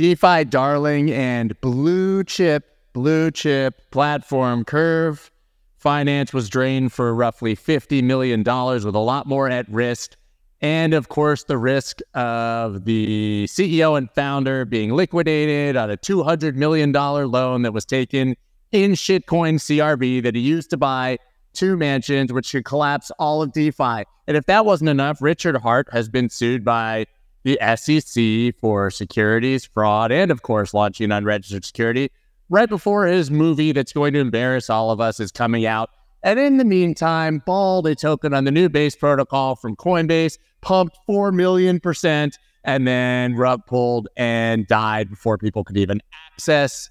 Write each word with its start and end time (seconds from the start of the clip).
DeFi 0.00 0.44
darling 0.46 1.10
and 1.10 1.60
blue 1.60 2.24
chip, 2.24 2.64
blue 2.94 3.30
chip 3.30 3.90
platform 3.90 4.64
Curve 4.64 5.30
Finance 5.76 6.32
was 6.32 6.48
drained 6.48 6.90
for 6.90 7.14
roughly 7.14 7.54
$50 7.54 8.02
million 8.02 8.38
with 8.40 8.94
a 8.94 8.98
lot 8.98 9.26
more 9.26 9.50
at 9.50 9.68
risk. 9.68 10.16
And 10.62 10.94
of 10.94 11.10
course, 11.10 11.44
the 11.44 11.58
risk 11.58 12.00
of 12.14 12.86
the 12.86 13.44
CEO 13.46 13.98
and 13.98 14.10
founder 14.12 14.64
being 14.64 14.92
liquidated 14.92 15.76
on 15.76 15.90
a 15.90 15.98
$200 15.98 16.54
million 16.54 16.92
loan 16.92 17.60
that 17.60 17.74
was 17.74 17.84
taken 17.84 18.36
in 18.72 18.92
shitcoin 18.92 19.56
CRV 19.56 20.22
that 20.22 20.34
he 20.34 20.40
used 20.40 20.70
to 20.70 20.78
buy 20.78 21.18
two 21.52 21.76
mansions, 21.76 22.32
which 22.32 22.50
could 22.52 22.64
collapse 22.64 23.10
all 23.18 23.42
of 23.42 23.52
DeFi. 23.52 24.04
And 24.26 24.34
if 24.34 24.46
that 24.46 24.64
wasn't 24.64 24.88
enough, 24.88 25.20
Richard 25.20 25.58
Heart 25.58 25.88
has 25.92 26.08
been 26.08 26.30
sued 26.30 26.64
by 26.64 27.04
the 27.42 27.58
SEC 27.76 28.54
for 28.60 28.90
securities 28.90 29.64
fraud 29.64 30.12
and, 30.12 30.30
of 30.30 30.42
course, 30.42 30.74
launching 30.74 31.10
unregistered 31.10 31.64
security 31.64 32.10
right 32.48 32.68
before 32.68 33.06
his 33.06 33.30
movie 33.30 33.72
that's 33.72 33.92
going 33.92 34.12
to 34.12 34.18
embarrass 34.18 34.68
all 34.68 34.90
of 34.90 35.00
us 35.00 35.20
is 35.20 35.30
coming 35.30 35.66
out. 35.66 35.90
And 36.22 36.38
in 36.38 36.58
the 36.58 36.64
meantime, 36.64 37.42
Bald, 37.46 37.86
a 37.86 37.94
token 37.94 38.34
on 38.34 38.44
the 38.44 38.50
new 38.50 38.68
base 38.68 38.94
protocol 38.94 39.56
from 39.56 39.76
Coinbase, 39.76 40.36
pumped 40.60 40.98
4 41.06 41.32
million 41.32 41.80
percent 41.80 42.36
and 42.64 42.86
then 42.86 43.36
rug 43.36 43.64
pulled 43.66 44.08
and 44.16 44.66
died 44.66 45.08
before 45.08 45.38
people 45.38 45.64
could 45.64 45.78
even 45.78 46.02
access 46.30 46.90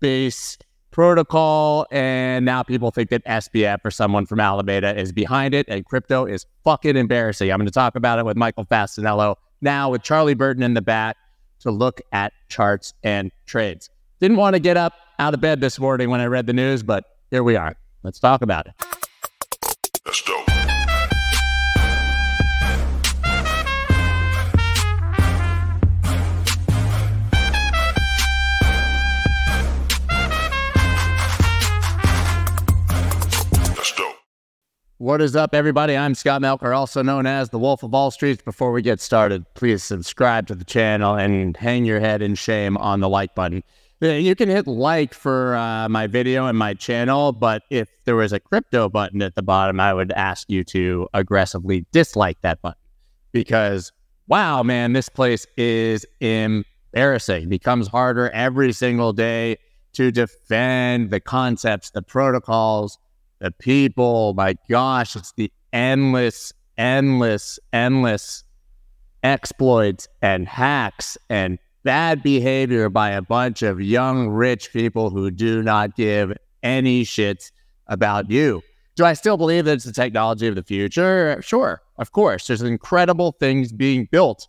base 0.00 0.58
protocol. 0.90 1.86
And 1.90 2.44
now 2.44 2.62
people 2.62 2.90
think 2.90 3.10
that 3.10 3.24
SBF 3.24 3.78
or 3.84 3.90
someone 3.90 4.26
from 4.26 4.40
Alameda 4.40 4.98
is 4.98 5.12
behind 5.12 5.54
it. 5.54 5.66
And 5.68 5.84
crypto 5.84 6.26
is 6.26 6.44
fucking 6.64 6.96
embarrassing. 6.96 7.50
I'm 7.50 7.58
going 7.58 7.66
to 7.66 7.72
talk 7.72 7.96
about 7.96 8.18
it 8.18 8.26
with 8.26 8.36
Michael 8.36 8.66
Fasanello 8.66 9.36
now 9.60 9.90
with 9.90 10.02
Charlie 10.02 10.34
Burton 10.34 10.62
in 10.62 10.74
the 10.74 10.82
bat 10.82 11.16
to 11.60 11.70
look 11.70 12.00
at 12.12 12.32
charts 12.48 12.94
and 13.02 13.30
trades. 13.46 13.90
Didn't 14.20 14.36
want 14.36 14.54
to 14.54 14.60
get 14.60 14.76
up 14.76 14.94
out 15.18 15.34
of 15.34 15.40
bed 15.40 15.60
this 15.60 15.78
morning 15.78 16.10
when 16.10 16.20
I 16.20 16.26
read 16.26 16.46
the 16.46 16.52
news, 16.52 16.82
but 16.82 17.04
here 17.30 17.42
we 17.42 17.56
are. 17.56 17.76
Let's 18.02 18.20
talk 18.20 18.42
about 18.42 18.66
it. 18.66 18.74
Let's 20.04 20.20
go. 20.22 20.55
What 34.98 35.20
is 35.20 35.36
up, 35.36 35.54
everybody? 35.54 35.94
I'm 35.94 36.14
Scott 36.14 36.40
Melker, 36.40 36.74
also 36.74 37.02
known 37.02 37.26
as 37.26 37.50
the 37.50 37.58
Wolf 37.58 37.82
of 37.82 37.92
All 37.92 38.10
Streets. 38.10 38.40
Before 38.42 38.72
we 38.72 38.80
get 38.80 38.98
started, 38.98 39.44
please 39.52 39.84
subscribe 39.84 40.46
to 40.46 40.54
the 40.54 40.64
channel 40.64 41.14
and 41.16 41.54
hang 41.54 41.84
your 41.84 42.00
head 42.00 42.22
in 42.22 42.34
shame 42.34 42.78
on 42.78 43.00
the 43.00 43.08
like 43.10 43.34
button. 43.34 43.62
You 44.00 44.34
can 44.34 44.48
hit 44.48 44.66
like 44.66 45.12
for 45.12 45.54
uh, 45.54 45.90
my 45.90 46.06
video 46.06 46.46
and 46.46 46.56
my 46.56 46.72
channel, 46.72 47.32
but 47.32 47.64
if 47.68 47.90
there 48.06 48.16
was 48.16 48.32
a 48.32 48.40
crypto 48.40 48.88
button 48.88 49.20
at 49.20 49.34
the 49.34 49.42
bottom, 49.42 49.80
I 49.80 49.92
would 49.92 50.12
ask 50.12 50.48
you 50.48 50.64
to 50.64 51.10
aggressively 51.12 51.84
dislike 51.92 52.40
that 52.40 52.62
button 52.62 52.80
because, 53.32 53.92
wow, 54.28 54.62
man, 54.62 54.94
this 54.94 55.10
place 55.10 55.46
is 55.58 56.06
embarrassing. 56.20 57.42
It 57.42 57.50
becomes 57.50 57.86
harder 57.86 58.30
every 58.30 58.72
single 58.72 59.12
day 59.12 59.58
to 59.92 60.10
defend 60.10 61.10
the 61.10 61.20
concepts, 61.20 61.90
the 61.90 62.00
protocols, 62.00 62.98
the 63.38 63.50
people. 63.50 64.34
My 64.34 64.56
gosh, 64.68 65.16
it's 65.16 65.32
the 65.32 65.52
endless, 65.72 66.52
endless, 66.78 67.58
endless 67.72 68.44
exploits 69.22 70.08
and 70.22 70.46
hacks 70.46 71.18
and 71.28 71.58
bad 71.82 72.22
behavior 72.22 72.88
by 72.88 73.10
a 73.10 73.22
bunch 73.22 73.62
of 73.62 73.80
young, 73.80 74.28
rich 74.28 74.72
people 74.72 75.10
who 75.10 75.30
do 75.30 75.62
not 75.62 75.96
give 75.96 76.32
any 76.62 77.04
shits 77.04 77.50
about 77.86 78.30
you. 78.30 78.62
Do 78.96 79.04
I 79.04 79.12
still 79.12 79.36
believe 79.36 79.66
that 79.66 79.74
it's 79.74 79.84
the 79.84 79.92
technology 79.92 80.46
of 80.48 80.54
the 80.54 80.62
future? 80.62 81.40
Sure, 81.42 81.82
of 81.98 82.12
course. 82.12 82.46
There's 82.46 82.62
incredible 82.62 83.36
things 83.38 83.72
being 83.72 84.08
built. 84.10 84.48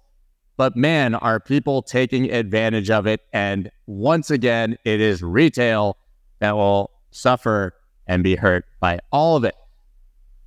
But 0.56 0.76
man, 0.76 1.14
are 1.14 1.40
people 1.40 1.84
taking 1.84 2.32
advantage 2.32 2.90
of 2.90 3.06
it? 3.06 3.22
And 3.34 3.70
once 3.86 4.32
again, 4.32 4.78
it 4.86 5.00
is 5.02 5.22
retail 5.22 5.98
that 6.40 6.56
will 6.56 6.92
suffer 7.12 7.74
and 8.08 8.24
be 8.24 8.36
hurt 8.36 8.66
by 8.80 9.00
all 9.12 9.36
of 9.36 9.44
it. 9.44 9.56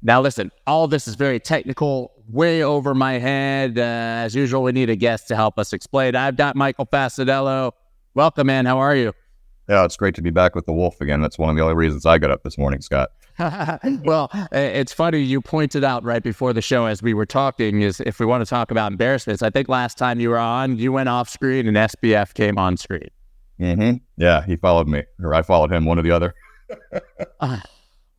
Now, 0.02 0.20
listen, 0.20 0.50
all 0.66 0.88
this 0.88 1.06
is 1.06 1.14
very 1.14 1.38
technical, 1.38 2.12
way 2.28 2.62
over 2.62 2.94
my 2.94 3.18
head. 3.18 3.78
Uh, 3.78 3.82
as 4.24 4.34
usual, 4.34 4.62
we 4.62 4.72
need 4.72 4.88
a 4.88 4.96
guest 4.96 5.28
to 5.28 5.36
help 5.36 5.58
us 5.58 5.72
explain. 5.72 6.16
I've 6.16 6.36
got 6.36 6.56
Michael 6.56 6.86
Fasanello. 6.86 7.72
Welcome, 8.14 8.46
man. 8.46 8.64
How 8.64 8.78
are 8.78 8.96
you? 8.96 9.12
Yeah, 9.68 9.84
it's 9.84 9.96
great 9.96 10.14
to 10.16 10.22
be 10.22 10.30
back 10.30 10.54
with 10.54 10.66
the 10.66 10.72
Wolf 10.72 11.00
again. 11.00 11.20
That's 11.20 11.38
one 11.38 11.50
of 11.50 11.56
the 11.56 11.62
only 11.62 11.74
reasons 11.74 12.06
I 12.06 12.18
got 12.18 12.30
up 12.30 12.42
this 12.42 12.56
morning, 12.56 12.80
Scott. 12.80 13.10
well, 14.04 14.30
it's 14.52 14.92
funny 14.92 15.20
you 15.20 15.40
pointed 15.40 15.84
out 15.84 16.02
right 16.02 16.22
before 16.22 16.52
the 16.52 16.60
show 16.60 16.86
as 16.86 17.02
we 17.02 17.14
were 17.14 17.26
talking 17.26 17.82
is 17.82 18.00
if 18.00 18.18
we 18.18 18.26
want 18.26 18.44
to 18.44 18.48
talk 18.48 18.70
about 18.70 18.90
embarrassments. 18.90 19.42
I 19.42 19.50
think 19.50 19.68
last 19.68 19.96
time 19.96 20.18
you 20.18 20.30
were 20.30 20.38
on, 20.38 20.78
you 20.78 20.92
went 20.92 21.08
off 21.08 21.28
screen 21.28 21.68
and 21.68 21.76
SBF 21.76 22.34
came 22.34 22.58
on 22.58 22.76
screen. 22.76 23.08
Mm-hmm. 23.60 23.98
Yeah, 24.16 24.44
he 24.44 24.56
followed 24.56 24.88
me, 24.88 25.04
or 25.22 25.34
I 25.34 25.42
followed 25.42 25.72
him, 25.72 25.84
one 25.84 25.98
or 25.98 26.02
the 26.02 26.10
other 26.10 26.34
uh, 27.40 27.60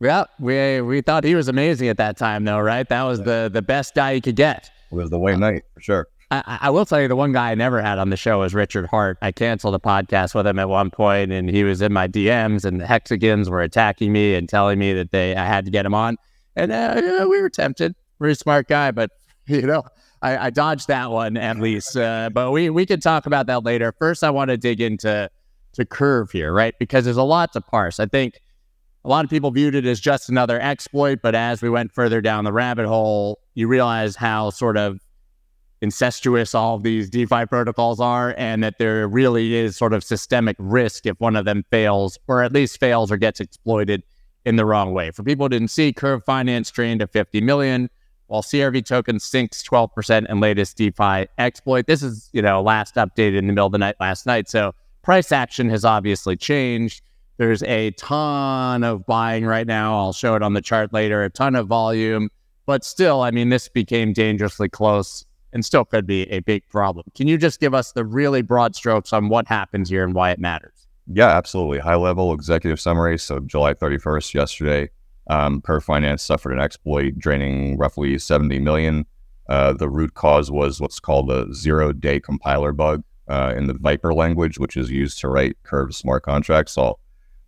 yeah, 0.00 0.24
we 0.38 0.80
we 0.80 1.00
thought 1.00 1.24
he 1.24 1.34
was 1.34 1.48
amazing 1.48 1.88
at 1.88 1.96
that 1.98 2.16
time, 2.16 2.44
though, 2.44 2.58
right? 2.58 2.88
That 2.88 3.02
was 3.04 3.20
the 3.20 3.50
the 3.52 3.62
best 3.62 3.94
guy 3.94 4.12
you 4.12 4.20
could 4.20 4.36
get. 4.36 4.70
It 4.90 4.94
was 4.94 5.10
the 5.10 5.18
way 5.18 5.36
night 5.36 5.64
for 5.74 5.80
sure. 5.80 6.08
I, 6.30 6.58
I, 6.62 6.70
will 6.70 6.86
tell 6.86 6.98
you, 6.98 7.08
the 7.08 7.16
one 7.16 7.32
guy 7.32 7.50
I 7.50 7.54
never 7.54 7.82
had 7.82 7.98
on 7.98 8.08
the 8.08 8.16
show 8.16 8.38
was 8.38 8.54
Richard 8.54 8.86
Heart. 8.86 9.18
I 9.20 9.32
canceled 9.32 9.74
a 9.74 9.78
podcast 9.78 10.34
with 10.34 10.46
him 10.46 10.58
at 10.58 10.70
one 10.70 10.90
point, 10.90 11.30
and 11.30 11.50
he 11.50 11.62
was 11.62 11.82
in 11.82 11.92
my 11.92 12.08
DMs, 12.08 12.64
and 12.64 12.80
the 12.80 12.86
Hexicans 12.86 13.50
were 13.50 13.60
attacking 13.60 14.12
me 14.12 14.34
and 14.34 14.48
telling 14.48 14.78
me 14.78 14.94
that 14.94 15.10
they 15.10 15.36
I 15.36 15.44
had 15.44 15.66
to 15.66 15.70
get 15.70 15.84
him 15.84 15.92
on, 15.92 16.16
and 16.56 16.72
uh, 16.72 16.94
you 16.96 17.18
know, 17.18 17.28
we 17.28 17.40
were 17.40 17.50
tempted. 17.50 17.94
Very 18.18 18.34
smart 18.34 18.66
guy, 18.66 18.92
but 18.92 19.10
you 19.46 19.62
know, 19.62 19.82
I, 20.22 20.46
I 20.46 20.50
dodged 20.50 20.88
that 20.88 21.10
one 21.10 21.36
at 21.36 21.58
least. 21.58 21.96
Uh, 21.96 22.30
but 22.32 22.50
we 22.50 22.70
we 22.70 22.86
can 22.86 23.00
talk 23.00 23.26
about 23.26 23.46
that 23.46 23.64
later. 23.64 23.92
First, 23.98 24.24
I 24.24 24.30
want 24.30 24.48
to 24.50 24.56
dig 24.56 24.80
into 24.80 25.30
to 25.74 25.84
curve 25.84 26.30
here, 26.30 26.52
right? 26.52 26.74
Because 26.78 27.04
there's 27.04 27.16
a 27.16 27.22
lot 27.22 27.52
to 27.52 27.60
parse. 27.60 28.00
I 28.00 28.06
think 28.06 28.40
a 29.04 29.08
lot 29.08 29.24
of 29.24 29.30
people 29.30 29.50
viewed 29.50 29.74
it 29.74 29.84
as 29.84 30.00
just 30.00 30.28
another 30.28 30.60
exploit, 30.60 31.20
but 31.22 31.34
as 31.34 31.62
we 31.62 31.70
went 31.70 31.92
further 31.92 32.20
down 32.20 32.44
the 32.44 32.52
rabbit 32.52 32.86
hole, 32.86 33.40
you 33.54 33.66
realize 33.66 34.16
how 34.16 34.50
sort 34.50 34.76
of 34.76 35.00
incestuous 35.80 36.54
all 36.54 36.76
of 36.76 36.84
these 36.84 37.10
DeFi 37.10 37.46
protocols 37.46 37.98
are, 37.98 38.34
and 38.38 38.62
that 38.62 38.78
there 38.78 39.08
really 39.08 39.54
is 39.54 39.76
sort 39.76 39.92
of 39.92 40.04
systemic 40.04 40.56
risk 40.60 41.06
if 41.06 41.18
one 41.18 41.34
of 41.34 41.44
them 41.44 41.64
fails, 41.70 42.18
or 42.28 42.42
at 42.42 42.52
least 42.52 42.78
fails 42.78 43.10
or 43.10 43.16
gets 43.16 43.40
exploited 43.40 44.04
in 44.44 44.56
the 44.56 44.64
wrong 44.64 44.92
way. 44.92 45.10
For 45.10 45.24
people 45.24 45.46
who 45.46 45.50
didn't 45.50 45.68
see, 45.68 45.92
Curve 45.92 46.24
Finance 46.24 46.70
drained 46.70 47.00
to 47.00 47.08
50 47.08 47.40
million, 47.40 47.90
while 48.28 48.42
CRV 48.42 48.86
token 48.86 49.20
sinks 49.20 49.62
12% 49.62 50.30
in 50.30 50.40
latest 50.40 50.76
DeFi 50.76 51.26
exploit. 51.36 51.86
This 51.86 52.02
is, 52.02 52.30
you 52.32 52.40
know, 52.40 52.62
last 52.62 52.94
updated 52.94 53.38
in 53.38 53.46
the 53.46 53.52
middle 53.52 53.66
of 53.66 53.72
the 53.72 53.78
night 53.78 53.96
last 54.00 54.24
night. 54.24 54.48
So 54.48 54.72
price 55.02 55.32
action 55.32 55.68
has 55.70 55.84
obviously 55.84 56.36
changed. 56.36 57.02
There's 57.36 57.62
a 57.64 57.90
ton 57.92 58.84
of 58.84 59.04
buying 59.06 59.44
right 59.44 59.66
now. 59.66 59.98
I'll 59.98 60.12
show 60.12 60.34
it 60.34 60.42
on 60.42 60.54
the 60.54 60.60
chart 60.60 60.92
later, 60.92 61.22
a 61.22 61.30
ton 61.30 61.56
of 61.56 61.66
volume. 61.66 62.30
But 62.66 62.84
still, 62.84 63.22
I 63.22 63.30
mean, 63.30 63.48
this 63.48 63.68
became 63.68 64.12
dangerously 64.12 64.68
close 64.68 65.24
and 65.52 65.64
still 65.64 65.84
could 65.84 66.06
be 66.06 66.22
a 66.30 66.40
big 66.40 66.66
problem. 66.68 67.04
Can 67.14 67.26
you 67.26 67.36
just 67.36 67.60
give 67.60 67.74
us 67.74 67.92
the 67.92 68.04
really 68.04 68.42
broad 68.42 68.76
strokes 68.76 69.12
on 69.12 69.28
what 69.28 69.48
happens 69.48 69.90
here 69.90 70.04
and 70.04 70.14
why 70.14 70.30
it 70.30 70.38
matters? 70.38 70.86
Yeah, 71.12 71.28
absolutely. 71.28 71.80
High 71.80 71.96
level 71.96 72.32
executive 72.32 72.80
summary. 72.80 73.18
So, 73.18 73.40
July 73.40 73.74
31st, 73.74 74.34
yesterday, 74.34 74.90
um, 75.28 75.60
Curve 75.60 75.84
Finance 75.84 76.22
suffered 76.22 76.52
an 76.52 76.60
exploit 76.60 77.18
draining 77.18 77.76
roughly 77.76 78.18
70 78.18 78.60
million. 78.60 79.04
Uh, 79.48 79.72
the 79.72 79.88
root 79.88 80.14
cause 80.14 80.50
was 80.50 80.80
what's 80.80 81.00
called 81.00 81.30
a 81.30 81.52
zero 81.52 81.92
day 81.92 82.20
compiler 82.20 82.72
bug 82.72 83.02
uh, 83.28 83.54
in 83.56 83.66
the 83.66 83.74
Vyper 83.74 84.14
language, 84.14 84.58
which 84.58 84.76
is 84.76 84.90
used 84.90 85.18
to 85.20 85.28
write 85.28 85.56
Curve 85.62 85.94
smart 85.94 86.22
contracts. 86.22 86.72
So 86.72 86.82
I'll 86.82 87.00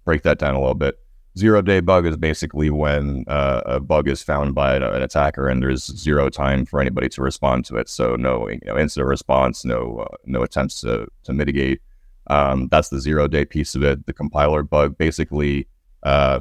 break 0.05 0.23
that 0.23 0.39
down 0.39 0.55
a 0.55 0.61
little 0.61 0.75
bit. 0.75 0.99
Zero 1.37 1.63
day 1.63 1.81
bug 1.81 2.07
is 2.07 2.17
basically 2.17 2.71
when 2.71 3.25
uh, 3.27 3.63
a 3.67 3.81
bug 3.81 4.07
is 4.09 4.23
found 4.23 4.55
by 4.55 4.77
an 4.77 5.03
attacker 5.03 5.49
and 5.49 5.61
there's 5.61 5.85
zero 5.85 6.29
time 6.31 6.65
for 6.65 6.81
anybody 6.81 7.09
to 7.09 7.23
respond 7.23 7.65
to 7.65 7.77
it. 7.77 7.89
So 7.89 8.15
no, 8.15 8.49
you 8.49 8.61
know, 8.65 8.79
incident 8.79 9.09
response, 9.09 9.65
no, 9.65 10.07
uh, 10.09 10.17
no 10.27 10.43
attempts 10.43 10.81
to, 10.83 11.09
to 11.25 11.33
mitigate. 11.33 11.81
Um, 12.29 12.69
that's 12.71 12.89
the 12.89 13.01
zero 13.01 13.27
day 13.27 13.45
piece 13.45 13.75
of 13.75 13.83
it. 13.83 14.07
The 14.07 14.13
compiler 14.13 14.63
bug 14.63 14.97
basically, 14.97 15.67
uh, 16.05 16.41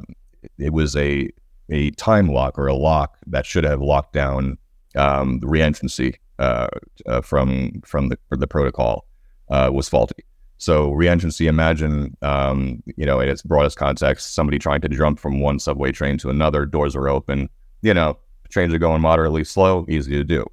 it 0.58 0.72
was 0.72 0.94
a 0.94 1.28
a 1.70 1.90
time 1.92 2.28
lock 2.28 2.58
or 2.58 2.66
a 2.66 2.74
lock 2.74 3.16
that 3.26 3.46
should 3.46 3.64
have 3.64 3.80
locked 3.80 4.12
down 4.12 4.58
um, 4.96 5.40
the 5.40 5.46
reentrancy 5.46 6.16
uh, 6.38 6.68
uh, 7.06 7.20
from 7.20 7.82
from 7.84 8.08
the 8.10 8.18
the 8.30 8.46
protocol 8.46 9.06
uh, 9.48 9.70
was 9.72 9.88
faulty. 9.88 10.24
So 10.58 10.90
reentrancy, 10.92 11.46
imagine, 11.46 12.16
um, 12.22 12.82
you 12.96 13.04
know, 13.04 13.20
in 13.20 13.28
its 13.28 13.42
broadest 13.42 13.76
context, 13.76 14.34
somebody 14.34 14.58
trying 14.58 14.80
to 14.82 14.88
jump 14.88 15.18
from 15.18 15.40
one 15.40 15.58
subway 15.58 15.92
train 15.92 16.16
to 16.18 16.30
another, 16.30 16.64
doors 16.64 16.96
are 16.96 17.08
open, 17.08 17.48
you 17.82 17.92
know, 17.92 18.18
trains 18.50 18.72
are 18.72 18.78
going 18.78 19.02
moderately 19.02 19.44
slow, 19.44 19.84
easy 19.88 20.12
to 20.12 20.24
do. 20.24 20.44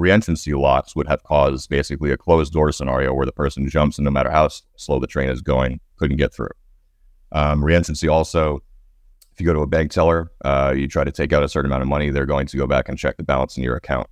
reentrancy 0.00 0.58
locks 0.58 0.96
would 0.96 1.06
have 1.06 1.22
caused 1.24 1.68
basically 1.68 2.10
a 2.10 2.16
closed 2.16 2.52
door 2.52 2.72
scenario 2.72 3.12
where 3.12 3.26
the 3.26 3.32
person 3.32 3.68
jumps 3.68 3.98
and 3.98 4.04
no 4.04 4.10
matter 4.10 4.30
how 4.30 4.48
slow 4.76 4.98
the 4.98 5.06
train 5.06 5.28
is 5.28 5.42
going, 5.42 5.78
couldn't 5.96 6.16
get 6.16 6.32
through. 6.32 6.48
Um, 7.32 7.62
reentrancy 7.62 8.10
also, 8.10 8.62
if 9.32 9.38
you 9.38 9.46
go 9.46 9.52
to 9.52 9.60
a 9.60 9.66
bank 9.66 9.90
teller, 9.90 10.32
uh, 10.44 10.74
you 10.76 10.88
try 10.88 11.04
to 11.04 11.12
take 11.12 11.32
out 11.32 11.42
a 11.42 11.48
certain 11.48 11.70
amount 11.70 11.82
of 11.82 11.88
money, 11.88 12.10
they're 12.10 12.26
going 12.26 12.46
to 12.46 12.56
go 12.56 12.66
back 12.66 12.88
and 12.88 12.98
check 12.98 13.16
the 13.18 13.22
balance 13.22 13.56
in 13.56 13.62
your 13.62 13.76
account. 13.76 14.08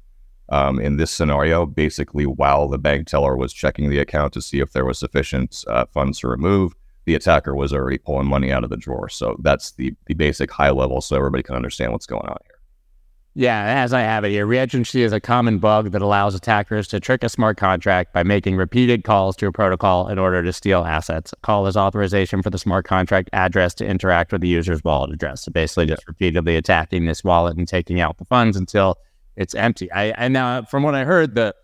Um, 0.50 0.80
in 0.80 0.96
this 0.96 1.10
scenario, 1.10 1.66
basically, 1.66 2.24
while 2.24 2.68
the 2.68 2.78
bank 2.78 3.06
teller 3.06 3.36
was 3.36 3.52
checking 3.52 3.90
the 3.90 3.98
account 3.98 4.32
to 4.32 4.40
see 4.40 4.60
if 4.60 4.72
there 4.72 4.86
was 4.86 4.98
sufficient 4.98 5.64
uh, 5.68 5.84
funds 5.92 6.20
to 6.20 6.28
remove, 6.28 6.74
the 7.04 7.14
attacker 7.14 7.54
was 7.54 7.72
already 7.72 7.98
pulling 7.98 8.28
money 8.28 8.50
out 8.52 8.64
of 8.64 8.70
the 8.70 8.76
drawer. 8.76 9.08
So 9.08 9.36
that's 9.40 9.72
the, 9.72 9.94
the 10.06 10.14
basic 10.14 10.50
high 10.50 10.70
level 10.70 11.00
so 11.00 11.16
everybody 11.16 11.42
can 11.42 11.54
understand 11.54 11.92
what's 11.92 12.06
going 12.06 12.26
on 12.26 12.36
here. 12.44 12.58
Yeah, 13.34 13.82
as 13.84 13.92
I 13.92 14.00
have 14.00 14.24
it 14.24 14.30
here, 14.30 14.46
reentrancy 14.46 15.00
is 15.00 15.12
a 15.12 15.20
common 15.20 15.58
bug 15.58 15.92
that 15.92 16.02
allows 16.02 16.34
attackers 16.34 16.88
to 16.88 16.98
trick 16.98 17.22
a 17.22 17.28
smart 17.28 17.56
contract 17.56 18.12
by 18.12 18.24
making 18.24 18.56
repeated 18.56 19.04
calls 19.04 19.36
to 19.36 19.46
a 19.46 19.52
protocol 19.52 20.08
in 20.08 20.18
order 20.18 20.42
to 20.42 20.52
steal 20.52 20.84
assets. 20.84 21.32
A 21.32 21.36
call 21.36 21.68
is 21.68 21.76
authorization 21.76 22.42
for 22.42 22.50
the 22.50 22.58
smart 22.58 22.84
contract 22.84 23.30
address 23.32 23.74
to 23.74 23.86
interact 23.86 24.32
with 24.32 24.40
the 24.40 24.48
user's 24.48 24.82
wallet 24.82 25.12
address. 25.12 25.44
So 25.44 25.52
basically, 25.52 25.86
just 25.86 26.08
repeatedly 26.08 26.56
attacking 26.56 27.06
this 27.06 27.22
wallet 27.22 27.56
and 27.56 27.68
taking 27.68 28.00
out 28.00 28.18
the 28.18 28.24
funds 28.24 28.56
until 28.56 28.96
it's 29.38 29.54
empty. 29.54 29.90
I 29.90 30.06
and 30.08 30.34
now 30.34 30.62
from 30.62 30.82
what 30.82 30.94
I 30.94 31.04
heard, 31.04 31.34
the 31.34 31.54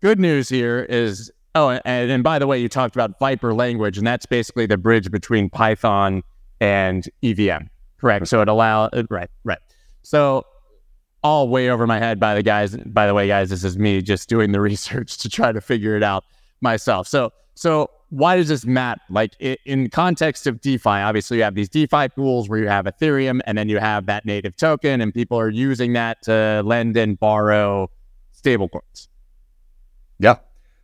good 0.00 0.18
news 0.18 0.48
here 0.48 0.80
is 0.80 1.30
oh, 1.54 1.70
and, 1.84 2.10
and 2.10 2.22
by 2.24 2.38
the 2.38 2.46
way, 2.46 2.58
you 2.58 2.68
talked 2.68 2.96
about 2.96 3.20
Vyper 3.20 3.54
language, 3.54 3.98
and 3.98 4.06
that's 4.06 4.26
basically 4.26 4.66
the 4.66 4.78
bridge 4.78 5.10
between 5.10 5.50
Python 5.50 6.22
and 6.60 7.08
EVM. 7.22 7.66
Correct. 8.00 8.28
So 8.28 8.40
it 8.40 8.48
allow 8.48 8.90
right, 9.10 9.30
right. 9.44 9.58
So 10.02 10.44
all 11.22 11.48
way 11.48 11.68
over 11.68 11.86
my 11.86 11.98
head 11.98 12.18
by 12.18 12.34
the 12.34 12.42
guys. 12.42 12.76
By 12.76 13.06
the 13.06 13.14
way, 13.14 13.28
guys, 13.28 13.50
this 13.50 13.64
is 13.64 13.78
me 13.78 14.00
just 14.02 14.28
doing 14.28 14.52
the 14.52 14.60
research 14.70 15.18
to 15.18 15.28
try 15.28 15.52
to 15.52 15.60
figure 15.60 15.96
it 15.96 16.02
out 16.02 16.24
myself. 16.60 17.06
So, 17.06 17.30
so 17.58 17.90
why 18.10 18.36
does 18.36 18.46
this 18.46 18.64
matter? 18.64 19.00
Like 19.10 19.34
in 19.40 19.90
context 19.90 20.46
of 20.46 20.60
DeFi, 20.60 20.88
obviously 20.88 21.38
you 21.38 21.42
have 21.42 21.56
these 21.56 21.68
DeFi 21.68 22.08
pools 22.10 22.48
where 22.48 22.60
you 22.60 22.68
have 22.68 22.84
Ethereum 22.84 23.40
and 23.46 23.58
then 23.58 23.68
you 23.68 23.78
have 23.78 24.06
that 24.06 24.24
native 24.24 24.56
token, 24.56 25.00
and 25.00 25.12
people 25.12 25.40
are 25.40 25.50
using 25.50 25.92
that 25.94 26.22
to 26.22 26.62
lend 26.64 26.96
and 26.96 27.18
borrow 27.18 27.90
stablecoins. 28.32 29.08
Yeah. 30.20 30.36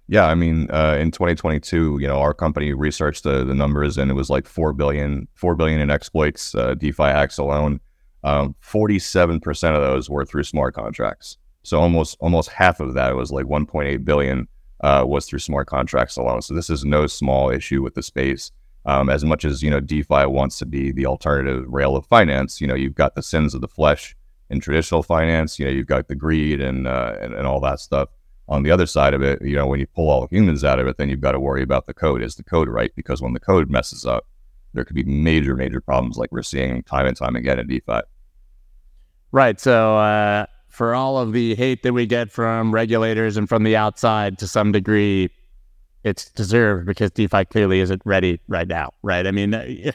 Yeah, 0.09 0.27
I 0.27 0.35
mean, 0.35 0.69
uh, 0.69 0.99
in 1.01 1.13
2022, 1.13 1.99
you 2.01 2.09
know, 2.09 2.19
our 2.19 2.35
company 2.35 2.73
researched 2.73 3.23
the, 3.23 3.45
the 3.45 3.55
numbers, 3.55 3.97
and 3.97 4.11
it 4.11 4.15
was 4.15 4.29
like 4.29 4.47
four 4.49 4.73
billion, 4.73 5.29
four 5.35 5.55
billion 5.55 5.81
in 5.81 5.91
exploits, 5.91 6.57
uh, 6.57 6.75
DeFi 6.75 7.05
hacks 7.05 7.39
alone. 7.39 7.81
Um, 8.25 8.57
47% 8.63 9.77
of 9.77 9.81
those 9.81 10.11
were 10.11 10.25
through 10.25 10.43
smart 10.43 10.75
contracts. 10.75 11.39
So 11.63 11.81
almost 11.81 12.17
almost 12.21 12.51
half 12.51 12.81
of 12.81 12.95
that 12.95 13.15
was 13.15 13.31
like 13.31 13.47
1.8 13.47 14.05
billion 14.05 14.49
uh, 14.85 15.03
was 15.07 15.25
through 15.25 15.39
smart 15.39 15.67
contracts 15.67 16.19
alone. 16.19 16.43
So 16.43 16.53
this 16.53 16.69
is 16.69 16.85
no 16.85 17.07
small 17.07 17.49
issue 17.49 17.83
with 17.83 17.95
the 17.95 18.03
space. 18.03 18.53
Um, 18.85 19.09
as 19.09 19.25
much 19.25 19.47
as 19.47 19.63
you 19.63 19.71
know, 19.71 19.81
DeFi 19.81 20.27
wants 20.27 20.59
to 20.59 20.67
be 20.67 20.93
the 20.93 21.07
alternative 21.07 21.65
rail 21.69 21.97
of 21.97 22.05
finance. 22.05 22.61
You 22.61 22.67
know, 22.67 22.75
you've 22.75 22.95
got 22.95 23.15
the 23.15 23.23
sins 23.23 23.55
of 23.55 23.63
the 23.63 23.69
flesh 23.69 24.15
in 24.51 24.61
traditional 24.61 25.03
finance. 25.03 25.59
You 25.59 25.65
know, 25.65 25.71
you've 25.71 25.87
got 25.87 26.09
the 26.09 26.15
greed 26.15 26.61
and 26.61 26.87
uh, 26.87 27.17
and, 27.19 27.33
and 27.33 27.47
all 27.47 27.61
that 27.61 27.81
stuff. 27.81 28.11
On 28.47 28.63
the 28.63 28.71
other 28.71 28.85
side 28.85 29.15
of 29.15 29.23
it, 29.23 29.41
you 29.41 29.57
know, 29.57 29.67
when 29.67 29.81
you 29.81 29.87
pull 29.87 30.11
all 30.11 30.27
the 30.27 30.37
humans 30.37 30.65
out 30.65 30.79
of 30.79 30.87
it, 30.87 30.99
then 30.99 31.09
you've 31.09 31.23
got 31.23 31.33
to 31.33 31.41
worry 31.41 31.63
about 31.63 31.87
the 31.87 31.95
code. 31.95 32.23
Is 32.23 32.35
the 32.35 32.45
code 32.45 32.69
right? 32.69 32.93
Because 32.95 33.23
when 33.23 33.33
the 33.33 33.41
code 33.41 33.71
messes 33.71 34.05
up, 34.05 34.27
there 34.75 34.85
could 34.85 34.97
be 34.97 35.05
major, 35.05 35.57
major 35.57 35.81
problems 35.81 36.19
like 36.19 36.31
we're 36.31 36.43
seeing 36.43 36.83
time 36.83 37.07
and 37.07 37.17
time 37.17 37.37
again 37.37 37.59
in 37.59 37.67
DeFi. 37.69 38.01
Right. 39.33 39.59
So, 39.59 39.97
uh, 39.97 40.45
for 40.75 40.95
all 40.95 41.19
of 41.19 41.33
the 41.33 41.55
hate 41.55 41.83
that 41.85 41.93
we 41.93 42.05
get 42.05 42.31
from 42.31 42.75
regulators 42.75 43.37
and 43.37 43.49
from 43.49 43.63
the 43.63 43.77
outside 43.77 44.39
to 44.39 44.49
some 44.49 44.73
degree, 44.73 45.31
it's 46.03 46.31
deserved 46.31 46.87
because 46.87 47.11
DeFi 47.13 47.45
clearly 47.45 47.81
isn't 47.81 48.03
ready 48.05 48.41
right 48.49 48.67
now. 48.67 48.93
Right. 49.03 49.27
I 49.27 49.31
mean, 49.31 49.55
uh, 49.55 49.93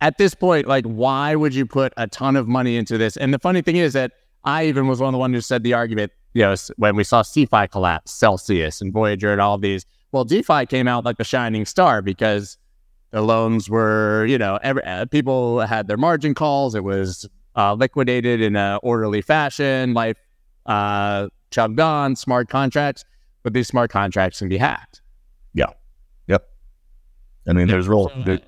at 0.00 0.18
this 0.18 0.34
point, 0.34 0.68
like, 0.68 0.84
why 0.84 1.34
would 1.34 1.54
you 1.54 1.64
put 1.64 1.92
a 1.96 2.06
ton 2.06 2.36
of 2.36 2.46
money 2.46 2.76
into 2.76 2.98
this? 2.98 3.16
And 3.16 3.32
the 3.32 3.38
funny 3.38 3.62
thing 3.62 3.76
is 3.76 3.94
that 3.94 4.12
I 4.44 4.66
even 4.66 4.86
was 4.86 5.00
one 5.00 5.08
of 5.08 5.12
the 5.12 5.18
ones 5.18 5.34
who 5.34 5.40
said 5.40 5.62
the 5.62 5.72
argument, 5.72 6.12
you 6.34 6.42
know, 6.42 6.54
when 6.76 6.94
we 6.94 7.04
saw 7.04 7.22
CeFi 7.22 7.70
collapse, 7.70 8.12
Celsius 8.12 8.80
and 8.80 8.92
Voyager 8.92 9.32
and 9.32 9.40
all 9.40 9.56
these. 9.58 9.86
Well, 10.12 10.24
DeFi 10.24 10.66
came 10.66 10.88
out 10.88 11.04
like 11.06 11.16
a 11.20 11.24
shining 11.24 11.64
star 11.64 12.02
because 12.02 12.58
the 13.12 13.22
loans 13.22 13.70
were, 13.70 14.26
you 14.26 14.36
know, 14.36 14.58
every, 14.62 14.84
uh, 14.84 15.06
people 15.06 15.60
had 15.60 15.88
their 15.88 15.96
margin 15.96 16.34
calls. 16.34 16.74
It 16.74 16.84
was 16.84 17.28
uh, 17.56 17.74
liquidated 17.74 18.40
in 18.40 18.56
an 18.56 18.78
orderly 18.82 19.22
fashion, 19.22 19.94
life 19.94 20.16
uh, 20.66 21.28
chugged 21.50 21.80
on, 21.80 22.16
smart 22.16 22.48
contracts, 22.48 23.04
but 23.42 23.52
these 23.52 23.68
smart 23.68 23.90
contracts 23.90 24.38
can 24.38 24.48
be 24.48 24.56
hacked. 24.56 25.02
Yeah. 25.54 25.70
Yep. 26.28 26.48
I 27.48 27.52
mean, 27.52 27.68
there's 27.68 27.88
real. 27.88 28.10
There, 28.24 28.40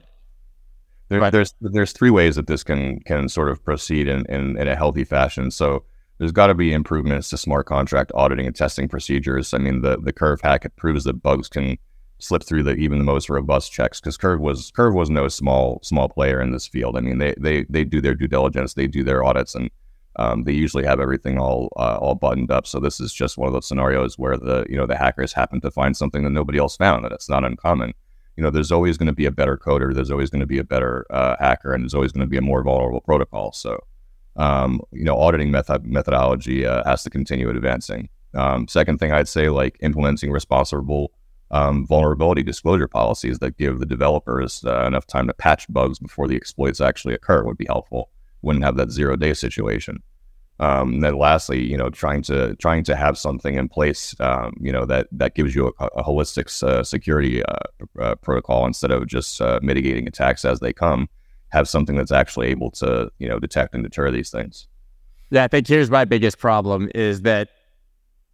there, 1.08 1.30
there's 1.30 1.54
there's 1.60 1.92
three 1.92 2.10
ways 2.10 2.36
that 2.36 2.46
this 2.46 2.64
can 2.64 3.00
can 3.00 3.28
sort 3.28 3.50
of 3.50 3.62
proceed 3.64 4.08
in, 4.08 4.24
in, 4.26 4.56
in 4.56 4.68
a 4.68 4.76
healthy 4.76 5.04
fashion. 5.04 5.50
So 5.50 5.84
there's 6.18 6.32
got 6.32 6.46
to 6.46 6.54
be 6.54 6.72
improvements 6.72 7.28
to 7.30 7.36
smart 7.36 7.66
contract 7.66 8.12
auditing 8.14 8.46
and 8.46 8.56
testing 8.56 8.88
procedures. 8.88 9.52
I 9.52 9.58
mean, 9.58 9.82
the 9.82 9.98
the 9.98 10.12
Curve 10.12 10.40
hack 10.40 10.64
it 10.64 10.76
proves 10.76 11.04
that 11.04 11.22
bugs 11.22 11.48
can 11.48 11.76
slip 12.24 12.42
through 12.42 12.62
the 12.62 12.74
even 12.74 12.98
the 12.98 13.04
most 13.04 13.28
robust 13.28 13.70
checks 13.70 14.00
because 14.00 14.16
Curve 14.16 14.40
was 14.40 14.70
Curve 14.70 14.94
was 14.94 15.10
no 15.10 15.28
small 15.28 15.78
small 15.82 16.08
player 16.08 16.40
in 16.40 16.52
this 16.52 16.66
field. 16.66 16.96
I 16.96 17.00
mean, 17.00 17.18
they 17.18 17.34
they 17.38 17.64
they 17.68 17.84
do 17.84 18.00
their 18.00 18.14
due 18.14 18.28
diligence, 18.28 18.74
they 18.74 18.86
do 18.86 19.04
their 19.04 19.22
audits, 19.22 19.54
and 19.54 19.70
um, 20.16 20.44
they 20.44 20.52
usually 20.52 20.84
have 20.84 21.00
everything 21.00 21.38
all 21.38 21.68
uh, 21.76 21.98
all 22.00 22.14
buttoned 22.14 22.50
up. 22.50 22.66
So 22.66 22.80
this 22.80 22.98
is 23.00 23.12
just 23.12 23.36
one 23.36 23.46
of 23.46 23.52
those 23.52 23.68
scenarios 23.68 24.18
where 24.18 24.36
the 24.36 24.64
you 24.68 24.76
know 24.76 24.86
the 24.86 24.96
hackers 24.96 25.32
happen 25.32 25.60
to 25.60 25.70
find 25.70 25.96
something 25.96 26.24
that 26.24 26.30
nobody 26.30 26.58
else 26.58 26.76
found, 26.76 27.04
and 27.04 27.12
it's 27.12 27.28
not 27.28 27.44
uncommon. 27.44 27.92
You 28.36 28.42
know, 28.42 28.50
there's 28.50 28.72
always 28.72 28.96
going 28.96 29.06
to 29.06 29.12
be 29.12 29.26
a 29.26 29.30
better 29.30 29.56
coder, 29.56 29.94
there's 29.94 30.10
always 30.10 30.30
going 30.30 30.40
to 30.40 30.46
be 30.46 30.58
a 30.58 30.64
better 30.64 31.06
uh, 31.10 31.36
hacker, 31.38 31.72
and 31.72 31.84
there's 31.84 31.94
always 31.94 32.10
going 32.10 32.26
to 32.26 32.30
be 32.30 32.36
a 32.36 32.42
more 32.42 32.64
vulnerable 32.64 33.00
protocol. 33.00 33.52
So, 33.52 33.78
um, 34.34 34.80
you 34.90 35.04
know, 35.04 35.16
auditing 35.16 35.52
method 35.52 35.84
methodology 35.84 36.66
uh, 36.66 36.82
has 36.84 37.04
to 37.04 37.10
continue 37.10 37.48
advancing. 37.48 38.08
Um, 38.34 38.66
second 38.66 38.98
thing 38.98 39.12
I'd 39.12 39.28
say, 39.28 39.50
like 39.50 39.76
implementing 39.82 40.32
responsible 40.32 41.12
um, 41.50 41.86
vulnerability 41.86 42.42
disclosure 42.42 42.88
policies 42.88 43.38
that 43.38 43.56
give 43.56 43.78
the 43.78 43.86
developers 43.86 44.64
uh, 44.64 44.86
enough 44.86 45.06
time 45.06 45.26
to 45.26 45.34
patch 45.34 45.66
bugs 45.68 45.98
before 45.98 46.26
the 46.26 46.36
exploits 46.36 46.80
actually 46.80 47.14
occur 47.14 47.44
would 47.44 47.58
be 47.58 47.66
helpful. 47.66 48.10
Wouldn't 48.42 48.64
have 48.64 48.76
that 48.76 48.90
zero 48.90 49.16
day 49.16 49.34
situation. 49.34 50.02
Um, 50.60 50.94
and 50.94 51.02
then 51.02 51.18
lastly, 51.18 51.60
you 51.60 51.76
know, 51.76 51.90
trying 51.90 52.22
to 52.22 52.54
trying 52.56 52.84
to 52.84 52.94
have 52.94 53.18
something 53.18 53.56
in 53.56 53.68
place, 53.68 54.14
um, 54.20 54.54
you 54.60 54.70
know, 54.70 54.84
that 54.86 55.08
that 55.10 55.34
gives 55.34 55.54
you 55.54 55.72
a, 55.80 55.86
a 55.86 56.04
holistic 56.04 56.62
uh, 56.62 56.84
security 56.84 57.42
uh, 57.44 57.56
uh, 58.00 58.14
protocol 58.16 58.64
instead 58.66 58.92
of 58.92 59.06
just 59.06 59.40
uh, 59.40 59.58
mitigating 59.62 60.06
attacks 60.06 60.44
as 60.44 60.60
they 60.60 60.72
come. 60.72 61.08
Have 61.48 61.68
something 61.68 61.96
that's 61.96 62.12
actually 62.12 62.48
able 62.48 62.70
to, 62.72 63.10
you 63.18 63.28
know, 63.28 63.38
detect 63.38 63.74
and 63.74 63.84
deter 63.84 64.10
these 64.10 64.30
things. 64.30 64.66
Yeah, 65.30 65.44
I 65.44 65.48
think 65.48 65.66
here's 65.66 65.90
my 65.90 66.04
biggest 66.04 66.38
problem 66.38 66.90
is 66.94 67.22
that 67.22 67.48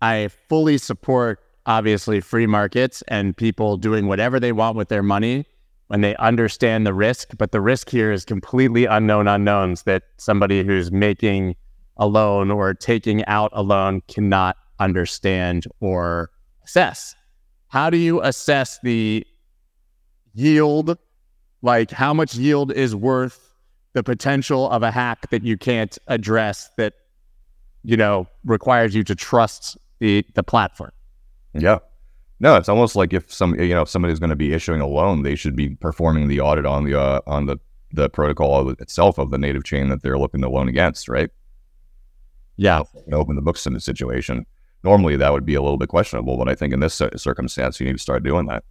I 0.03 0.29
fully 0.49 0.79
support 0.79 1.41
obviously 1.71 2.21
free 2.21 2.49
markets 2.49 3.01
and 3.07 3.37
people 3.37 3.77
doing 3.77 4.09
whatever 4.09 4.41
they 4.41 4.51
want 4.51 4.77
with 4.77 4.89
their 4.89 5.05
money 5.05 5.47
when 5.87 6.01
they 6.01 6.17
understand 6.17 6.85
the 6.85 6.93
risk. 6.93 7.37
But 7.39 7.53
the 7.53 7.61
risk 7.61 7.89
here 7.91 8.11
is 8.11 8.25
completely 8.25 8.87
unknown 8.87 9.29
unknowns 9.29 9.85
that 9.85 10.03
somebody 10.17 10.65
who's 10.65 10.91
making 10.91 11.55
a 11.97 12.09
loan 12.09 12.51
or 12.51 12.75
taking 12.75 13.25
out 13.27 13.53
a 13.53 13.63
loan 13.63 14.03
cannot 14.09 14.57
understand 14.81 15.65
or 15.79 16.31
assess. 16.65 17.15
How 17.69 17.89
do 17.89 17.99
you 17.99 18.21
assess 18.21 18.81
the 18.83 19.25
yield? 20.35 20.99
Like 21.63 21.93
how 21.93 22.13
much 22.13 22.35
yield 22.35 22.73
is 22.73 22.97
worth 22.97 23.55
the 23.93 24.03
potential 24.03 24.69
of 24.71 24.83
a 24.83 24.91
hack 24.91 25.31
that 25.31 25.45
you 25.45 25.57
can't 25.57 25.97
address 26.09 26.69
that, 26.79 26.95
you 27.85 27.97
know, 27.97 28.27
requires 28.45 28.93
you 28.93 29.05
to 29.05 29.15
trust 29.15 29.79
the 30.01 30.27
the 30.35 30.43
platform? 30.43 30.91
Yeah. 31.55 31.79
No, 32.41 32.57
it's 32.57 32.69
almost 32.69 32.97
like 32.97 33.13
if 33.13 33.33
some 33.33 33.59
you 33.61 33.75
know 33.75 33.83
if 33.83 33.89
somebody's 33.89 34.19
going 34.19 34.31
to 34.31 34.37
be 34.37 34.53
issuing 34.53 34.81
a 34.81 34.87
loan, 34.87 35.23
they 35.23 35.35
should 35.35 35.55
be 35.55 35.71
performing 35.71 36.29
the 36.29 36.41
audit 36.41 36.65
on 36.65 36.85
the 36.85 36.99
uh, 36.99 37.21
on 37.27 37.47
the 37.47 37.59
the 37.93 38.09
protocol 38.09 38.71
itself 38.71 39.19
of 39.19 39.31
the 39.31 39.39
native 39.39 39.65
chain 39.65 39.89
that 39.89 40.03
they're 40.03 40.19
looking 40.19 40.41
to 40.41 40.49
loan 40.49 40.69
against, 40.69 41.09
right? 41.09 41.31
Yeah, 42.57 42.83
open 43.13 43.37
the 43.37 43.43
books 43.43 43.67
in 43.67 43.75
the 43.75 43.81
situation. 43.81 44.47
Normally, 44.83 45.17
that 45.17 45.33
would 45.33 45.45
be 45.45 45.55
a 45.55 45.61
little 45.61 45.77
bit 45.77 45.91
questionable, 45.91 46.39
but 46.39 46.49
I 46.49 46.55
think 46.55 46.73
in 46.73 46.81
this 46.81 46.95
circumstance, 47.17 47.79
you 47.79 47.87
need 47.87 47.93
to 47.93 47.99
start 47.99 48.23
doing 48.23 48.47
that. 48.47 48.65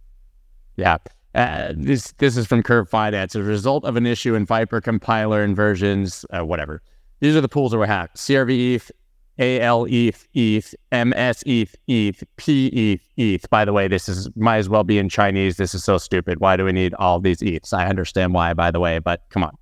Yeah. 0.76 0.98
Uh, 1.34 1.72
this 1.76 2.12
this 2.18 2.36
is 2.36 2.46
from 2.46 2.62
Curve 2.62 2.88
Finance. 2.88 3.36
As 3.36 3.40
a 3.40 3.44
result 3.44 3.84
of 3.84 3.94
an 3.94 4.06
issue 4.06 4.34
in 4.34 4.46
Vyper 4.46 4.82
compiler 4.82 5.44
inversions, 5.44 6.24
uh, 6.30 6.44
whatever. 6.44 6.82
These 7.20 7.36
are 7.36 7.40
the 7.40 7.48
pools 7.48 7.70
that 7.70 7.78
were 7.78 7.86
hacked. 7.86 8.16
CRV 8.16 8.74
ETH, 8.74 8.90
AL 9.40 9.86
ETH, 9.86 10.28
ETH, 10.34 10.74
MS 10.92 11.42
ETH, 11.46 11.74
ETH, 11.88 12.22
P 12.36 12.66
ETH, 12.66 13.00
ETH. 13.16 13.50
By 13.50 13.64
the 13.64 13.72
way, 13.72 13.88
this 13.88 14.08
is 14.08 14.28
might 14.36 14.58
as 14.58 14.68
well 14.68 14.84
be 14.84 14.98
in 14.98 15.08
Chinese. 15.08 15.56
This 15.56 15.74
is 15.74 15.82
so 15.82 15.98
stupid. 15.98 16.40
Why 16.40 16.56
do 16.56 16.64
we 16.64 16.72
need 16.72 16.94
all 16.94 17.18
these 17.18 17.38
ETHs? 17.40 17.72
I 17.72 17.86
understand 17.86 18.34
why, 18.34 18.54
by 18.54 18.70
the 18.70 18.80
way, 18.80 18.98
but 18.98 19.22
come 19.30 19.42
on. 19.42 19.56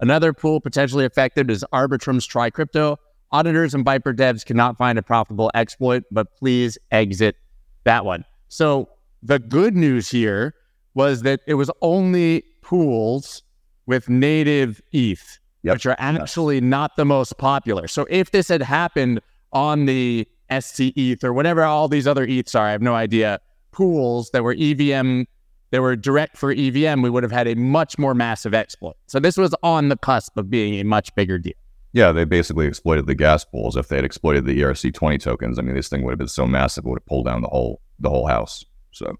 Another 0.00 0.32
pool 0.32 0.60
potentially 0.60 1.04
affected 1.04 1.50
is 1.50 1.64
Arbitrum's 1.72 2.28
TriCrypto. 2.28 2.96
Auditors 3.30 3.72
and 3.72 3.84
Vyper 3.84 4.14
devs 4.14 4.44
cannot 4.44 4.76
find 4.76 4.98
a 4.98 5.02
profitable 5.02 5.50
exploit, 5.54 6.02
but 6.10 6.36
please 6.36 6.76
exit 6.90 7.36
that 7.84 8.04
one. 8.04 8.24
So 8.48 8.90
the 9.22 9.38
good 9.38 9.74
news 9.74 10.10
here 10.10 10.54
was 10.94 11.22
that 11.22 11.40
it 11.46 11.54
was 11.54 11.70
only 11.80 12.44
pools 12.60 13.42
with 13.86 14.08
native 14.08 14.82
ETH, 14.92 15.38
Yep. 15.64 15.74
which 15.74 15.86
are 15.86 15.96
actually 15.98 16.60
not 16.60 16.96
the 16.96 17.04
most 17.04 17.38
popular. 17.38 17.86
So 17.88 18.06
if 18.10 18.30
this 18.32 18.48
had 18.48 18.62
happened 18.62 19.20
on 19.52 19.86
the 19.86 20.26
SC 20.50 20.92
ETH 20.96 21.22
or 21.22 21.32
whatever 21.32 21.62
all 21.62 21.86
these 21.88 22.06
other 22.06 22.26
ETHs 22.26 22.58
are, 22.58 22.66
I 22.66 22.72
have 22.72 22.82
no 22.82 22.94
idea, 22.94 23.40
pools 23.70 24.30
that 24.32 24.42
were 24.42 24.54
EVM, 24.58 25.22
that 25.70 25.80
were 25.80 25.94
direct 25.96 26.36
for 26.36 26.52
EVM, 26.52 27.00
we 27.00 27.08
would 27.10 27.22
have 27.22 27.32
had 27.32 27.46
a 27.46 27.54
much 27.54 27.96
more 27.98 28.14
massive 28.14 28.54
exploit. 28.54 28.96
So 29.06 29.20
this 29.20 29.36
was 29.36 29.54
on 29.62 29.88
the 29.88 29.96
cusp 29.96 30.36
of 30.36 30.50
being 30.50 30.74
a 30.80 30.84
much 30.84 31.14
bigger 31.14 31.38
deal. 31.38 31.54
Yeah, 31.94 32.10
they 32.12 32.24
basically 32.24 32.66
exploited 32.66 33.06
the 33.06 33.14
gas 33.14 33.44
pools. 33.44 33.76
If 33.76 33.88
they 33.88 33.96
had 33.96 34.04
exploited 34.04 34.46
the 34.46 34.60
ERC20 34.62 35.20
tokens, 35.20 35.58
I 35.58 35.62
mean, 35.62 35.74
this 35.74 35.88
thing 35.88 36.02
would 36.04 36.10
have 36.12 36.18
been 36.18 36.28
so 36.28 36.46
massive, 36.46 36.84
it 36.84 36.88
would 36.88 37.00
have 37.00 37.06
pulled 37.06 37.26
down 37.26 37.40
the 37.42 37.48
whole 37.48 37.80
the 38.00 38.10
whole 38.10 38.26
house. 38.26 38.64
So 38.90 39.16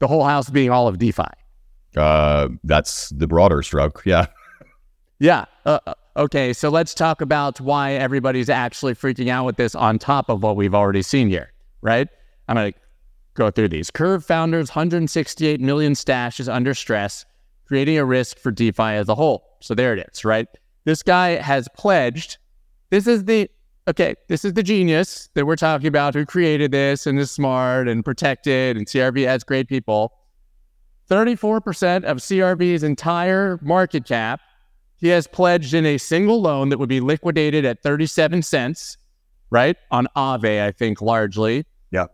The 0.00 0.06
whole 0.08 0.24
house 0.24 0.50
being 0.50 0.70
all 0.70 0.86
of 0.86 0.98
DeFi. 0.98 1.22
uh, 1.96 2.48
that's 2.64 3.08
the 3.10 3.26
broader 3.26 3.62
stroke. 3.62 4.02
Yeah. 4.04 4.26
Yeah. 5.22 5.44
Uh, 5.64 5.78
uh, 5.86 5.94
okay. 6.16 6.52
So 6.52 6.68
let's 6.68 6.94
talk 6.94 7.20
about 7.20 7.60
why 7.60 7.92
everybody's 7.92 8.50
actually 8.50 8.96
freaking 8.96 9.28
out 9.28 9.46
with 9.46 9.56
this 9.56 9.76
on 9.76 10.00
top 10.00 10.28
of 10.28 10.42
what 10.42 10.56
we've 10.56 10.74
already 10.74 11.02
seen 11.02 11.28
here, 11.28 11.52
right? 11.80 12.08
I'm 12.48 12.56
going 12.56 12.72
to 12.72 12.78
go 13.34 13.48
through 13.52 13.68
these. 13.68 13.88
Curve 13.88 14.24
founders, 14.24 14.70
168 14.70 15.60
million 15.60 15.94
stash 15.94 16.40
is 16.40 16.48
under 16.48 16.74
stress, 16.74 17.24
creating 17.66 17.98
a 17.98 18.04
risk 18.04 18.36
for 18.36 18.50
DeFi 18.50 18.82
as 18.82 19.08
a 19.08 19.14
whole. 19.14 19.44
So 19.60 19.76
there 19.76 19.96
it 19.96 20.04
is, 20.12 20.24
right? 20.24 20.48
This 20.86 21.04
guy 21.04 21.40
has 21.40 21.68
pledged. 21.76 22.38
This 22.90 23.06
is 23.06 23.24
the, 23.26 23.48
okay, 23.86 24.16
this 24.26 24.44
is 24.44 24.54
the 24.54 24.62
genius 24.64 25.28
that 25.34 25.46
we're 25.46 25.54
talking 25.54 25.86
about 25.86 26.14
who 26.14 26.26
created 26.26 26.72
this 26.72 27.06
and 27.06 27.16
is 27.20 27.30
smart 27.30 27.86
and 27.86 28.04
protected, 28.04 28.76
and 28.76 28.88
CRV 28.88 29.24
has 29.24 29.44
great 29.44 29.68
people. 29.68 30.14
34% 31.08 32.02
of 32.02 32.16
CRV's 32.16 32.82
entire 32.82 33.60
market 33.62 34.04
cap 34.04 34.40
he 35.02 35.08
has 35.08 35.26
pledged 35.26 35.74
in 35.74 35.84
a 35.84 35.98
single 35.98 36.40
loan 36.40 36.68
that 36.68 36.78
would 36.78 36.88
be 36.88 37.00
liquidated 37.00 37.64
at 37.64 37.82
37 37.82 38.40
cents, 38.42 38.96
right? 39.50 39.76
On 39.90 40.06
Aave, 40.16 40.62
I 40.62 40.70
think 40.70 41.02
largely. 41.02 41.66
Yeah. 41.90 42.06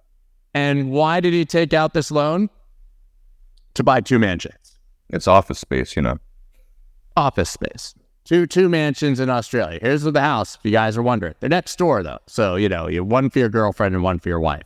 And 0.54 0.90
why 0.90 1.20
did 1.20 1.34
he 1.34 1.44
take 1.44 1.74
out 1.74 1.92
this 1.92 2.10
loan? 2.10 2.48
To 3.74 3.84
buy 3.84 4.00
two 4.00 4.18
mansions, 4.18 4.78
It's 5.10 5.28
office 5.28 5.58
space, 5.58 5.94
you 5.96 6.02
know. 6.02 6.18
office 7.14 7.50
space. 7.50 7.94
Two 8.24 8.46
two 8.46 8.68
mansions 8.68 9.20
in 9.20 9.28
Australia. 9.30 9.78
Here's 9.80 10.02
the 10.02 10.20
house, 10.20 10.56
if 10.56 10.60
you 10.64 10.70
guys 10.70 10.96
are 10.96 11.02
wondering. 11.02 11.34
They're 11.40 11.48
next 11.48 11.76
door 11.76 12.02
though. 12.02 12.18
So, 12.26 12.56
you 12.56 12.68
know, 12.70 12.88
you 12.88 13.00
have 13.00 13.06
one 13.06 13.28
for 13.30 13.38
your 13.38 13.50
girlfriend 13.50 13.94
and 13.94 14.02
one 14.02 14.18
for 14.18 14.30
your 14.30 14.40
wife, 14.40 14.64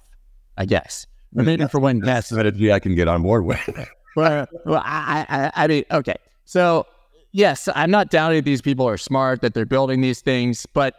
I 0.56 0.64
guess. 0.64 1.06
Maybe 1.32 1.66
for 1.66 1.80
when 1.80 1.98
guests 1.98 2.30
strategy 2.30 2.72
I 2.72 2.78
can 2.78 2.94
get 2.94 3.08
on 3.08 3.22
board 3.22 3.44
with. 3.44 3.60
well, 4.16 4.46
well 4.64 4.82
I, 4.84 5.26
I, 5.28 5.64
I 5.64 5.66
mean, 5.66 5.84
okay. 5.90 6.16
So, 6.44 6.86
yes, 7.32 7.68
I'm 7.74 7.90
not 7.90 8.10
doubting 8.10 8.44
these 8.44 8.62
people 8.62 8.88
are 8.88 8.96
smart, 8.96 9.40
that 9.42 9.54
they're 9.54 9.66
building 9.66 10.00
these 10.00 10.20
things, 10.20 10.66
but 10.66 10.94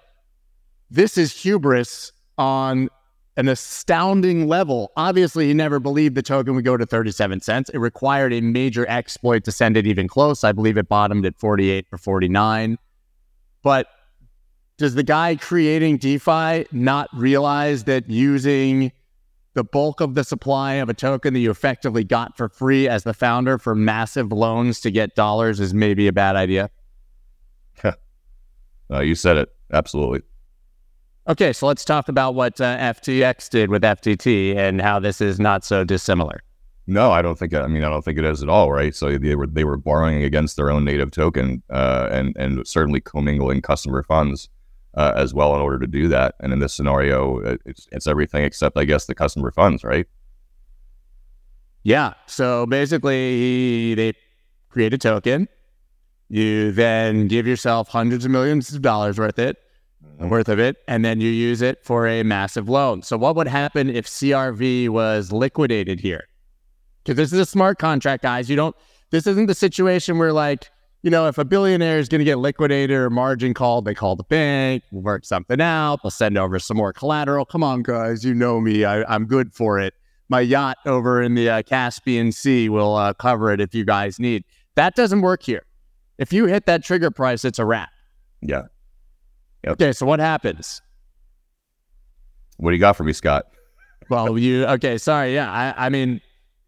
this 0.89 1.17
is 1.17 1.31
hubris 1.31 2.11
on 2.37 2.89
an 3.37 3.47
astounding 3.47 4.47
level. 4.47 4.91
Obviously, 4.95 5.47
he 5.47 5.53
never 5.53 5.79
believed 5.79 6.15
the 6.15 6.21
token 6.21 6.53
would 6.55 6.65
go 6.65 6.77
to 6.77 6.85
37 6.85 7.41
cents. 7.41 7.69
It 7.69 7.79
required 7.79 8.33
a 8.33 8.41
major 8.41 8.87
exploit 8.87 9.43
to 9.45 9.51
send 9.51 9.75
it 9.77 9.87
even 9.87 10.07
close. 10.07 10.43
I 10.43 10.51
believe 10.51 10.77
it 10.77 10.87
bottomed 10.87 11.25
at 11.25 11.39
48 11.39 11.87
or 11.91 11.97
49. 11.97 12.77
But 13.63 13.87
does 14.77 14.95
the 14.95 15.03
guy 15.03 15.35
creating 15.35 15.97
DeFi 15.97 16.67
not 16.71 17.09
realize 17.13 17.85
that 17.85 18.09
using 18.09 18.91
the 19.53 19.63
bulk 19.63 20.01
of 20.01 20.15
the 20.15 20.23
supply 20.23 20.73
of 20.73 20.89
a 20.89 20.93
token 20.93 21.33
that 21.33 21.39
you 21.39 21.51
effectively 21.51 22.03
got 22.03 22.35
for 22.35 22.49
free 22.49 22.87
as 22.87 23.03
the 23.03 23.13
founder 23.13 23.57
for 23.57 23.75
massive 23.75 24.31
loans 24.31 24.79
to 24.81 24.91
get 24.91 25.15
dollars 25.15 25.59
is 25.59 25.73
maybe 25.73 26.07
a 26.07 26.13
bad 26.13 26.35
idea. 26.35 26.69
Uh, 28.91 28.99
you 28.99 29.15
said 29.15 29.37
it. 29.37 29.49
Absolutely. 29.71 30.21
Okay, 31.27 31.53
so 31.53 31.65
let's 31.65 31.85
talk 31.85 32.09
about 32.09 32.35
what 32.35 32.59
uh, 32.59 32.77
FTX 32.77 33.49
did 33.49 33.69
with 33.69 33.81
FTT 33.81 34.55
and 34.55 34.81
how 34.81 34.99
this 34.99 35.21
is 35.21 35.39
not 35.39 35.63
so 35.63 35.83
dissimilar. 35.83 36.43
No, 36.85 37.11
I 37.11 37.21
don't 37.21 37.39
think. 37.39 37.53
I 37.53 37.65
mean, 37.67 37.83
I 37.83 37.89
don't 37.89 38.03
think 38.03 38.19
it 38.19 38.25
is 38.25 38.43
at 38.43 38.49
all. 38.49 38.71
Right. 38.71 38.93
So 38.93 39.17
they 39.17 39.35
were 39.35 39.47
they 39.47 39.63
were 39.63 39.77
borrowing 39.77 40.21
against 40.23 40.57
their 40.57 40.69
own 40.69 40.83
native 40.83 41.11
token, 41.11 41.63
uh, 41.69 42.09
and 42.11 42.35
and 42.37 42.67
certainly 42.67 42.99
commingling 42.99 43.61
customer 43.61 44.03
funds 44.03 44.49
uh, 44.95 45.13
as 45.15 45.33
well 45.33 45.55
in 45.55 45.61
order 45.61 45.79
to 45.79 45.87
do 45.87 46.07
that. 46.09 46.35
And 46.39 46.53
in 46.53 46.59
this 46.59 46.73
scenario, 46.73 47.57
it's 47.65 47.87
it's 47.91 48.07
everything 48.07 48.43
except, 48.43 48.77
I 48.77 48.85
guess, 48.85 49.05
the 49.05 49.15
customer 49.15 49.51
funds. 49.51 49.83
Right. 49.83 50.07
Yeah, 51.83 52.13
so 52.27 52.65
basically, 52.65 53.93
they 53.95 54.13
create 54.69 54.93
a 54.93 54.97
token. 54.97 55.49
You 56.29 56.71
then 56.71 57.27
give 57.27 57.45
yourself 57.45 57.89
hundreds 57.89 58.23
of 58.23 58.31
millions 58.31 58.73
of 58.73 58.81
dollars 58.81 59.19
worth 59.19 59.37
it, 59.37 59.57
worth 60.17 60.47
of 60.47 60.59
it, 60.59 60.77
and 60.87 61.03
then 61.03 61.19
you 61.19 61.29
use 61.29 61.61
it 61.61 61.83
for 61.83 62.07
a 62.07 62.23
massive 62.23 62.69
loan. 62.69 63.01
So, 63.01 63.17
what 63.17 63.35
would 63.35 63.47
happen 63.47 63.89
if 63.89 64.07
CRV 64.07 64.89
was 64.89 65.31
liquidated 65.33 65.99
here? 65.99 66.23
Because 67.03 67.17
this 67.17 67.33
is 67.33 67.39
a 67.39 67.45
smart 67.45 67.79
contract, 67.79 68.23
guys. 68.23 68.49
You 68.49 68.55
don't. 68.55 68.75
This 69.11 69.27
isn't 69.27 69.47
the 69.47 69.53
situation 69.53 70.17
where, 70.17 70.33
like, 70.33 70.71
you 71.03 71.09
know, 71.11 71.27
if 71.27 71.37
a 71.37 71.45
billionaire 71.45 71.99
is 71.99 72.07
going 72.07 72.19
to 72.19 72.25
get 72.25 72.39
liquidated 72.39 72.95
or 72.95 73.09
margin 73.09 73.53
called, 73.53 73.83
they 73.85 73.93
call 73.93 74.15
the 74.15 74.23
bank, 74.23 74.83
we'll 74.91 75.03
work 75.03 75.25
something 75.25 75.59
out, 75.59 75.99
they'll 76.01 76.09
send 76.09 76.37
over 76.37 76.57
some 76.59 76.77
more 76.77 76.93
collateral. 76.93 77.45
Come 77.45 77.61
on, 77.61 77.83
guys, 77.83 78.23
you 78.23 78.33
know 78.33 78.61
me. 78.61 78.85
I, 78.85 79.03
I'm 79.13 79.25
good 79.25 79.53
for 79.53 79.79
it. 79.79 79.93
My 80.29 80.39
yacht 80.39 80.77
over 80.85 81.21
in 81.21 81.35
the 81.35 81.49
uh, 81.49 81.61
Caspian 81.63 82.31
Sea 82.31 82.69
will 82.69 82.95
uh, 82.95 83.13
cover 83.13 83.51
it 83.51 83.59
if 83.59 83.75
you 83.75 83.83
guys 83.83 84.17
need. 84.17 84.45
That 84.75 84.95
doesn't 84.95 85.21
work 85.21 85.43
here. 85.43 85.63
If 86.17 86.31
you 86.31 86.45
hit 86.45 86.65
that 86.67 86.83
trigger 86.83 87.11
price, 87.11 87.43
it's 87.43 87.59
a 87.59 87.65
wrap. 87.65 87.89
Yeah. 88.41 88.63
Okay, 89.67 89.91
so 89.91 90.05
what 90.05 90.19
happens? 90.19 90.81
What 92.57 92.71
do 92.71 92.75
you 92.75 92.79
got 92.79 92.93
for 92.95 93.03
me, 93.03 93.13
Scott? 93.13 93.45
Well, 94.09 94.37
you 94.37 94.65
okay? 94.65 94.97
Sorry, 94.97 95.33
yeah. 95.33 95.51
I, 95.51 95.85
I 95.85 95.89
mean, 95.89 96.21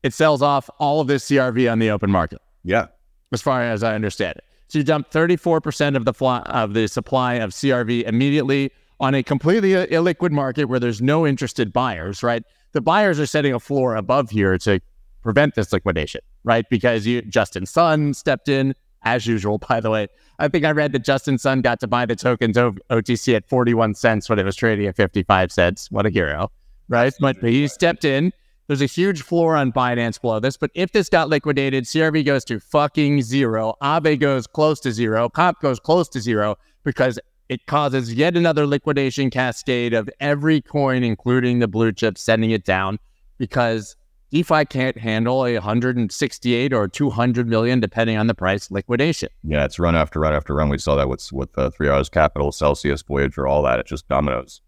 it 0.04 0.14
sells 0.14 0.42
off 0.42 0.70
all 0.78 1.00
of 1.00 1.08
this 1.08 1.26
CRV 1.30 1.72
on 1.72 1.80
the 1.80 1.90
open 1.90 2.12
market, 2.12 2.42
Yeah. 2.64 2.88
As 3.32 3.42
far 3.42 3.62
as 3.62 3.84
I 3.84 3.96
understand 3.96 4.38
it. 4.38 4.46
So 4.68 4.80
you 4.80 4.84
dump 4.84 5.12
34% 5.12 5.96
of 5.96 6.06
the 6.06 6.14
fly, 6.14 6.40
of 6.40 6.74
the 6.74 6.88
supply 6.88 7.36
of 7.36 7.52
CRV 7.52 8.04
immediately 8.04 8.72
on 9.00 9.14
a 9.14 9.24
completely 9.24 9.72
illiquid 9.72 10.32
market 10.32 10.66
where 10.66 10.80
there's 10.80 11.02
no 11.02 11.28
interested 11.28 11.72
buyers, 11.74 12.24
right? 12.24 12.44
The 12.72 12.82
buyers 12.82 13.20
are 13.20 13.26
setting 13.26 13.54
a 13.54 13.60
floor 13.60 13.96
above 13.96 14.30
here 14.30 14.58
to 14.60 14.80
prevent 15.22 15.56
this 15.56 15.72
liquidation, 15.74 16.22
right? 16.44 16.66
Because 16.70 17.06
you 17.06 17.22
Justin 17.24 17.66
Sun 17.66 18.14
stepped 18.14 18.48
in 18.48 18.74
as 19.04 19.28
usual. 19.28 19.58
By 19.70 19.80
the 19.80 19.90
way, 19.90 20.08
I 20.40 20.48
think 20.48 20.66
I 20.66 20.72
read 20.72 20.92
that 20.94 21.04
Justin 21.04 21.38
Sun 21.38 21.62
got 21.62 21.80
to 21.82 21.88
buy 21.88 22.06
the 22.06 22.16
tokens 22.16 22.58
o- 22.58 22.76
OTC 22.90 23.36
at 23.36 23.48
41 23.48 23.96
cents 23.96 24.30
when 24.30 24.40
it 24.40 24.46
was 24.46 24.56
trading 24.56 24.88
at 24.88 24.96
55 24.96 25.52
cents. 25.52 25.92
What 25.92 26.06
a 26.06 26.10
hero, 26.10 26.52
right? 26.90 27.14
But 27.20 27.38
he 27.42 27.68
stepped 27.68 28.06
in. 28.06 28.32
There's 28.68 28.82
a 28.82 28.88
huge 28.88 29.22
floor 29.22 29.56
on 29.56 29.72
Binance 29.72 30.20
below 30.20 30.40
this, 30.40 30.58
but 30.58 30.72
if 30.74 30.92
this 30.92 31.08
got 31.08 31.30
liquidated, 31.30 31.84
CRV 31.84 32.26
goes 32.26 32.44
to 32.46 32.60
fucking 32.60 33.22
zero. 33.22 33.76
Aave 33.82 34.20
goes 34.20 34.48
close 34.48 34.80
to 34.82 34.92
zero. 34.92 35.30
Comp 35.30 35.60
goes 35.62 35.80
close 35.80 36.10
to 36.10 36.20
zero 36.20 36.56
because 36.84 37.20
it 37.48 37.66
causes 37.68 38.14
yet 38.14 38.36
another 38.36 38.66
liquidation 38.66 39.30
cascade 39.30 39.94
of 39.94 40.10
every 40.20 40.62
coin, 40.62 41.04
including 41.04 41.60
the 41.60 41.68
blue 41.68 41.92
chips, 41.92 42.22
sending 42.22 42.50
it 42.50 42.66
down 42.66 42.98
because 43.38 43.96
DeFi 44.32 44.66
can't 44.66 44.98
handle 44.98 45.46
a 45.46 45.54
168 45.54 46.74
or 46.74 46.88
200 46.88 47.48
million, 47.48 47.80
depending 47.80 48.18
on 48.18 48.28
the 48.28 48.34
price, 48.34 48.72
liquidation. 48.72 49.30
Yeah. 49.44 49.64
It's 49.66 49.78
run 49.78 49.96
after 49.96 50.20
run 50.20 50.34
after 50.34 50.56
run. 50.56 50.70
We 50.70 50.78
saw 50.80 50.96
that 50.96 51.08
with 51.08 51.32
with 51.32 51.56
uh, 51.58 51.70
Three 51.70 51.88
Arrows 51.88 52.10
Capital, 52.10 52.52
Celsius, 52.52 53.04
Voyager, 53.04 53.48
all 53.48 53.62
that. 53.64 53.80
It 53.80 53.86
just 53.86 54.08
dominoes. 54.08 54.62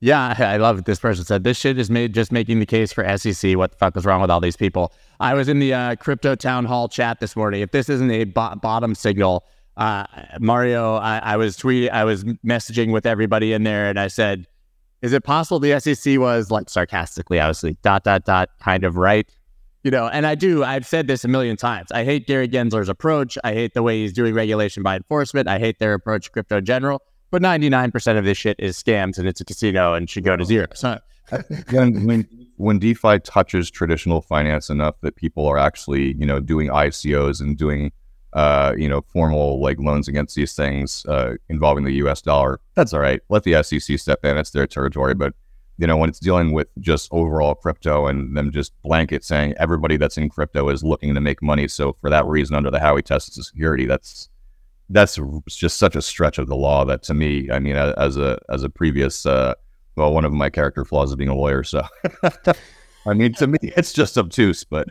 Yeah, 0.00 0.34
I 0.38 0.56
love 0.56 0.78
it. 0.78 0.84
This 0.86 0.98
person 0.98 1.24
said 1.24 1.44
this 1.44 1.58
shit 1.58 1.78
is 1.78 1.90
made 1.90 2.14
just 2.14 2.32
making 2.32 2.58
the 2.58 2.66
case 2.66 2.92
for 2.92 3.06
SEC. 3.16 3.56
What 3.56 3.72
the 3.72 3.76
fuck 3.78 3.96
is 3.96 4.04
wrong 4.04 4.20
with 4.20 4.30
all 4.30 4.40
these 4.40 4.56
people? 4.56 4.92
I 5.20 5.34
was 5.34 5.48
in 5.48 5.58
the 5.58 5.74
uh, 5.74 5.96
crypto 5.96 6.34
town 6.34 6.64
hall 6.64 6.88
chat 6.88 7.20
this 7.20 7.36
morning. 7.36 7.60
If 7.60 7.70
this 7.70 7.88
isn't 7.88 8.10
a 8.10 8.24
bo- 8.24 8.56
bottom 8.56 8.94
signal, 8.94 9.44
uh, 9.76 10.06
Mario, 10.40 10.96
I, 10.96 11.18
I 11.18 11.36
was 11.36 11.56
tweet, 11.56 11.90
I 11.90 12.04
was 12.04 12.24
messaging 12.24 12.92
with 12.92 13.06
everybody 13.06 13.52
in 13.52 13.62
there, 13.62 13.88
and 13.88 14.00
I 14.00 14.08
said, 14.08 14.46
"Is 15.02 15.12
it 15.12 15.22
possible 15.24 15.58
the 15.58 15.78
SEC 15.78 16.18
was 16.18 16.50
like 16.50 16.68
sarcastically, 16.68 17.38
like 17.38 17.82
dot 17.82 18.04
dot 18.04 18.24
dot 18.24 18.50
kind 18.60 18.84
of 18.84 18.96
right?" 18.96 19.28
You 19.82 19.90
know, 19.90 20.08
and 20.08 20.26
I 20.26 20.34
do. 20.34 20.62
I've 20.62 20.86
said 20.86 21.06
this 21.06 21.24
a 21.24 21.28
million 21.28 21.56
times. 21.56 21.90
I 21.92 22.04
hate 22.04 22.26
Gary 22.26 22.48
Gensler's 22.48 22.90
approach. 22.90 23.38
I 23.44 23.54
hate 23.54 23.72
the 23.72 23.82
way 23.82 24.00
he's 24.00 24.12
doing 24.12 24.34
regulation 24.34 24.82
by 24.82 24.96
enforcement. 24.96 25.48
I 25.48 25.58
hate 25.58 25.78
their 25.78 25.94
approach 25.94 26.24
to 26.24 26.30
crypto 26.30 26.58
in 26.58 26.66
general. 26.66 27.02
But 27.30 27.42
99% 27.42 28.18
of 28.18 28.24
this 28.24 28.38
shit 28.38 28.56
is 28.58 28.80
scams 28.82 29.18
and 29.18 29.28
it's 29.28 29.40
a 29.40 29.44
casino 29.44 29.94
and 29.94 30.08
should 30.10 30.24
go 30.24 30.36
to 30.36 30.44
zero. 30.44 30.66
So, 30.74 30.98
when, 31.70 32.26
when 32.56 32.78
DeFi 32.80 33.20
touches 33.20 33.70
traditional 33.70 34.20
finance 34.20 34.68
enough 34.68 34.96
that 35.02 35.14
people 35.14 35.46
are 35.46 35.58
actually 35.58 36.14
you 36.14 36.26
know 36.26 36.40
doing 36.40 36.68
ICOs 36.68 37.40
and 37.40 37.56
doing 37.56 37.92
uh, 38.32 38.74
you 38.76 38.88
know, 38.88 39.00
formal 39.00 39.60
like 39.60 39.78
loans 39.80 40.08
against 40.08 40.36
these 40.36 40.54
things 40.54 41.04
uh, 41.06 41.34
involving 41.48 41.84
the 41.84 41.94
U.S. 41.94 42.22
dollar. 42.22 42.60
That's 42.74 42.92
all 42.92 43.00
right. 43.00 43.20
Let 43.28 43.42
the 43.42 43.62
SEC 43.62 43.98
step 43.98 44.24
in; 44.24 44.36
it's 44.38 44.50
their 44.50 44.66
territory. 44.66 45.14
But 45.14 45.34
you 45.78 45.86
know, 45.86 45.96
when 45.96 46.08
it's 46.08 46.20
dealing 46.20 46.52
with 46.52 46.68
just 46.78 47.08
overall 47.10 47.54
crypto 47.54 48.06
and 48.06 48.36
them 48.36 48.52
just 48.52 48.72
blanket 48.82 49.24
saying 49.24 49.54
everybody 49.58 49.96
that's 49.96 50.16
in 50.16 50.28
crypto 50.28 50.68
is 50.68 50.84
looking 50.84 51.14
to 51.14 51.20
make 51.20 51.42
money, 51.42 51.66
so 51.66 51.96
for 52.00 52.10
that 52.10 52.24
reason, 52.26 52.54
under 52.54 52.70
the 52.70 52.78
Howey 52.78 53.02
test, 53.02 53.28
it's 53.28 53.38
a 53.38 53.42
security. 53.42 53.86
That's 53.86 54.28
that's 54.90 55.18
just 55.48 55.78
such 55.78 55.96
a 55.96 56.02
stretch 56.02 56.38
of 56.38 56.48
the 56.48 56.56
law 56.56 56.84
that 56.84 57.02
to 57.04 57.14
me, 57.14 57.50
I 57.50 57.58
mean, 57.58 57.76
as 57.76 58.16
a 58.16 58.38
as 58.48 58.62
a 58.62 58.68
previous, 58.68 59.24
uh, 59.24 59.54
well, 59.96 60.12
one 60.12 60.24
of 60.24 60.32
my 60.32 60.50
character 60.50 60.84
flaws 60.84 61.10
is 61.10 61.16
being 61.16 61.30
a 61.30 61.34
lawyer. 61.34 61.62
So, 61.62 61.82
I 63.06 63.14
mean, 63.14 63.32
to 63.34 63.46
me, 63.46 63.58
it's 63.62 63.92
just 63.92 64.18
obtuse, 64.18 64.64
but 64.64 64.88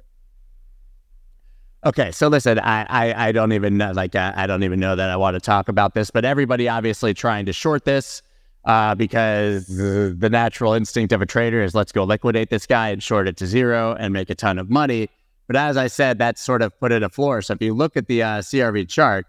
Okay, 1.85 2.11
so 2.11 2.27
listen, 2.27 2.59
I, 2.59 2.85
I, 2.89 3.27
I 3.29 3.31
don't 3.31 3.53
even 3.53 3.77
know, 3.77 3.93
like 3.93 4.13
I, 4.13 4.33
I, 4.35 4.47
don't 4.47 4.63
even 4.63 4.81
know 4.81 4.97
that 4.97 5.09
I 5.09 5.15
want 5.15 5.35
to 5.35 5.39
talk 5.39 5.69
about 5.69 5.93
this, 5.93 6.11
but 6.11 6.25
everybody 6.25 6.67
obviously 6.67 7.13
trying 7.13 7.45
to 7.45 7.53
short 7.53 7.85
this 7.85 8.21
uh, 8.65 8.95
because 8.95 9.67
the, 9.67 10.29
natural 10.29 10.73
instinct 10.73 11.13
of 11.13 11.21
a 11.21 11.25
trader 11.25 11.63
is 11.63 11.73
let's 11.73 11.93
go 11.93 12.03
liquidate 12.03 12.49
this 12.49 12.65
guy 12.65 12.89
and 12.89 13.01
short 13.01 13.29
it 13.29 13.37
to 13.37 13.47
zero 13.47 13.95
and 13.97 14.13
make 14.13 14.29
a 14.29 14.35
ton 14.35 14.59
of 14.59 14.69
money. 14.69 15.09
But 15.47 15.55
as 15.55 15.77
I 15.77 15.87
said, 15.87 16.17
that's 16.19 16.41
sort 16.41 16.61
of 16.61 16.77
put 16.81 16.91
it 16.91 17.01
a 17.01 17.07
floor. 17.07 17.41
So 17.41 17.53
if 17.53 17.61
you 17.61 17.73
look 17.73 17.95
at 17.95 18.07
the 18.07 18.23
uh, 18.23 18.39
CRV 18.39 18.89
chart, 18.89 19.25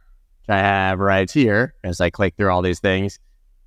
I 0.48 0.58
have 0.58 0.98
right 0.98 1.30
here 1.30 1.74
as 1.84 2.00
I 2.00 2.10
click 2.10 2.34
through 2.36 2.50
all 2.50 2.62
these 2.62 2.80
things, 2.80 3.18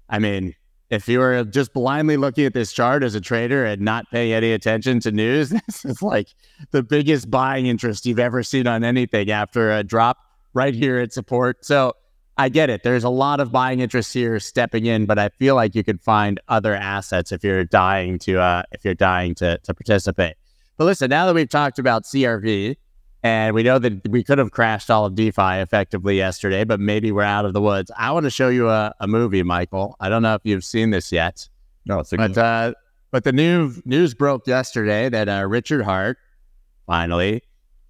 I 0.10 0.20
mean, 0.20 0.56
if 0.90 1.08
you 1.08 1.20
were 1.20 1.44
just 1.44 1.74
blindly 1.74 2.18
looking 2.18 2.46
at 2.46 2.54
this 2.54 2.72
chart 2.72 3.04
as 3.04 3.16
a 3.16 3.22
trader 3.22 3.66
and 3.66 3.82
not 3.82 4.06
paying 4.12 4.32
any 4.32 4.52
attention 4.52 5.00
to 5.02 5.12
news, 5.12 5.50
this 5.68 5.86
is 5.86 6.02
like 6.02 6.28
the 6.72 6.84
biggest 6.84 7.32
buying 7.32 7.66
interest 7.66 8.06
you've 8.06 8.20
ever 8.20 8.44
seen 8.44 8.68
on 8.68 8.84
anything 8.84 9.32
after 9.32 9.72
a 9.72 9.84
drop 9.84 10.18
right 10.54 10.76
here 10.76 11.00
at 11.00 11.12
support. 11.12 11.66
So 11.66 11.94
I 12.38 12.50
get 12.50 12.70
it. 12.70 12.84
There's 12.84 13.04
a 13.04 13.10
lot 13.10 13.40
of 13.40 13.52
buying 13.52 13.80
interest 13.80 14.14
here 14.14 14.40
stepping 14.40 14.86
in, 14.86 15.06
but 15.06 15.20
I 15.20 15.30
feel 15.30 15.56
like 15.56 15.76
you 15.76 15.84
could 15.84 16.02
find 16.02 16.40
other 16.48 16.76
assets 16.76 17.32
if 17.32 17.44
you're 17.44 17.64
dying 17.64 18.18
to 18.20 18.40
uh, 18.40 18.64
if 18.72 18.84
you're 18.84 18.96
dying 18.96 19.36
to 19.36 19.60
to 19.60 19.74
participate. 19.74 20.36
But 20.78 20.86
listen, 20.86 21.10
now 21.10 21.28
that 21.28 21.36
we've 21.36 21.50
talked 21.50 21.78
about 21.78 22.04
CRV, 22.04 22.76
and 23.24 23.56
we 23.56 23.64
know 23.64 23.80
that 23.80 24.08
we 24.10 24.22
could 24.22 24.38
have 24.38 24.52
crashed 24.52 24.92
all 24.92 25.06
of 25.06 25.16
DeFi 25.16 25.62
effectively 25.62 26.18
yesterday, 26.18 26.66
but 26.66 26.82
maybe 26.82 27.12
we're 27.12 27.24
out 27.24 27.46
of 27.46 27.54
the 27.54 27.62
woods. 27.62 27.90
I 27.98 28.12
want 28.12 28.26
to 28.26 28.30
show 28.30 28.50
you 28.50 28.70
a, 28.70 28.94
a 29.00 29.08
movie, 29.08 29.44
Michael. 29.44 29.96
I 30.02 30.10
don't 30.10 30.22
know 30.22 30.36
if 30.36 30.42
you've 30.44 30.66
seen 30.66 30.90
this 30.90 31.10
yet. 31.12 31.48
No, 31.86 32.00
it's 32.00 32.12
a 32.12 32.18
but 32.18 32.38
uh, 32.38 32.74
but 33.12 33.24
the 33.24 33.32
new 33.32 33.74
news 33.86 34.14
broke 34.14 34.46
yesterday 34.46 35.08
that 35.10 35.30
uh, 35.30 35.46
Richard 35.48 35.84
Heart, 35.84 36.18
finally 36.86 37.42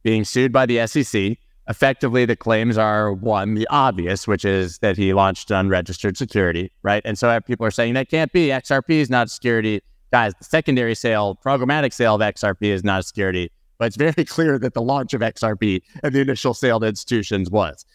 being 0.03 0.23
sued 0.23 0.51
by 0.51 0.65
the 0.65 0.85
SEC. 0.85 1.37
Effectively, 1.69 2.25
the 2.25 2.35
claims 2.35 2.77
are 2.77 3.13
one, 3.13 3.53
the 3.53 3.65
obvious, 3.69 4.27
which 4.27 4.43
is 4.43 4.79
that 4.79 4.97
he 4.97 5.13
launched 5.13 5.49
unregistered 5.49 6.17
security, 6.17 6.69
right? 6.83 7.01
And 7.05 7.17
so 7.17 7.39
people 7.39 7.65
are 7.65 7.71
saying 7.71 7.93
that 7.93 8.09
can't 8.09 8.33
be. 8.33 8.47
XRP 8.47 8.89
is 8.89 9.09
not 9.09 9.29
security. 9.29 9.81
Guys, 10.11 10.33
the 10.37 10.43
secondary 10.43 10.93
sale, 10.93 11.39
programmatic 11.43 11.93
sale 11.93 12.15
of 12.15 12.21
XRP 12.21 12.63
is 12.63 12.83
not 12.83 12.99
a 12.99 13.03
security 13.03 13.49
but 13.83 13.87
it's 13.87 13.97
very 13.97 14.23
clear 14.23 14.57
that 14.57 14.73
the 14.73 14.81
launch 14.81 15.13
of 15.13 15.19
XRP 15.19 15.81
and 16.03 16.15
the 16.15 16.21
initial 16.21 16.53
sale 16.53 16.79
to 16.79 16.85
institutions 16.85 17.51
was. 17.51 17.85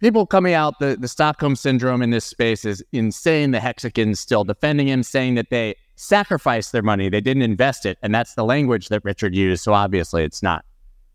People 0.00 0.26
coming 0.26 0.52
out, 0.52 0.80
the, 0.80 0.96
the 0.98 1.06
Stockholm 1.06 1.54
syndrome 1.54 2.02
in 2.02 2.10
this 2.10 2.24
space 2.24 2.64
is 2.64 2.84
insane. 2.90 3.52
The 3.52 3.60
Hexicans 3.60 4.18
still 4.18 4.42
defending 4.42 4.88
him, 4.88 5.04
saying 5.04 5.36
that 5.36 5.48
they 5.48 5.76
sacrificed 5.94 6.72
their 6.72 6.82
money, 6.82 7.08
they 7.08 7.20
didn't 7.20 7.44
invest 7.44 7.86
it, 7.86 7.98
and 8.02 8.12
that's 8.12 8.34
the 8.34 8.44
language 8.44 8.88
that 8.88 9.04
Richard 9.04 9.32
used. 9.32 9.62
So 9.62 9.74
obviously, 9.74 10.24
it's 10.24 10.42
not 10.42 10.64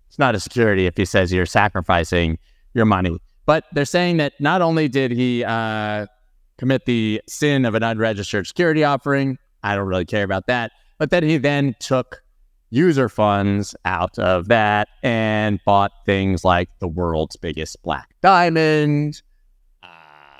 it's 0.07 0.17
not 0.17 0.35
a 0.35 0.39
security 0.39 0.85
if 0.85 0.95
he 0.95 1.03
says 1.03 1.33
you're 1.33 1.45
sacrificing 1.45 2.39
your 2.73 2.85
money. 2.85 3.19
But 3.45 3.65
they're 3.73 3.83
saying 3.83 4.15
that 4.17 4.39
not 4.39 4.61
only 4.61 4.87
did 4.87 5.11
he 5.11 5.43
uh, 5.43 6.05
commit 6.57 6.85
the 6.85 7.21
sin 7.27 7.65
of 7.65 7.75
an 7.75 7.83
unregistered 7.83 8.47
security 8.47 8.85
offering, 8.85 9.37
I 9.63 9.75
don't 9.75 9.87
really 9.87 10.05
care 10.05 10.23
about 10.23 10.47
that, 10.47 10.71
but 10.97 11.09
that 11.09 11.23
he 11.23 11.35
then 11.35 11.75
took 11.81 12.23
user 12.69 13.09
funds 13.09 13.75
out 13.85 14.17
of 14.19 14.47
that 14.47 14.89
and 15.03 15.59
bought 15.65 15.91
things 16.05 16.43
like 16.43 16.69
the 16.79 16.87
world's 16.87 17.35
biggest 17.35 17.81
black 17.83 18.13
diamond, 18.21 19.21
uh, 19.83 19.87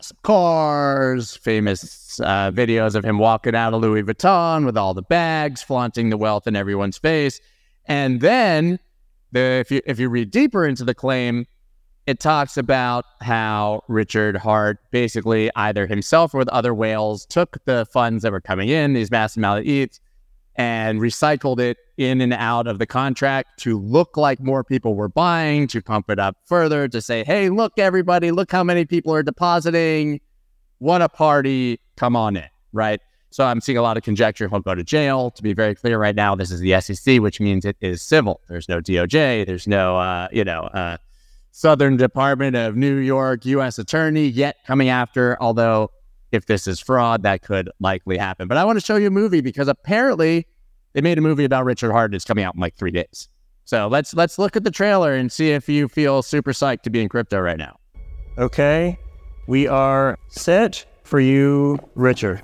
some 0.02 0.18
cars, 0.24 1.38
famous 1.38 2.20
uh, 2.20 2.52
videos 2.52 2.96
of 2.96 3.06
him 3.06 3.18
walking 3.18 3.56
out 3.56 3.74
of 3.74 3.82
Louis 3.82 4.04
Vuitton 4.04 4.66
with 4.66 4.78
all 4.78 4.94
the 4.94 5.02
bags, 5.02 5.62
flaunting 5.64 6.10
the 6.10 6.18
wealth 6.18 6.48
in 6.48 6.56
everyone's 6.56 6.98
face. 6.98 7.40
And 7.86 8.20
then, 8.22 8.80
the, 9.32 9.40
if 9.40 9.72
you 9.72 9.82
if 9.86 10.00
you 10.00 10.10
read 10.10 10.32
deeper 10.32 10.66
into 10.66 10.84
the 10.84 10.94
claim, 10.94 11.46
it 12.06 12.20
talks 12.20 12.58
about 12.58 13.06
how 13.22 13.84
Richard 13.88 14.38
Heart 14.38 14.80
basically 14.92 15.52
either 15.56 15.86
himself 15.88 16.34
or 16.34 16.40
with 16.40 16.50
other 16.50 16.74
whales 16.74 17.26
took 17.26 17.64
the 17.66 17.86
funds 17.92 18.24
that 18.24 18.32
were 18.32 18.42
coming 18.42 18.70
in, 18.70 18.94
these 18.94 19.12
massive 19.12 19.42
amount 19.42 19.60
of 19.60 19.68
ETH, 19.68 20.00
and 20.58 21.00
recycled 21.00 21.60
it 21.60 21.78
in 21.98 22.20
and 22.22 22.34
out 22.34 22.68
of 22.68 22.80
the 22.80 22.86
contract 22.86 23.60
to 23.60 23.80
look 23.80 24.18
like 24.18 24.40
more 24.40 24.64
people 24.64 24.96
were 24.96 25.10
buying, 25.10 25.68
to 25.68 25.82
pump 25.82 26.10
it 26.10 26.20
up 26.20 26.36
further, 26.46 26.88
to 26.88 27.02
say, 27.02 27.24
hey, 27.24 27.50
look, 27.50 27.74
everybody, 27.78 28.32
look 28.32 28.52
how 28.52 28.64
many 28.64 28.86
people 28.86 29.14
are 29.14 29.24
depositing. 29.24 30.20
What 30.80 31.02
a 31.02 31.10
party. 31.10 31.80
Come 31.96 32.16
on 32.16 32.36
in, 32.36 32.46
right? 32.74 33.00
So 33.30 33.46
I'm 33.46 33.62
seeing 33.62 33.78
a 33.78 33.82
lot 33.82 33.98
of 33.98 34.04
conjecture 34.04 34.48
he'll 34.48 34.62
go 34.62 34.74
to 34.74 34.84
jail. 34.84 35.32
To 35.32 35.44
be 35.44 35.54
very 35.54 35.76
clear 35.76 36.00
right 36.00 36.16
now, 36.16 36.34
this 36.36 36.50
is 36.50 36.60
the 36.60 36.80
SEC, 36.82 37.20
which 37.20 37.40
means 37.40 37.66
it 37.66 37.78
is 37.82 38.02
civil. 38.02 38.42
There's 38.48 38.70
no 38.70 38.80
DOJ. 38.80 39.46
There's 39.46 39.68
no, 39.68 39.98
uh, 39.98 40.28
you 40.32 40.44
know, 40.44 40.62
uh, 40.62 40.98
Southern 41.52 41.98
Department 41.98 42.56
of 42.56 42.76
New 42.76 42.98
York 42.98 43.46
U.S. 43.46 43.80
Attorney 43.80 44.28
yet 44.28 44.58
coming 44.66 44.90
after, 44.90 45.38
although 45.42 45.92
if 46.32 46.46
this 46.46 46.68
is 46.68 46.80
fraud, 46.80 47.24
that 47.24 47.42
could 47.42 47.70
likely 47.80 48.18
happen. 48.18 48.48
But 48.48 48.58
I 48.58 48.66
want 48.66 48.80
to 48.80 48.86
show 48.86 48.96
you 48.96 49.08
a 49.08 49.12
movie 49.12 49.42
because 49.42 49.68
apparently 49.68 50.48
they 50.94 51.02
made 51.02 51.18
a 51.18 51.22
movie 51.22 51.46
about 51.46 51.66
Richard 51.66 51.92
Heart. 51.92 52.14
It's 52.16 52.26
coming 52.26 52.44
out 52.44 52.56
in 52.56 52.62
like 52.62 52.76
three 52.76 52.92
days. 52.92 53.30
So 53.66 53.88
let's 53.88 54.14
let's 54.14 54.40
look 54.40 54.56
at 54.56 54.64
the 54.64 54.72
trailer 54.72 55.14
and 55.14 55.32
see 55.32 55.52
if 55.52 55.68
you 55.68 55.90
feel 55.90 56.24
super 56.24 56.54
psyched 56.54 56.84
to 56.84 56.90
be 56.90 57.02
in 57.02 57.10
crypto 57.10 57.40
right 57.40 57.58
now. 57.58 57.78
Okay, 58.38 58.98
we 59.48 59.68
are 59.68 60.18
set 60.30 60.86
for 61.04 61.20
you, 61.20 61.78
Richard. 61.96 62.42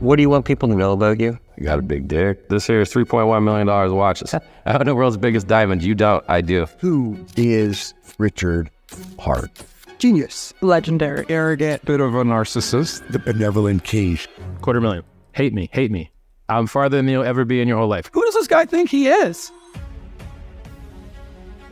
What 0.00 0.16
do 0.16 0.22
you 0.22 0.30
want 0.30 0.44
people 0.44 0.68
to 0.68 0.74
know 0.74 0.92
about 0.92 1.20
you? 1.20 1.38
You 1.56 1.64
got 1.64 1.78
a 1.78 1.82
big 1.82 2.08
dick. 2.08 2.48
This 2.48 2.66
here 2.66 2.80
is 2.80 2.92
$3.1 2.92 3.42
million 3.44 3.94
watches. 3.94 4.34
I 4.66 4.78
own 4.78 4.86
the 4.86 4.94
world's 4.94 5.16
biggest 5.16 5.46
diamond. 5.46 5.82
You 5.82 5.94
don't. 5.94 6.24
I 6.28 6.40
do. 6.40 6.66
Who 6.78 7.24
is 7.36 7.94
Richard 8.18 8.70
Heart? 9.18 9.50
Genius. 9.98 10.52
Legendary. 10.60 11.24
Arrogant. 11.28 11.84
Bit 11.84 12.00
of 12.00 12.14
a 12.14 12.24
narcissist. 12.24 13.06
The 13.08 13.18
benevolent 13.18 13.84
king. 13.84 14.18
Quarter 14.60 14.80
million. 14.80 15.04
Hate 15.32 15.52
me. 15.52 15.68
Hate 15.72 15.90
me. 15.90 16.10
I'm 16.48 16.66
farther 16.66 16.98
than 16.98 17.08
you'll 17.08 17.24
ever 17.24 17.44
be 17.44 17.60
in 17.60 17.68
your 17.68 17.78
whole 17.78 17.88
life. 17.88 18.10
Who 18.12 18.22
does 18.24 18.34
this 18.34 18.46
guy 18.46 18.66
think 18.66 18.90
he 18.90 19.08
is? 19.08 19.50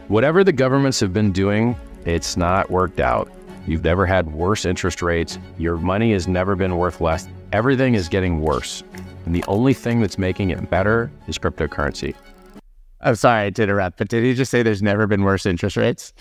Whatever 0.08 0.42
the 0.44 0.52
governments 0.52 0.98
have 1.00 1.12
been 1.12 1.32
doing, 1.32 1.76
it's 2.04 2.36
not 2.36 2.70
worked 2.70 3.00
out. 3.00 3.30
You've 3.66 3.84
never 3.84 4.06
had 4.06 4.32
worse 4.32 4.64
interest 4.64 5.02
rates. 5.02 5.38
Your 5.58 5.76
money 5.76 6.12
has 6.12 6.26
never 6.26 6.56
been 6.56 6.76
worth 6.76 7.00
less. 7.00 7.28
Everything 7.52 7.94
is 7.94 8.08
getting 8.08 8.40
worse. 8.40 8.82
And 9.24 9.34
the 9.34 9.44
only 9.46 9.74
thing 9.74 10.00
that's 10.00 10.18
making 10.18 10.50
it 10.50 10.68
better 10.68 11.10
is 11.28 11.38
cryptocurrency. 11.38 12.14
I'm 13.02 13.14
sorry 13.14 13.52
to 13.52 13.62
interrupt, 13.62 13.98
but 13.98 14.08
did 14.08 14.24
he 14.24 14.34
just 14.34 14.50
say 14.50 14.62
there's 14.62 14.82
never 14.82 15.06
been 15.06 15.22
worse 15.22 15.46
interest 15.46 15.76
rates? 15.76 16.12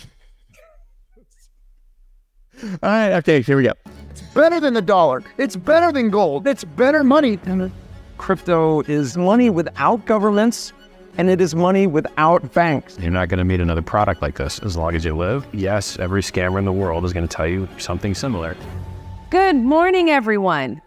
All 2.64 2.78
right, 2.84 3.14
okay, 3.14 3.42
here 3.42 3.58
we 3.58 3.64
go. 3.64 3.74
It's 4.10 4.22
better 4.22 4.60
than 4.60 4.74
the 4.74 4.82
dollar. 4.82 5.24
It's 5.38 5.56
better 5.56 5.92
than 5.92 6.10
gold. 6.10 6.48
It's 6.48 6.64
better 6.64 7.04
money 7.04 7.38
than 7.38 7.72
crypto 8.18 8.82
is 8.82 9.18
money 9.18 9.50
without 9.50 10.06
governments 10.06 10.74
and 11.18 11.30
it 11.30 11.42
is 11.42 11.56
money 11.56 11.88
without 11.88 12.54
banks. 12.54 12.98
You're 13.00 13.12
not 13.12 13.30
going 13.30 13.40
to 13.40 13.44
meet 13.44 13.60
another 13.60 13.82
product 13.82 14.22
like 14.22 14.38
this 14.38 14.60
as 14.60 14.78
long 14.78 14.96
as 14.96 15.04
you 15.04 15.16
live. 15.16 15.46
Yes, 15.54 16.00
every 16.00 16.22
scammer 16.22 16.60
in 16.60 16.66
the 16.66 16.72
world 16.72 17.04
is 17.04 17.14
going 17.14 17.28
to 17.28 17.36
tell 17.36 17.48
you 17.48 17.68
something 17.78 18.14
similar. 18.14 18.56
Good 19.30 19.56
morning, 19.56 20.10
everyone. 20.10 20.82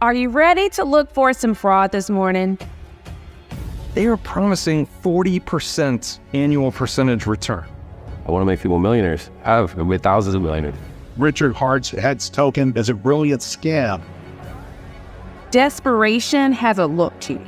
Are 0.00 0.14
you 0.14 0.28
ready 0.30 0.68
to 0.70 0.84
look 0.84 1.12
for 1.12 1.32
some 1.32 1.54
fraud 1.54 1.92
this 1.92 2.08
morning? 2.08 2.58
They 3.94 4.06
are 4.06 4.16
promising 4.16 4.86
40% 5.02 6.18
annual 6.32 6.72
percentage 6.72 7.26
return. 7.26 7.64
I 8.26 8.30
want 8.30 8.42
to 8.42 8.46
make 8.46 8.60
people 8.60 8.78
millionaires. 8.78 9.30
I've 9.44 9.76
made 9.76 10.02
thousands 10.02 10.34
of 10.34 10.42
millionaires. 10.42 10.76
Richard 11.22 11.54
Heart's 11.54 11.90
Hex 11.90 12.28
token 12.28 12.76
is 12.76 12.88
a 12.88 12.94
brilliant 12.94 13.40
scam. 13.40 14.02
Desperation 15.52 16.52
has 16.52 16.78
a 16.78 16.86
look 16.86 17.18
to 17.20 17.34
it. 17.34 17.46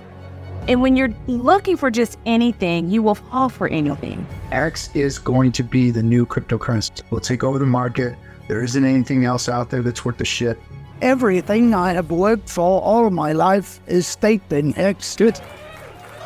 And 0.69 0.81
when 0.81 0.97
you're 0.97 1.13
looking 1.27 1.77
for 1.77 1.91
just 1.91 2.17
anything, 2.25 2.89
you 2.89 3.03
will 3.03 3.17
fall 3.17 3.49
for 3.49 3.69
anything. 3.69 4.27
X 4.53 4.89
is 4.95 5.19
going 5.19 5.53
to 5.53 5.63
be 5.63 5.91
the 5.91 6.03
new 6.03 6.25
cryptocurrency. 6.25 7.03
We'll 7.11 7.21
take 7.21 7.43
over 7.43 7.59
the 7.59 7.67
market. 7.67 8.17
There 8.49 8.63
isn't 8.63 8.85
anything 8.85 9.25
else 9.25 9.49
out 9.49 9.71
there 9.71 9.83
that's 9.83 10.05
worth 10.05 10.19
the 10.19 10.25
shit. 10.25 10.59
Everything 11.03 11.75
I 11.75 11.93
have 11.93 12.11
worked 12.11 12.49
for 12.49 12.81
all 12.81 13.11
my 13.11 13.33
life 13.33 13.81
is 13.87 14.07
staked 14.07 14.53
in 14.53 14.79
X. 14.79 15.17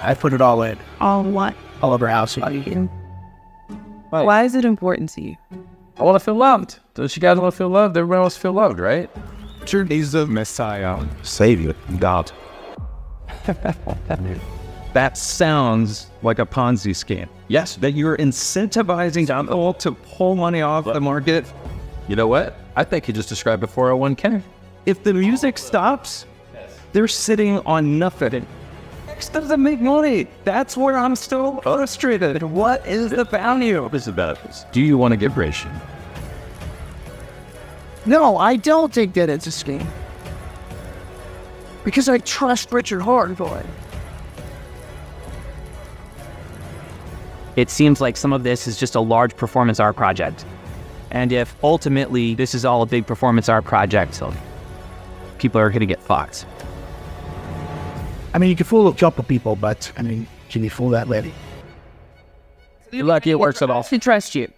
I 0.02 0.14
put 0.14 0.34
it 0.34 0.40
all 0.40 0.62
in. 0.62 0.78
All 1.00 1.24
what? 1.24 1.54
All 1.82 1.92
over 1.94 2.06
house. 2.06 2.36
Why 4.10 4.44
is 4.44 4.54
it 4.54 4.64
important 4.64 5.08
to 5.10 5.22
you? 5.22 5.36
I 5.98 6.04
want 6.04 6.14
to 6.14 6.24
feel 6.24 6.36
loved. 6.36 6.78
Don't 6.94 7.14
you 7.16 7.20
guys 7.20 7.38
want 7.38 7.52
to 7.52 7.58
feel 7.58 7.68
loved? 7.68 7.96
Everybody 7.96 8.20
wants 8.20 8.36
to 8.36 8.40
feel 8.40 8.52
loved, 8.52 8.78
right? 8.78 9.10
Richard 9.60 9.90
is 9.90 10.12
the 10.12 10.26
Messiah, 10.26 11.04
Savior, 11.24 11.74
God. 11.98 12.30
that 14.92 15.18
sounds 15.18 16.06
like 16.22 16.38
a 16.38 16.46
Ponzi 16.46 16.94
scheme. 16.94 17.28
Yes, 17.48 17.74
that 17.76 17.92
you're 17.92 18.16
incentivizing 18.16 19.26
people 19.26 19.74
to 19.74 19.92
pull 19.92 20.36
money 20.36 20.62
off 20.62 20.84
the 20.84 21.00
market. 21.00 21.52
You 22.06 22.14
know 22.14 22.28
what? 22.28 22.56
I 22.76 22.84
think 22.84 23.04
he 23.04 23.12
just 23.12 23.28
described 23.28 23.64
a 23.64 23.66
401k. 23.66 24.40
If 24.86 25.02
the 25.02 25.12
music 25.12 25.58
stops, 25.58 26.26
they're 26.92 27.08
sitting 27.08 27.58
on 27.66 27.98
nothing. 27.98 28.46
X 29.18 29.28
doesn't 29.30 29.60
make 29.60 29.80
money. 29.80 30.28
That's 30.44 30.76
where 30.76 30.96
I'm 30.96 31.16
still 31.16 31.60
oh. 31.66 31.76
frustrated. 31.76 32.40
What 32.40 32.86
is 32.86 33.10
the 33.10 33.24
value? 33.24 33.82
What 33.82 33.92
is 33.92 34.04
the 34.04 34.12
benefits? 34.12 34.64
Do 34.70 34.80
you 34.80 34.96
want 34.96 35.10
to 35.10 35.16
get 35.16 35.36
rich? 35.36 35.66
No, 38.06 38.36
I 38.36 38.54
don't 38.54 38.94
think 38.94 39.14
that 39.14 39.28
it's 39.28 39.48
a 39.48 39.50
scheme. 39.50 39.88
Because 41.84 42.08
I 42.08 42.18
trust 42.18 42.70
Richard 42.70 43.00
Hardboy. 43.00 43.66
It 47.56 47.70
seems 47.70 48.00
like 48.00 48.16
some 48.16 48.32
of 48.32 48.44
this 48.44 48.68
is 48.68 48.78
just 48.78 48.94
a 48.94 49.00
large 49.00 49.36
performance 49.36 49.80
art 49.80 49.96
project. 49.96 50.44
And 51.10 51.32
if 51.32 51.56
ultimately 51.64 52.36
this 52.36 52.54
is 52.54 52.64
all 52.64 52.82
a 52.82 52.86
big 52.86 53.04
performance 53.04 53.48
art 53.48 53.64
project, 53.64 54.14
so 54.14 54.32
people 55.38 55.60
are 55.60 55.70
going 55.70 55.80
to 55.80 55.86
get 55.86 56.00
fucked. 56.00 56.46
I 58.34 58.38
mean, 58.38 58.50
you 58.50 58.56
can 58.56 58.66
fool 58.66 58.88
a 58.88 58.94
couple 58.94 59.24
people, 59.24 59.56
but 59.56 59.90
I 59.96 60.02
mean, 60.02 60.26
can 60.50 60.62
you 60.62 60.70
fool 60.70 60.90
that 60.90 61.08
lady? 61.08 61.32
You're 62.90 63.04
lucky 63.04 63.30
it 63.30 63.38
works 63.38 63.62
at 63.62 63.70
all. 63.70 63.82
To 63.82 63.98
trust 63.98 64.34
you. 64.34 64.50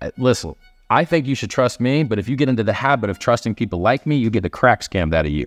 Uh, 0.00 0.10
Listen, 0.18 0.54
I 0.90 1.04
think 1.04 1.26
you 1.26 1.34
should 1.34 1.50
trust 1.50 1.80
me, 1.80 2.02
but 2.04 2.18
if 2.18 2.28
you 2.28 2.36
get 2.36 2.48
into 2.48 2.62
the 2.62 2.72
habit 2.72 3.10
of 3.10 3.18
trusting 3.18 3.54
people 3.54 3.80
like 3.80 4.06
me, 4.06 4.16
you 4.16 4.30
get 4.30 4.42
the 4.42 4.50
crack 4.50 4.82
scammed 4.82 5.14
out 5.14 5.26
of 5.26 5.32
you. 5.32 5.46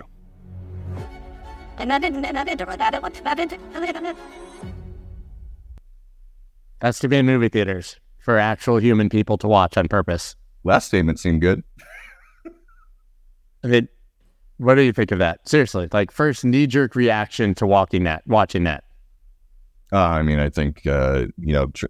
That's 6.79 6.99
to 6.99 7.07
be 7.07 7.17
in 7.17 7.25
movie 7.25 7.49
theaters 7.49 7.99
for 8.19 8.37
actual 8.37 8.79
human 8.79 9.09
people 9.09 9.37
to 9.39 9.47
watch 9.47 9.77
on 9.77 9.87
purpose. 9.87 10.35
Last 10.63 10.87
statement 10.87 11.19
seemed 11.19 11.41
good. 11.41 11.63
I 13.63 13.67
mean, 13.67 13.87
what 14.57 14.75
do 14.75 14.81
you 14.81 14.93
think 14.93 15.11
of 15.11 15.19
that? 15.19 15.47
Seriously, 15.47 15.87
like 15.91 16.11
first 16.11 16.45
knee 16.45 16.67
jerk 16.67 16.95
reaction 16.95 17.53
to 17.55 17.67
walking 17.67 18.03
that, 18.05 18.25
watching 18.27 18.63
that. 18.63 18.83
Uh, 19.91 19.99
I 19.99 20.21
mean, 20.23 20.39
I 20.39 20.49
think 20.49 20.85
uh, 20.87 21.27
you 21.37 21.53
know 21.53 21.67
tr- 21.67 21.85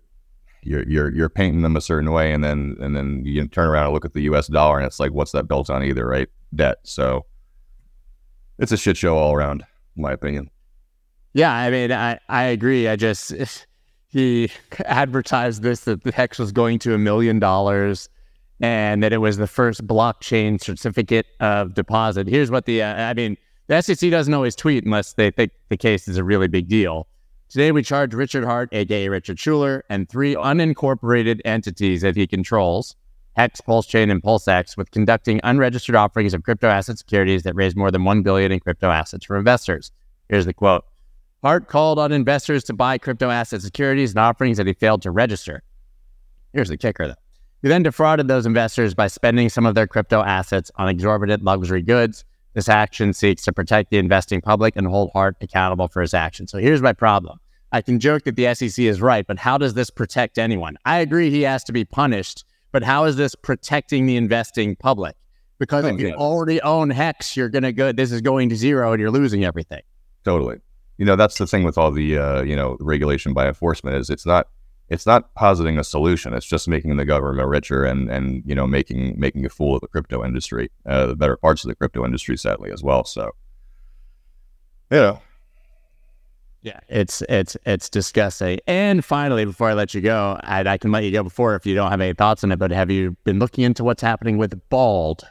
you're 0.63 0.83
you're 0.83 1.13
you're 1.13 1.29
painting 1.29 1.61
them 1.61 1.75
a 1.75 1.81
certain 1.81 2.11
way, 2.11 2.33
and 2.33 2.43
then 2.43 2.75
and 2.79 2.95
then 2.95 3.23
you 3.25 3.47
turn 3.47 3.67
around 3.67 3.85
and 3.85 3.93
look 3.93 4.05
at 4.05 4.13
the 4.13 4.21
U.S. 4.23 4.47
dollar, 4.47 4.77
and 4.77 4.85
it's 4.85 4.99
like, 4.99 5.11
what's 5.11 5.31
that 5.31 5.47
built 5.47 5.69
on? 5.69 5.83
Either 5.83 6.05
right, 6.07 6.27
debt. 6.53 6.77
So 6.83 7.25
it's 8.57 8.71
a 8.71 8.77
shit 8.77 8.97
show 8.97 9.17
all 9.17 9.33
around, 9.33 9.63
in 9.95 10.01
my 10.01 10.11
opinion. 10.11 10.49
Yeah, 11.33 11.53
I 11.53 11.69
mean, 11.69 11.91
I, 11.91 12.19
I 12.29 12.43
agree. 12.43 12.87
I 12.87 12.95
just 12.95 13.33
he 14.07 14.49
advertised 14.85 15.61
this 15.61 15.81
that 15.81 16.03
the 16.03 16.11
hex 16.11 16.39
was 16.39 16.51
going 16.51 16.79
to 16.79 16.93
a 16.93 16.97
million 16.97 17.39
dollars 17.39 18.09
and 18.61 19.03
that 19.03 19.13
it 19.13 19.17
was 19.17 19.37
the 19.37 19.47
first 19.47 19.85
blockchain 19.85 20.61
certificate 20.61 21.25
of 21.39 21.73
deposit. 21.73 22.27
Here's 22.27 22.51
what 22.51 22.65
the 22.65 22.81
uh, 22.81 23.09
I 23.09 23.13
mean, 23.13 23.37
the 23.67 23.81
SEC 23.81 24.09
doesn't 24.09 24.33
always 24.33 24.55
tweet 24.55 24.85
unless 24.85 25.13
they 25.13 25.31
think 25.31 25.51
the 25.69 25.77
case 25.77 26.07
is 26.07 26.17
a 26.17 26.23
really 26.23 26.47
big 26.47 26.67
deal. 26.67 27.07
Today 27.49 27.71
we 27.71 27.83
charge 27.83 28.13
Richard 28.13 28.43
Heart, 28.43 28.69
aka 28.71 29.07
Richard 29.07 29.37
Schueler, 29.37 29.83
and 29.89 30.09
three 30.09 30.35
unincorporated 30.35 31.41
entities 31.45 32.01
that 32.01 32.15
he 32.15 32.25
controls, 32.27 32.95
Hex, 33.35 33.61
PulseChain, 33.61 34.11
and 34.11 34.21
PulseX, 34.21 34.77
with 34.77 34.91
conducting 34.91 35.39
unregistered 35.43 35.95
offerings 35.95 36.33
of 36.33 36.43
crypto 36.43 36.67
asset 36.67 36.97
securities 36.97 37.43
that 37.43 37.55
raised 37.55 37.77
more 37.77 37.91
than 37.91 38.03
1 38.03 38.23
billion 38.23 38.51
in 38.51 38.59
crypto 38.59 38.89
assets 38.89 39.25
for 39.25 39.37
investors. 39.37 39.91
Here's 40.29 40.45
the 40.45 40.53
quote. 40.53 40.85
Heart 41.43 41.67
called 41.67 41.99
on 41.99 42.11
investors 42.11 42.63
to 42.63 42.73
buy 42.73 42.97
crypto 42.97 43.29
asset 43.29 43.61
securities 43.61 44.11
and 44.11 44.19
offerings 44.19 44.57
that 44.57 44.65
he 44.65 44.73
failed 44.73 45.03
to 45.03 45.11
register. 45.11 45.61
Here's 46.53 46.69
the 46.69 46.77
kicker, 46.77 47.09
though. 47.09 47.24
He 47.65 47.69
then 47.69 47.81
defrauded 47.81 48.27
those 48.27 48.45
investors 48.45 48.93
by 48.93 49.07
spending 49.07 49.49
some 49.49 49.65
of 49.65 49.73
their 49.73 49.87
crypto 49.87 50.21
assets 50.21 50.69
on 50.75 50.87
exorbitant 50.87 51.43
luxury 51.43 51.81
goods. 51.81 52.23
This 52.53 52.69
action 52.69 53.11
seeks 53.11 53.43
to 53.45 53.51
protect 53.51 53.89
the 53.89 53.97
investing 53.97 54.39
public 54.39 54.75
and 54.75 54.85
hold 54.85 55.09
Heart 55.13 55.37
accountable 55.41 55.87
for 55.87 56.01
his 56.01 56.13
actions. 56.13 56.51
So 56.51 56.59
here's 56.59 56.83
my 56.83 56.93
problem. 56.93 57.39
I 57.71 57.81
can 57.81 57.99
joke 57.99 58.25
that 58.25 58.35
the 58.35 58.53
SEC 58.53 58.85
is 58.85 59.01
right, 59.01 59.25
but 59.25 59.39
how 59.39 59.57
does 59.57 59.73
this 59.73 59.89
protect 59.89 60.37
anyone? 60.37 60.77
I 60.85 60.99
agree 60.99 61.31
he 61.31 61.41
has 61.41 61.63
to 61.63 61.73
be 61.73 61.85
punished, 61.85 62.45
but 62.71 62.83
how 62.83 63.05
is 63.05 63.15
this 63.15 63.33
protecting 63.33 64.05
the 64.05 64.15
investing 64.15 64.75
public? 64.75 65.15
Because 65.57 65.85
if 65.85 65.99
you 65.99 66.13
already 66.13 66.61
own 66.61 66.91
Hex, 66.91 67.35
you're 67.35 67.49
gonna 67.49 67.71
go. 67.71 67.91
This 67.91 68.11
is 68.11 68.21
going 68.21 68.49
to 68.49 68.55
zero, 68.55 68.91
and 68.91 69.01
you're 69.01 69.09
losing 69.09 69.43
everything. 69.43 69.81
Totally. 70.23 70.57
You 70.99 71.05
know, 71.05 71.15
that's 71.15 71.39
the 71.39 71.47
thing 71.47 71.63
with 71.63 71.79
all 71.79 71.89
the 71.89 72.15
uh, 72.15 72.43
you 72.43 72.55
know 72.55 72.77
regulation 72.79 73.33
by 73.33 73.47
enforcement 73.47 73.97
is 73.97 74.11
it's 74.11 74.27
not 74.27 74.49
it's 74.89 75.05
not 75.05 75.33
positing 75.33 75.79
a 75.79 75.83
solution. 75.83 76.33
It's 76.33 76.45
just 76.45 76.67
making 76.67 76.95
the 76.97 77.05
government 77.05 77.47
richer 77.47 77.83
and 77.83 78.09
and 78.09 78.43
you 78.45 78.55
know 78.55 78.67
making 78.67 79.19
making 79.19 79.45
a 79.45 79.49
fool 79.49 79.75
of 79.75 79.81
the 79.81 79.87
crypto 79.87 80.23
industry, 80.23 80.69
uh, 80.85 81.07
the 81.07 81.15
better 81.15 81.37
parts 81.37 81.63
of 81.63 81.69
the 81.69 81.75
crypto 81.75 82.05
industry, 82.05 82.37
sadly 82.37 82.71
as 82.71 82.83
well. 82.83 83.03
So, 83.03 83.31
you 84.91 84.97
know, 84.97 85.21
Yeah, 86.61 86.79
it's 86.87 87.23
it's 87.29 87.57
it's 87.65 87.89
disgusting. 87.89 88.59
And 88.67 89.03
finally, 89.03 89.45
before 89.45 89.69
I 89.69 89.73
let 89.73 89.93
you 89.93 90.01
go, 90.01 90.39
and 90.43 90.67
I 90.67 90.77
can 90.77 90.91
let 90.91 91.03
you 91.03 91.11
go 91.11 91.23
before 91.23 91.55
if 91.55 91.65
you 91.65 91.75
don't 91.75 91.89
have 91.89 92.01
any 92.01 92.13
thoughts 92.13 92.43
on 92.43 92.51
it, 92.51 92.59
but 92.59 92.71
have 92.71 92.91
you 92.91 93.17
been 93.23 93.39
looking 93.39 93.63
into 93.63 93.83
what's 93.83 94.01
happening 94.01 94.37
with 94.37 94.59
Bald? 94.69 95.23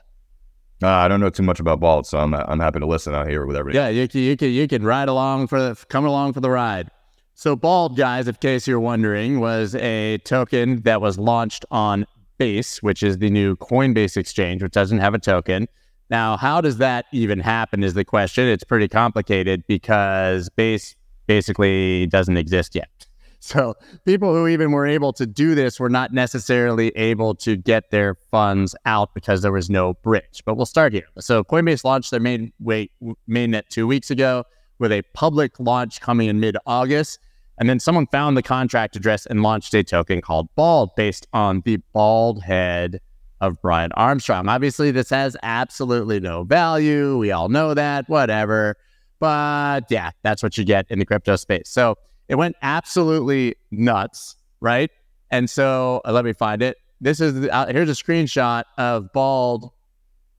uh, 0.82 0.88
I 0.88 1.08
don't 1.08 1.20
know 1.20 1.30
too 1.30 1.42
much 1.42 1.60
about 1.60 1.80
Bald, 1.80 2.06
so 2.06 2.18
I'm 2.18 2.34
I'm 2.34 2.60
happy 2.60 2.80
to 2.80 2.86
listen 2.86 3.14
out 3.14 3.28
here 3.28 3.46
with 3.46 3.56
everything. 3.56 3.80
Yeah, 3.80 3.88
you 3.88 4.08
can 4.08 4.20
you 4.20 4.36
can 4.36 4.50
you 4.50 4.66
can 4.66 4.82
ride 4.82 5.08
along 5.08 5.46
for 5.46 5.60
the 5.60 5.84
come 5.88 6.04
along 6.04 6.32
for 6.32 6.40
the 6.40 6.50
ride. 6.50 6.90
So 7.36 7.56
Bald, 7.56 7.96
guys, 7.96 8.28
in 8.28 8.34
case 8.36 8.68
you're 8.68 8.78
wondering, 8.78 9.40
was 9.40 9.74
a 9.74 10.18
token 10.18 10.82
that 10.82 11.00
was 11.00 11.18
launched 11.18 11.64
on 11.70 12.06
Base, 12.38 12.80
which 12.80 13.02
is 13.02 13.18
the 13.18 13.28
new 13.28 13.56
Coinbase 13.56 14.16
exchange, 14.16 14.62
which 14.62 14.72
doesn't 14.72 14.98
have 14.98 15.14
a 15.14 15.18
token. 15.18 15.66
Now, 16.10 16.36
how 16.36 16.60
does 16.60 16.78
that 16.78 17.06
even 17.12 17.40
happen? 17.40 17.82
Is 17.82 17.94
the 17.94 18.04
question. 18.04 18.46
It's 18.46 18.62
pretty 18.62 18.86
complicated 18.86 19.64
because 19.66 20.48
Base 20.50 20.94
basically 21.26 22.06
doesn't 22.06 22.36
exist 22.36 22.74
yet. 22.74 22.88
So 23.40 23.74
people 24.06 24.32
who 24.32 24.48
even 24.48 24.72
were 24.72 24.86
able 24.86 25.12
to 25.12 25.26
do 25.26 25.54
this 25.54 25.78
were 25.78 25.90
not 25.90 26.14
necessarily 26.14 26.88
able 26.96 27.34
to 27.34 27.56
get 27.56 27.90
their 27.90 28.14
funds 28.30 28.74
out 28.86 29.12
because 29.12 29.42
there 29.42 29.52
was 29.52 29.68
no 29.68 29.92
bridge. 30.02 30.42
But 30.46 30.56
we'll 30.56 30.64
start 30.64 30.94
here. 30.94 31.04
So 31.20 31.44
Coinbase 31.44 31.84
launched 31.84 32.10
their 32.10 32.20
main 32.20 32.54
wait 32.58 32.90
mainnet 33.28 33.68
two 33.68 33.86
weeks 33.86 34.10
ago 34.10 34.46
with 34.78 34.92
a 34.92 35.02
public 35.14 35.58
launch 35.58 36.00
coming 36.00 36.28
in 36.28 36.40
mid 36.40 36.56
August. 36.66 37.18
And 37.58 37.68
then 37.68 37.78
someone 37.78 38.06
found 38.08 38.36
the 38.36 38.42
contract 38.42 38.96
address 38.96 39.26
and 39.26 39.42
launched 39.42 39.72
a 39.74 39.84
token 39.84 40.20
called 40.20 40.48
Bald 40.56 40.90
based 40.96 41.26
on 41.32 41.62
the 41.64 41.76
bald 41.92 42.42
head 42.42 43.00
of 43.40 43.60
Brian 43.62 43.92
Armstrong. 43.92 44.48
Obviously, 44.48 44.90
this 44.90 45.10
has 45.10 45.36
absolutely 45.42 46.18
no 46.18 46.44
value. 46.44 47.16
We 47.18 47.30
all 47.30 47.48
know 47.48 47.74
that, 47.74 48.08
whatever. 48.08 48.76
But 49.20 49.84
yeah, 49.90 50.10
that's 50.22 50.42
what 50.42 50.58
you 50.58 50.64
get 50.64 50.86
in 50.90 50.98
the 50.98 51.04
crypto 51.04 51.36
space. 51.36 51.68
So 51.68 51.96
it 52.28 52.36
went 52.36 52.56
absolutely 52.62 53.54
nuts, 53.70 54.36
right? 54.60 54.90
And 55.30 55.48
so 55.48 56.00
uh, 56.04 56.12
let 56.12 56.24
me 56.24 56.32
find 56.32 56.62
it. 56.62 56.78
This 57.00 57.20
is 57.20 57.48
uh, 57.48 57.66
here's 57.66 57.90
a 57.90 57.92
screenshot 57.92 58.64
of 58.78 59.12
Bald 59.12 59.70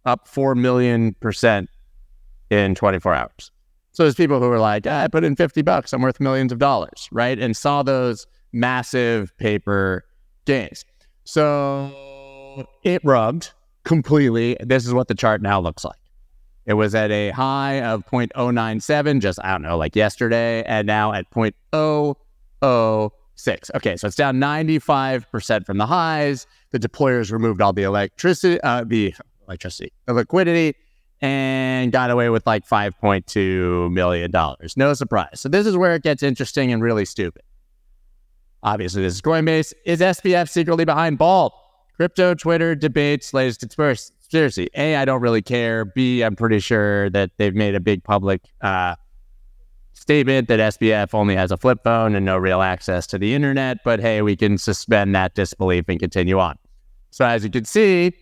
up 0.05 0.27
4 0.27 0.55
million 0.55 1.13
percent 1.15 1.69
in 2.49 2.75
24 2.75 3.13
hours. 3.13 3.51
So 3.95 4.03
there's 4.03 4.15
people 4.15 4.39
who 4.41 4.51
are 4.51 4.59
like, 4.59 4.85
ah, 4.87 5.03
I 5.03 5.07
put 5.07 5.23
in 5.23 5.37
50 5.37 5.61
bucks, 5.61 5.93
I'm 5.93 6.01
worth 6.01 6.19
millions 6.19 6.51
of 6.51 6.59
dollars, 6.59 7.07
right? 7.13 7.39
And 7.39 7.55
saw 7.55 7.81
those 7.81 8.27
massive 8.51 9.31
paper 9.37 10.03
gains. 10.43 10.83
So 11.23 12.67
it 12.83 13.01
rubbed 13.05 13.51
completely. 13.85 14.57
This 14.59 14.85
is 14.85 14.93
what 14.93 15.07
the 15.07 15.15
chart 15.15 15.41
now 15.41 15.61
looks 15.61 15.85
like. 15.85 15.95
It 16.65 16.73
was 16.73 16.93
at 16.93 17.09
a 17.09 17.29
high 17.29 17.81
of 17.83 18.05
0.097, 18.07 19.21
just, 19.21 19.39
I 19.41 19.51
don't 19.51 19.61
know, 19.61 19.77
like 19.77 19.95
yesterday, 19.95 20.61
and 20.63 20.85
now 20.85 21.13
at 21.13 21.31
0.006. 21.31 23.71
Okay, 23.75 23.95
so 23.95 24.07
it's 24.07 24.17
down 24.17 24.35
95% 24.35 25.65
from 25.65 25.77
the 25.77 25.85
highs. 25.85 26.47
The 26.71 26.79
deployers 26.79 27.31
removed 27.31 27.61
all 27.61 27.71
the 27.71 27.83
electricity, 27.83 28.59
uh, 28.59 28.83
the 28.83 29.15
electricity, 29.47 29.93
the 30.05 30.13
liquidity, 30.13 30.75
and 31.21 31.91
got 31.91 32.11
away 32.11 32.29
with 32.29 32.45
like 32.45 32.67
$5.2 32.67 33.91
million. 33.91 34.31
No 34.75 34.93
surprise. 34.93 35.39
So 35.39 35.49
this 35.49 35.65
is 35.65 35.77
where 35.77 35.95
it 35.95 36.03
gets 36.03 36.23
interesting 36.23 36.71
and 36.71 36.81
really 36.81 37.05
stupid. 37.05 37.41
Obviously, 38.63 39.03
this 39.03 39.13
is 39.13 39.21
Coinbase. 39.21 39.73
Is 39.85 39.99
SBF 39.99 40.49
secretly 40.49 40.85
behind 40.85 41.17
Bald? 41.17 41.53
Crypto, 41.95 42.33
Twitter, 42.33 42.75
debates, 42.75 43.33
latest 43.33 43.61
conspiracy. 43.61 44.69
A, 44.75 44.97
I 44.97 45.05
don't 45.05 45.21
really 45.21 45.41
care. 45.41 45.85
B, 45.85 46.23
I'm 46.23 46.35
pretty 46.35 46.59
sure 46.59 47.09
that 47.11 47.31
they've 47.37 47.55
made 47.55 47.75
a 47.75 47.79
big 47.79 48.03
public 48.03 48.41
uh, 48.61 48.95
statement 49.93 50.47
that 50.49 50.59
SBF 50.59 51.13
only 51.13 51.35
has 51.35 51.51
a 51.51 51.57
flip 51.57 51.79
phone 51.83 52.15
and 52.15 52.25
no 52.25 52.37
real 52.37 52.61
access 52.61 53.07
to 53.07 53.17
the 53.17 53.33
internet, 53.33 53.77
but 53.83 53.99
hey, 53.99 54.21
we 54.21 54.35
can 54.35 54.57
suspend 54.57 55.15
that 55.15 55.35
disbelief 55.35 55.85
and 55.87 55.99
continue 55.99 56.37
on. 56.37 56.57
So 57.11 57.25
as 57.25 57.43
you 57.43 57.49
can 57.49 57.65
see, 57.65 58.13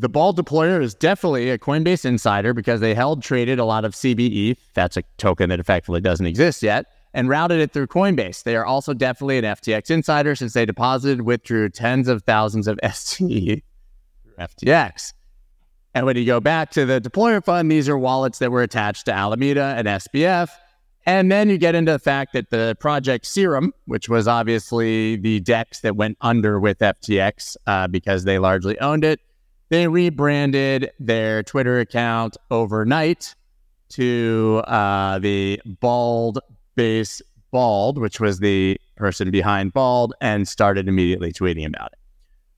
the 0.00 0.08
Bald 0.08 0.38
deployer 0.38 0.82
is 0.82 0.94
definitely 0.94 1.50
a 1.50 1.58
Coinbase 1.58 2.06
insider 2.06 2.54
because 2.54 2.80
they 2.80 2.94
held 2.94 3.22
traded 3.22 3.58
a 3.58 3.64
lot 3.64 3.84
of 3.84 3.92
CBE. 3.92 4.56
That's 4.72 4.96
a 4.96 5.02
token 5.18 5.50
that 5.50 5.60
effectively 5.60 6.00
doesn't 6.00 6.26
exist 6.26 6.62
yet 6.62 6.86
and 7.12 7.28
routed 7.28 7.60
it 7.60 7.72
through 7.72 7.88
Coinbase. 7.88 8.44
They 8.44 8.56
are 8.56 8.64
also 8.64 8.94
definitely 8.94 9.38
an 9.38 9.44
FTX 9.44 9.90
insider 9.90 10.34
since 10.34 10.54
they 10.54 10.64
deposited, 10.64 11.22
withdrew 11.22 11.68
tens 11.68 12.08
of 12.08 12.22
thousands 12.22 12.66
of 12.66 12.78
STE 12.92 13.18
through 13.18 14.34
FTX. 14.38 15.12
And 15.92 16.06
when 16.06 16.16
you 16.16 16.24
go 16.24 16.40
back 16.40 16.70
to 16.72 16.86
the 16.86 17.00
deployer 17.00 17.44
fund, 17.44 17.70
these 17.70 17.88
are 17.88 17.98
wallets 17.98 18.38
that 18.38 18.50
were 18.50 18.62
attached 18.62 19.06
to 19.06 19.12
Alameda 19.12 19.74
and 19.76 19.86
SBF. 19.86 20.48
And 21.04 21.32
then 21.32 21.50
you 21.50 21.58
get 21.58 21.74
into 21.74 21.92
the 21.92 21.98
fact 21.98 22.32
that 22.34 22.50
the 22.50 22.76
project 22.78 23.26
Serum, 23.26 23.72
which 23.86 24.08
was 24.08 24.28
obviously 24.28 25.16
the 25.16 25.40
DEX 25.40 25.80
that 25.80 25.96
went 25.96 26.16
under 26.20 26.60
with 26.60 26.78
FTX 26.78 27.56
uh, 27.66 27.88
because 27.88 28.24
they 28.24 28.38
largely 28.38 28.78
owned 28.78 29.02
it, 29.02 29.20
they 29.70 29.88
rebranded 29.88 30.90
their 30.98 31.42
Twitter 31.42 31.80
account 31.80 32.36
overnight 32.50 33.34
to 33.90 34.62
uh, 34.66 35.18
the 35.18 35.60
Bald 35.80 36.40
Base 36.74 37.22
Bald, 37.50 37.98
which 37.98 38.20
was 38.20 38.40
the 38.40 38.76
person 38.96 39.30
behind 39.30 39.72
Bald, 39.72 40.14
and 40.20 40.46
started 40.46 40.88
immediately 40.88 41.32
tweeting 41.32 41.66
about 41.66 41.92
it. 41.92 41.98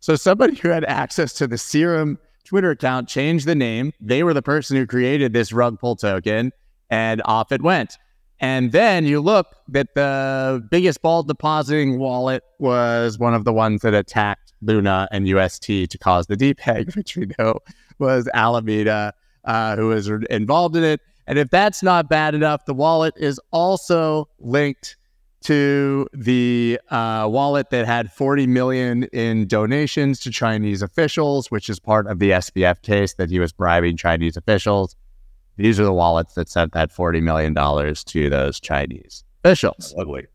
So 0.00 0.16
somebody 0.16 0.56
who 0.56 0.68
had 0.68 0.84
access 0.84 1.32
to 1.34 1.46
the 1.46 1.56
Serum 1.56 2.18
Twitter 2.44 2.70
account 2.70 3.08
changed 3.08 3.46
the 3.46 3.54
name. 3.54 3.92
They 4.00 4.24
were 4.24 4.34
the 4.34 4.42
person 4.42 4.76
who 4.76 4.86
created 4.86 5.32
this 5.32 5.52
rug 5.52 5.78
pull 5.78 5.96
token, 5.96 6.50
and 6.90 7.22
off 7.24 7.52
it 7.52 7.62
went. 7.62 7.96
And 8.40 8.72
then 8.72 9.06
you 9.06 9.20
look 9.20 9.46
that 9.68 9.94
the 9.94 10.66
biggest 10.70 11.00
Bald 11.00 11.28
depositing 11.28 11.98
wallet 11.98 12.42
was 12.58 13.18
one 13.18 13.34
of 13.34 13.44
the 13.44 13.52
ones 13.52 13.82
that 13.82 13.94
attacked 13.94 14.41
Luna 14.62 15.08
and 15.10 15.28
UST 15.28 15.66
to 15.66 15.98
cause 16.00 16.26
the 16.26 16.36
depeg, 16.36 16.96
which 16.96 17.16
we 17.16 17.28
know 17.38 17.58
was 17.98 18.28
Alameda, 18.32 19.12
uh, 19.44 19.76
who 19.76 19.88
was 19.88 20.08
involved 20.08 20.76
in 20.76 20.84
it. 20.84 21.00
And 21.26 21.38
if 21.38 21.50
that's 21.50 21.82
not 21.82 22.08
bad 22.08 22.34
enough, 22.34 22.64
the 22.64 22.74
wallet 22.74 23.14
is 23.16 23.40
also 23.52 24.28
linked 24.38 24.96
to 25.42 26.06
the 26.12 26.78
uh, 26.90 27.26
wallet 27.30 27.70
that 27.70 27.86
had 27.86 28.12
40 28.12 28.46
million 28.46 29.04
in 29.04 29.46
donations 29.46 30.20
to 30.20 30.30
Chinese 30.30 30.82
officials, 30.82 31.50
which 31.50 31.68
is 31.68 31.80
part 31.80 32.06
of 32.06 32.18
the 32.18 32.30
SBF 32.30 32.82
case 32.82 33.14
that 33.14 33.28
he 33.28 33.38
was 33.38 33.52
bribing 33.52 33.96
Chinese 33.96 34.36
officials. 34.36 34.96
These 35.56 35.78
are 35.78 35.84
the 35.84 35.92
wallets 35.92 36.34
that 36.34 36.48
sent 36.48 36.72
that 36.72 36.90
40 36.90 37.20
million 37.20 37.54
dollars 37.54 38.04
to 38.04 38.30
those 38.30 38.58
Chinese 38.60 39.24
officials. 39.44 39.94
Ugly. 39.98 40.26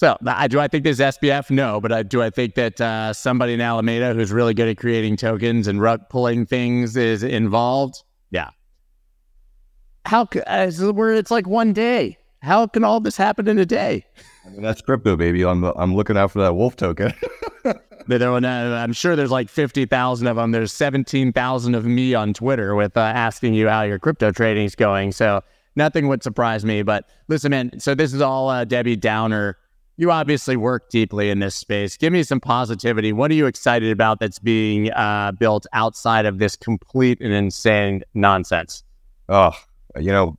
So, 0.00 0.16
I, 0.26 0.48
do 0.48 0.58
I 0.58 0.66
think 0.66 0.84
this 0.84 0.98
SBF? 0.98 1.50
No, 1.50 1.78
but 1.78 1.92
I, 1.92 2.02
do 2.02 2.22
I 2.22 2.30
think 2.30 2.54
that 2.54 2.80
uh, 2.80 3.12
somebody 3.12 3.52
in 3.52 3.60
Alameda 3.60 4.14
who's 4.14 4.32
really 4.32 4.54
good 4.54 4.66
at 4.66 4.78
creating 4.78 5.18
tokens 5.18 5.66
and 5.66 5.78
rug 5.78 6.08
pulling 6.08 6.46
things 6.46 6.96
is 6.96 7.22
involved? 7.22 8.02
Yeah. 8.30 8.48
How? 10.06 10.26
Uh, 10.46 10.70
where 10.94 11.12
it's 11.12 11.30
like 11.30 11.46
one 11.46 11.74
day 11.74 12.16
how 12.40 12.66
can 12.66 12.82
all 12.82 12.98
this 12.98 13.18
happen 13.18 13.46
in 13.46 13.58
a 13.58 13.66
day? 13.66 14.06
I 14.46 14.48
mean, 14.48 14.62
that's 14.62 14.80
crypto, 14.80 15.16
baby. 15.16 15.44
I'm 15.44 15.64
I'm 15.64 15.94
looking 15.94 16.16
out 16.16 16.30
for 16.30 16.40
that 16.40 16.54
wolf 16.54 16.76
token. 16.76 17.12
I'm 18.10 18.92
sure 18.94 19.16
there's 19.16 19.30
like 19.30 19.50
50,000 19.50 20.26
of 20.26 20.36
them. 20.36 20.50
There's 20.50 20.72
17,000 20.72 21.74
of 21.74 21.84
me 21.84 22.14
on 22.14 22.32
Twitter 22.32 22.74
with 22.74 22.96
uh, 22.96 23.00
asking 23.00 23.52
you 23.52 23.68
how 23.68 23.82
your 23.82 23.98
crypto 23.98 24.32
trading 24.32 24.64
is 24.64 24.74
going. 24.74 25.12
So 25.12 25.42
nothing 25.76 26.08
would 26.08 26.22
surprise 26.22 26.64
me. 26.64 26.82
But 26.82 27.06
listen, 27.28 27.50
man, 27.50 27.78
so 27.78 27.94
this 27.94 28.14
is 28.14 28.22
all 28.22 28.48
uh, 28.48 28.64
Debbie 28.64 28.96
Downer. 28.96 29.58
You 30.00 30.10
obviously 30.10 30.56
work 30.56 30.88
deeply 30.88 31.28
in 31.28 31.40
this 31.40 31.54
space. 31.54 31.98
Give 31.98 32.10
me 32.10 32.22
some 32.22 32.40
positivity. 32.40 33.12
What 33.12 33.30
are 33.30 33.34
you 33.34 33.44
excited 33.44 33.92
about 33.92 34.18
that's 34.18 34.38
being 34.38 34.90
uh, 34.92 35.32
built 35.32 35.66
outside 35.74 36.24
of 36.24 36.38
this 36.38 36.56
complete 36.56 37.20
and 37.20 37.34
insane 37.34 38.02
nonsense? 38.14 38.82
Oh, 39.28 39.52
you 39.98 40.10
know, 40.10 40.38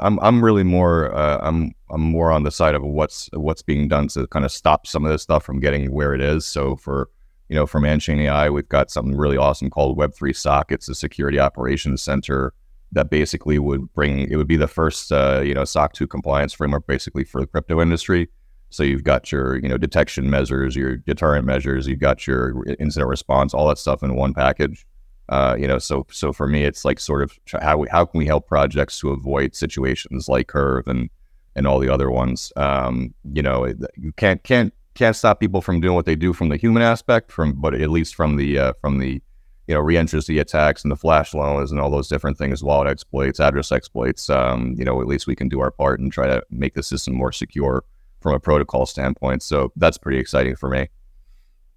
I'm 0.00 0.18
I'm 0.18 0.44
really 0.44 0.64
more 0.64 1.14
uh, 1.14 1.38
I'm 1.40 1.76
I'm 1.90 2.00
more 2.00 2.32
on 2.32 2.42
the 2.42 2.50
side 2.50 2.74
of 2.74 2.82
what's 2.82 3.30
what's 3.34 3.62
being 3.62 3.86
done 3.86 4.08
to 4.08 4.26
kind 4.26 4.44
of 4.44 4.50
stop 4.50 4.84
some 4.84 5.04
of 5.04 5.12
this 5.12 5.22
stuff 5.22 5.44
from 5.44 5.60
getting 5.60 5.92
where 5.92 6.12
it 6.12 6.20
is. 6.20 6.44
So 6.44 6.74
for 6.74 7.08
you 7.48 7.54
know, 7.54 7.66
for 7.66 7.80
AnChain 7.80 8.18
AI, 8.22 8.50
we've 8.50 8.68
got 8.68 8.90
something 8.90 9.16
really 9.16 9.36
awesome 9.36 9.70
called 9.70 9.96
Web3 9.96 10.34
SOC. 10.34 10.72
It's 10.72 10.88
a 10.88 10.94
security 10.96 11.38
operations 11.38 12.02
center 12.02 12.52
that 12.90 13.10
basically 13.10 13.60
would 13.60 13.94
bring 13.94 14.28
it 14.28 14.34
would 14.34 14.48
be 14.48 14.56
the 14.56 14.66
first 14.66 15.12
uh, 15.12 15.40
you 15.44 15.54
know 15.54 15.64
SOC 15.64 15.92
2 15.92 16.08
compliance 16.08 16.52
framework 16.52 16.88
basically 16.88 17.22
for 17.22 17.40
the 17.40 17.46
crypto 17.46 17.80
industry. 17.80 18.28
So 18.70 18.82
you've 18.82 19.04
got 19.04 19.32
your 19.32 19.56
you 19.56 19.68
know 19.68 19.78
detection 19.78 20.30
measures, 20.30 20.76
your 20.76 20.96
deterrent 20.96 21.46
measures, 21.46 21.86
you've 21.86 22.00
got 22.00 22.26
your 22.26 22.64
incident 22.78 23.08
response, 23.08 23.54
all 23.54 23.68
that 23.68 23.78
stuff 23.78 24.02
in 24.02 24.14
one 24.14 24.34
package. 24.34 24.86
Uh, 25.28 25.56
you 25.58 25.66
know, 25.66 25.78
so 25.78 26.06
so 26.10 26.32
for 26.32 26.46
me, 26.46 26.64
it's 26.64 26.84
like 26.84 26.98
sort 26.98 27.22
of 27.22 27.38
how 27.60 27.78
we, 27.78 27.88
how 27.90 28.04
can 28.04 28.18
we 28.18 28.26
help 28.26 28.46
projects 28.46 28.98
to 29.00 29.10
avoid 29.10 29.54
situations 29.54 30.28
like 30.28 30.48
Curve 30.48 30.86
and 30.86 31.10
and 31.54 31.66
all 31.66 31.78
the 31.78 31.92
other 31.92 32.10
ones. 32.10 32.52
Um, 32.56 33.14
you 33.32 33.42
know, 33.42 33.66
you 33.96 34.12
can't 34.12 34.42
can't 34.42 34.72
can't 34.94 35.16
stop 35.16 35.40
people 35.40 35.60
from 35.60 35.80
doing 35.80 35.94
what 35.94 36.06
they 36.06 36.16
do 36.16 36.32
from 36.32 36.48
the 36.48 36.56
human 36.56 36.82
aspect, 36.82 37.30
from 37.30 37.52
but 37.54 37.74
at 37.74 37.90
least 37.90 38.14
from 38.14 38.36
the 38.36 38.58
uh, 38.58 38.72
from 38.80 38.98
the 38.98 39.22
you 39.66 39.74
know 39.74 39.80
reentrancy 39.82 40.40
attacks 40.40 40.82
and 40.82 40.90
the 40.90 40.96
flash 40.96 41.34
loans 41.34 41.70
and 41.70 41.80
all 41.80 41.90
those 41.90 42.08
different 42.08 42.38
things, 42.38 42.62
wallet 42.62 42.88
exploits, 42.88 43.38
address 43.38 43.70
exploits. 43.70 44.30
Um, 44.30 44.74
you 44.78 44.84
know, 44.84 45.00
at 45.00 45.06
least 45.06 45.26
we 45.26 45.36
can 45.36 45.48
do 45.48 45.60
our 45.60 45.70
part 45.70 46.00
and 46.00 46.12
try 46.12 46.26
to 46.26 46.42
make 46.50 46.74
the 46.74 46.82
system 46.82 47.14
more 47.14 47.32
secure 47.32 47.84
from 48.20 48.34
a 48.34 48.40
protocol 48.40 48.86
standpoint. 48.86 49.42
So 49.42 49.72
that's 49.76 49.98
pretty 49.98 50.18
exciting 50.18 50.56
for 50.56 50.68
me. 50.68 50.88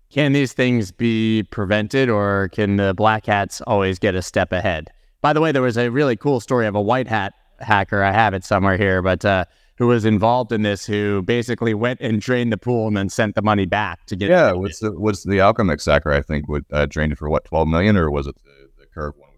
Can 0.09 0.33
these 0.33 0.51
things 0.51 0.91
be 0.91 1.43
prevented 1.51 2.09
or 2.09 2.49
can 2.49 2.75
the 2.75 2.93
black 2.93 3.25
hats 3.25 3.61
always 3.61 3.97
get 3.97 4.13
a 4.13 4.21
step 4.21 4.51
ahead? 4.51 4.89
By 5.21 5.33
the 5.33 5.39
way, 5.39 5.51
there 5.51 5.61
was 5.61 5.77
a 5.77 5.89
really 5.89 6.17
cool 6.17 6.39
story 6.39 6.67
of 6.67 6.75
a 6.75 6.81
white 6.81 7.07
hat 7.07 7.33
hacker. 7.59 8.03
I 8.03 8.11
have 8.11 8.33
it 8.33 8.43
somewhere 8.43 8.75
here, 8.75 9.01
but 9.01 9.23
uh, 9.23 9.45
who 9.77 9.87
was 9.87 10.03
involved 10.03 10.51
in 10.51 10.63
this, 10.63 10.85
who 10.85 11.21
basically 11.21 11.73
went 11.73 12.01
and 12.01 12.19
drained 12.19 12.51
the 12.51 12.57
pool 12.57 12.87
and 12.87 12.97
then 12.97 13.09
sent 13.09 13.35
the 13.35 13.41
money 13.41 13.65
back 13.65 14.05
to 14.07 14.15
get. 14.15 14.29
Yeah, 14.29 14.51
what's 14.51 14.79
the 14.79 14.91
what's 14.91 15.23
the 15.23 15.37
Alchemix 15.37 15.85
hacker? 15.85 16.11
I 16.11 16.21
think 16.21 16.47
would 16.47 16.65
uh, 16.71 16.85
drained 16.87 17.13
it 17.13 17.17
for 17.17 17.29
what 17.29 17.45
twelve 17.45 17.67
million, 17.67 17.95
or 17.97 18.11
was 18.11 18.27
it 18.27 18.35
the, 18.43 18.69
the 18.79 18.85
Curve 18.93 19.15
one? 19.17 19.30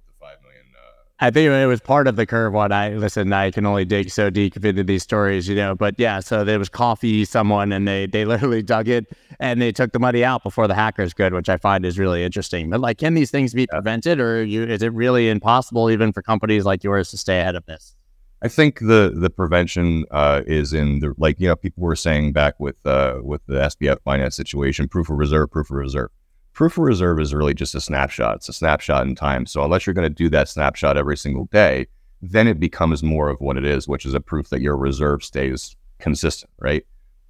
I 1.23 1.31
think 1.31 1.49
it 1.49 1.67
was 1.67 1.79
part 1.79 2.09
of 2.09 2.17
the 2.17 2.25
curve 2.25 2.51
one. 2.51 2.73
I 2.73 2.89
listen, 2.89 3.31
I 3.31 3.49
can 3.49 3.65
only 3.65 3.85
dig 3.85 4.09
so 4.09 4.29
deep 4.29 4.57
into 4.57 4.83
these 4.83 5.03
stories, 5.03 5.47
you 5.47 5.55
know. 5.55 5.73
But 5.73 5.95
yeah, 5.97 6.19
so 6.19 6.43
there 6.43 6.59
was 6.59 6.67
coffee, 6.67 7.23
someone, 7.23 7.71
and 7.71 7.87
they 7.87 8.07
they 8.07 8.25
literally 8.33 8.61
dug 8.61 8.89
it 8.89 9.05
and 9.39 9.61
they 9.61 9.71
took 9.71 9.93
the 9.93 9.99
money 9.99 10.25
out 10.25 10.43
before 10.43 10.67
the 10.67 10.75
hackers 10.75 11.13
could, 11.13 11.33
which 11.33 11.47
I 11.47 11.55
find 11.55 11.85
is 11.85 11.97
really 11.97 12.25
interesting. 12.25 12.69
But 12.69 12.81
like, 12.81 12.97
can 12.97 13.13
these 13.13 13.31
things 13.31 13.53
be 13.53 13.67
prevented, 13.67 14.19
or 14.19 14.43
you, 14.43 14.63
is 14.63 14.81
it 14.81 14.91
really 14.91 15.29
impossible 15.29 15.89
even 15.89 16.11
for 16.11 16.21
companies 16.21 16.65
like 16.65 16.83
yours 16.83 17.09
to 17.11 17.17
stay 17.17 17.39
ahead 17.39 17.55
of 17.55 17.65
this? 17.67 17.95
I 18.41 18.49
think 18.49 18.79
the 18.79 19.13
the 19.15 19.29
prevention 19.29 20.03
uh, 20.11 20.41
is 20.45 20.73
in 20.73 20.99
the 20.99 21.13
like 21.17 21.39
you 21.39 21.47
know 21.47 21.55
people 21.55 21.83
were 21.83 21.95
saying 21.95 22.33
back 22.33 22.59
with 22.59 22.85
uh, 22.85 23.19
with 23.23 23.45
the 23.45 23.61
SBF 23.71 24.01
finance 24.03 24.35
situation, 24.35 24.89
proof 24.89 25.09
of 25.09 25.17
reserve, 25.17 25.51
proof 25.51 25.71
of 25.71 25.77
reserve 25.77 26.09
proof 26.53 26.77
of 26.77 26.83
reserve 26.83 27.19
is 27.19 27.33
really 27.33 27.53
just 27.53 27.75
a 27.75 27.81
snapshot. 27.81 28.37
It's 28.37 28.49
a 28.49 28.53
snapshot 28.53 29.05
in 29.05 29.15
time. 29.15 29.45
So 29.45 29.63
unless 29.63 29.85
you're 29.85 29.93
going 29.93 30.09
to 30.09 30.09
do 30.09 30.29
that 30.29 30.49
snapshot 30.49 30.97
every 30.97 31.17
single 31.17 31.45
day, 31.45 31.87
then 32.21 32.47
it 32.47 32.59
becomes 32.59 33.03
more 33.03 33.29
of 33.29 33.41
what 33.41 33.57
it 33.57 33.65
is, 33.65 33.87
which 33.87 34.05
is 34.05 34.13
a 34.13 34.19
proof 34.19 34.49
that 34.49 34.61
your 34.61 34.77
reserve 34.77 35.23
stays 35.23 35.75
consistent, 35.99 36.51
right? 36.59 36.85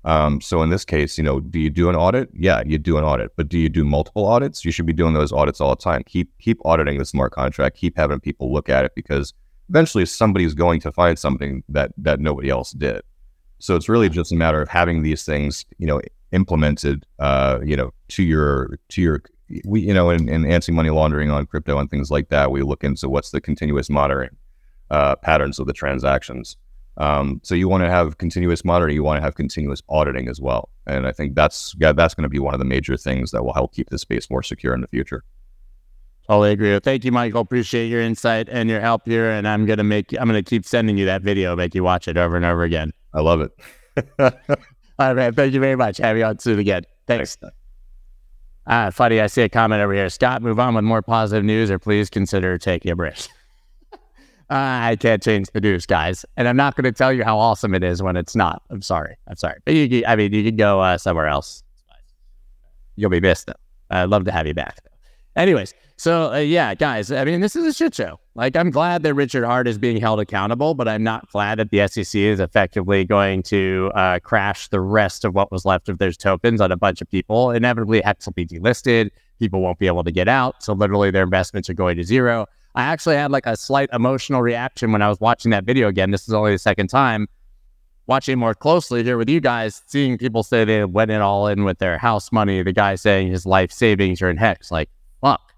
Um, 0.06 0.42
so 0.42 0.62
in 0.62 0.70
this 0.70 0.84
case, 0.84 1.18
you 1.18 1.24
know, 1.24 1.40
do 1.40 1.60
you 1.60 1.70
do 1.70 1.90
an 1.90 1.96
audit? 1.96 2.30
Yeah, 2.34 2.62
you 2.66 2.78
do 2.78 2.98
an 2.98 3.04
audit, 3.04 3.32
but 3.38 3.48
do 3.48 3.58
you 3.58 3.70
do 3.70 3.86
multiple 3.86 4.26
audits? 4.26 4.66
You 4.66 4.72
should 4.72 4.86
be 4.86 4.94
doing 4.94 5.14
those 5.14 5.32
audits 5.32 5.62
all 5.62 5.70
the 5.70 5.82
time. 5.82 6.04
Keep 6.06 6.30
keep 6.40 6.60
auditing 6.66 6.98
the 6.98 7.06
smart 7.06 7.32
contract. 7.32 7.78
Keep 7.78 7.96
having 7.96 8.20
people 8.20 8.52
look 8.52 8.68
at 8.68 8.84
it 8.84 8.92
because 8.96 9.34
eventually 9.70 10.06
somebody's 10.06 10.54
going 10.54 10.82
to 10.82 10.92
find 10.92 11.18
something 11.18 11.64
that 11.70 11.94
that 11.98 12.20
nobody 12.20 12.50
else 12.50 12.72
did. 12.72 13.02
So 13.60 13.78
it's 13.78 13.88
really 13.88 14.10
just 14.10 14.34
a 14.34 14.36
matter 14.36 14.62
of 14.62 14.68
having 14.68 15.04
these 15.04 15.24
things, 15.24 15.66
you 15.78 15.88
know, 15.88 16.02
implemented, 16.34 17.06
uh, 17.20 17.60
you 17.64 17.78
know, 17.78 17.94
to 18.10 18.24
your 18.24 18.78
to 18.90 19.02
your 19.02 19.24
we 19.66 19.82
you 19.82 19.94
know 19.94 20.10
in, 20.10 20.28
in 20.28 20.46
anti-money 20.46 20.90
laundering 20.90 21.30
on 21.30 21.46
crypto 21.46 21.78
and 21.78 21.90
things 21.90 22.12
like 22.12 22.30
that, 22.30 22.52
we 22.52 22.62
look 22.62 22.84
into 22.84 23.08
what's 23.08 23.32
the 23.32 23.40
continuous 23.40 23.90
monitoring 23.90 24.36
uh, 24.90 25.16
patterns 25.16 25.60
of 25.60 25.68
the 25.68 25.74
transactions. 25.74 26.58
Um, 26.98 27.42
so 27.44 27.56
you 27.56 27.68
want 27.68 27.84
to 27.84 27.90
have 27.90 28.20
continuous 28.20 28.64
monitoring, 28.64 28.96
you 28.96 29.04
want 29.04 29.18
to 29.18 29.24
have 29.24 29.36
continuous 29.36 29.82
auditing 29.90 30.28
as 30.28 30.40
well, 30.40 30.70
and 30.86 31.08
I 31.08 31.12
think 31.12 31.36
that's 31.36 31.76
yeah, 31.80 31.94
that's 31.94 32.14
going 32.14 32.24
to 32.24 32.30
be 32.30 32.40
one 32.40 32.54
of 32.54 32.60
the 32.60 32.66
major 32.66 32.98
things 32.98 33.32
that 33.32 33.44
will 33.44 33.54
help 33.54 33.74
keep 33.74 33.90
the 33.90 33.98
space 33.98 34.30
more 34.30 34.44
secure 34.44 34.74
in 34.74 34.82
the 34.82 34.88
future. 34.88 35.24
Totally 36.28 36.52
agree. 36.52 36.80
Thank 36.80 37.04
you, 37.04 37.12
Michael. 37.12 37.42
Appreciate 37.42 37.88
your 37.88 38.00
insight 38.00 38.48
and 38.50 38.70
your 38.70 38.80
help 38.80 39.06
here. 39.06 39.30
And 39.30 39.48
I'm 39.48 39.66
gonna 39.66 39.84
make 39.84 40.14
I'm 40.14 40.28
gonna 40.28 40.44
keep 40.44 40.66
sending 40.66 40.98
you 40.98 41.06
that 41.06 41.22
video, 41.22 41.56
make 41.56 41.76
you 41.76 41.84
watch 41.84 42.08
it 42.08 42.18
over 42.18 42.36
and 42.36 42.46
over 42.46 42.64
again. 42.64 42.94
I 43.14 43.22
love 43.22 43.42
it. 43.42 43.52
All 45.00 45.16
right. 45.16 45.34
Thank 45.36 45.54
you 45.54 45.60
very 45.60 45.76
much. 45.76 45.98
Have 45.98 46.18
you 46.18 46.24
on 46.24 46.40
soon 46.40 46.60
again. 46.60 46.84
Thanks. 47.08 47.38
Ah, 48.68 48.90
funny. 48.92 49.20
I 49.20 49.28
see 49.28 49.42
a 49.42 49.50
comment 49.50 49.82
over 49.82 49.94
here. 49.94 50.10
Scott, 50.10 50.42
move 50.42 50.60
on 50.60 50.76
with 50.76 50.84
more 50.84 51.02
positive 51.02 51.44
news, 51.44 51.70
or 51.70 51.80
please 51.80 52.10
consider 52.10 52.58
taking 52.58 52.92
a 52.92 52.96
break. 52.96 53.28
I 54.50 54.96
can't 55.00 55.22
change 55.22 55.50
the 55.52 55.62
news, 55.62 55.86
guys, 55.86 56.26
and 56.38 56.48
I'm 56.48 56.56
not 56.56 56.76
going 56.76 56.84
to 56.84 56.92
tell 56.92 57.12
you 57.12 57.24
how 57.24 57.38
awesome 57.40 57.74
it 57.74 57.84
is 57.84 58.04
when 58.04 58.16
it's 58.16 58.36
not. 58.36 58.62
I'm 58.70 58.82
sorry. 58.82 59.18
I'm 59.28 59.36
sorry. 59.36 59.60
But 59.66 59.74
you, 59.74 60.04
I 60.06 60.16
mean, 60.16 60.32
you 60.32 60.44
can 60.44 60.56
go 60.56 60.80
uh, 60.80 60.98
somewhere 60.98 61.28
else. 61.28 61.64
You'll 62.96 63.10
be 63.10 63.20
missed 63.20 63.48
though. 63.48 63.54
I'd 63.90 64.10
love 64.10 64.26
to 64.26 64.32
have 64.32 64.46
you 64.48 64.54
back. 64.54 64.80
Anyways, 65.36 65.74
so 65.98 66.34
uh, 66.34 66.38
yeah, 66.38 66.76
guys, 66.76 67.12
I 67.12 67.24
mean, 67.26 67.42
this 67.42 67.56
is 67.56 67.66
a 67.66 67.74
shit 67.74 67.94
show. 67.94 68.20
Like, 68.36 68.56
I'm 68.56 68.72
glad 68.72 69.04
that 69.04 69.14
Richard 69.14 69.46
Heart 69.46 69.68
is 69.68 69.78
being 69.78 69.98
held 69.98 70.20
accountable, 70.20 70.74
but 70.74 70.88
I'm 70.88 71.04
not 71.04 71.30
glad 71.32 71.60
that 71.60 71.70
the 71.70 71.88
SEC 71.88 72.20
is 72.20 72.40
effectively 72.40 73.06
going 73.06 73.44
to 73.44 73.92
uh, 73.94 74.20
crash 74.20 74.68
the 74.70 74.82
rest 74.82 75.24
of 75.24 75.36
what 75.36 75.52
was 75.52 75.66
left 75.66 75.90
of 75.90 76.00
those 76.00 76.18
tokens 76.18 76.62
on 76.62 76.72
a 76.72 76.78
bunch 76.78 77.02
of 77.02 77.10
people. 77.10 77.52
Inevitably, 77.52 78.02
Hex 78.02 78.26
will 78.26 78.34
be 78.34 78.46
delisted. 78.46 79.12
People 79.40 79.62
won't 79.62 79.80
be 79.80 79.88
able 79.88 80.04
to 80.04 80.12
get 80.12 80.28
out. 80.28 80.64
So, 80.64 80.74
literally, 80.74 81.12
their 81.12 81.24
investments 81.24 81.70
are 81.70 81.76
going 81.76 81.98
to 81.98 82.04
zero. 82.04 82.48
I 82.76 82.84
actually 82.84 83.16
had 83.16 83.32
like 83.32 83.46
a 83.46 83.56
slight 83.56 83.90
emotional 83.94 84.42
reaction 84.42 84.92
when 84.92 85.04
I 85.04 85.10
was 85.10 85.20
watching 85.20 85.52
that 85.52 85.64
video 85.64 85.88
again. 85.88 86.10
This 86.10 86.28
is 86.28 86.34
only 86.34 86.54
the 86.54 86.58
second 86.60 86.88
time 86.88 87.28
watching 88.08 88.38
more 88.38 88.54
closely 88.54 89.04
here 89.04 89.18
with 89.18 89.30
you 89.30 89.40
guys, 89.40 89.82
seeing 89.88 90.18
people 90.18 90.44
say 90.44 90.66
they 90.66 90.84
went 90.86 91.12
in 91.12 91.22
all 91.22 91.48
in 91.48 91.64
with 91.64 91.78
their 91.80 91.98
house 91.98 92.32
money, 92.32 92.62
the 92.62 92.74
guy 92.74 92.96
saying 92.96 93.30
his 93.30 93.46
life 93.46 93.72
savings 93.72 94.22
are 94.22 94.30
in 94.30 94.38
hex. 94.38 94.72
Like, 94.72 94.90
fuck. 95.22 95.53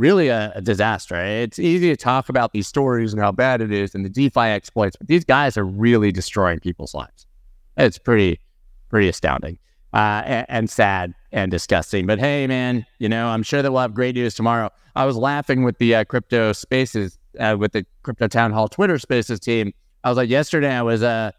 Really 0.00 0.28
a, 0.28 0.50
a 0.54 0.62
disaster. 0.62 1.14
It's 1.16 1.58
easy 1.58 1.90
to 1.90 1.96
talk 1.96 2.30
about 2.30 2.54
these 2.54 2.66
stories 2.66 3.12
and 3.12 3.20
how 3.20 3.32
bad 3.32 3.60
it 3.60 3.70
is 3.70 3.94
and 3.94 4.02
the 4.02 4.08
DeFi 4.08 4.40
exploits, 4.40 4.96
but 4.96 5.08
these 5.08 5.26
guys 5.26 5.58
are 5.58 5.64
really 5.64 6.10
destroying 6.10 6.58
people's 6.58 6.94
lives. 6.94 7.26
It's 7.76 7.98
pretty, 7.98 8.40
pretty 8.88 9.10
astounding 9.10 9.58
uh, 9.92 10.22
and, 10.24 10.46
and 10.48 10.70
sad 10.70 11.12
and 11.32 11.50
disgusting. 11.50 12.06
But 12.06 12.18
hey, 12.18 12.46
man, 12.46 12.86
you 12.98 13.10
know, 13.10 13.26
I'm 13.26 13.42
sure 13.42 13.60
that 13.60 13.70
we'll 13.70 13.82
have 13.82 13.92
great 13.92 14.14
news 14.14 14.32
tomorrow. 14.34 14.70
I 14.96 15.04
was 15.04 15.18
laughing 15.18 15.64
with 15.64 15.76
the 15.76 15.94
uh, 15.94 16.04
crypto 16.04 16.54
spaces, 16.54 17.18
uh, 17.38 17.56
with 17.58 17.72
the 17.72 17.84
crypto 18.02 18.26
town 18.26 18.52
hall 18.52 18.68
Twitter 18.68 18.98
spaces 18.98 19.38
team. 19.38 19.70
I 20.02 20.08
was 20.08 20.16
like, 20.16 20.30
yesterday 20.30 20.72
I 20.72 20.80
was 20.80 21.02
uh, 21.02 21.32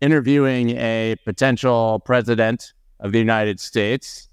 interviewing 0.00 0.76
a 0.76 1.16
potential 1.24 2.00
president 2.04 2.72
of 3.00 3.10
the 3.10 3.18
United 3.18 3.58
States. 3.58 4.28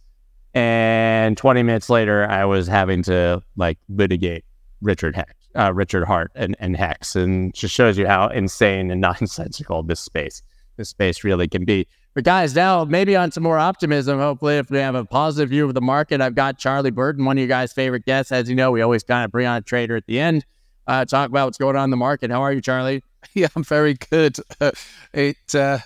And 0.58 1.38
20 1.38 1.62
minutes 1.62 1.88
later, 1.88 2.28
I 2.28 2.43
was 2.43 2.65
having 2.65 3.04
to 3.04 3.43
like 3.58 3.78
litigate 3.89 4.43
Richard 4.82 5.15
Hex, 5.15 5.32
uh, 5.56 5.72
Richard 5.72 6.04
Heart 6.06 6.32
and, 6.34 6.56
and 6.60 6.76
Hex. 6.76 7.15
And 7.15 7.54
just 7.54 7.76
shows 7.76 7.96
you 7.96 8.08
how 8.08 8.30
insane 8.30 8.89
and 8.89 9.00
nonsensical 9.10 9.84
this 9.84 10.00
space, 10.00 10.41
this 10.78 10.89
space 10.89 11.24
really 11.24 11.48
can 11.48 11.63
be. 11.63 11.88
But 12.15 12.24
guys, 12.24 12.56
now 12.56 12.86
maybe 12.86 13.15
on 13.15 13.32
some 13.32 13.43
more 13.43 13.60
optimism. 13.60 14.17
Hopefully, 14.17 14.58
if 14.58 14.72
we 14.72 14.80
have 14.80 14.96
a 14.96 15.06
positive 15.06 15.52
view 15.52 15.63
of 15.67 15.76
the 15.76 15.82
market, 15.82 16.22
I've 16.22 16.34
got 16.34 16.58
Charlie 16.58 16.89
Burton, 16.89 17.24
one 17.24 17.38
of 17.38 17.41
you 17.43 17.48
guys' 17.48 17.72
favorite 17.72 18.06
guests. 18.06 18.32
As 18.32 18.50
you 18.50 18.56
know, 18.56 18.72
we 18.72 18.82
always 18.82 19.04
kind 19.04 19.26
of 19.26 19.32
bring 19.32 19.46
on 19.46 19.58
a 19.58 19.62
trader 19.62 19.96
at 19.96 20.08
the 20.08 20.20
end, 20.20 20.43
uh, 20.88 21.06
talk 21.06 21.30
about 21.30 21.46
what's 21.46 21.60
going 21.60 21.76
on 21.76 21.84
in 21.84 21.91
the 21.91 21.98
market. 21.98 22.32
How 22.32 22.41
are 22.41 22.52
you, 22.52 22.62
Charlie? 22.62 23.04
Yeah, 23.34 23.48
I'm 23.56 23.63
very 23.63 23.96
good. 23.96 24.38
Uh, 24.62 24.72
it, 25.13 25.38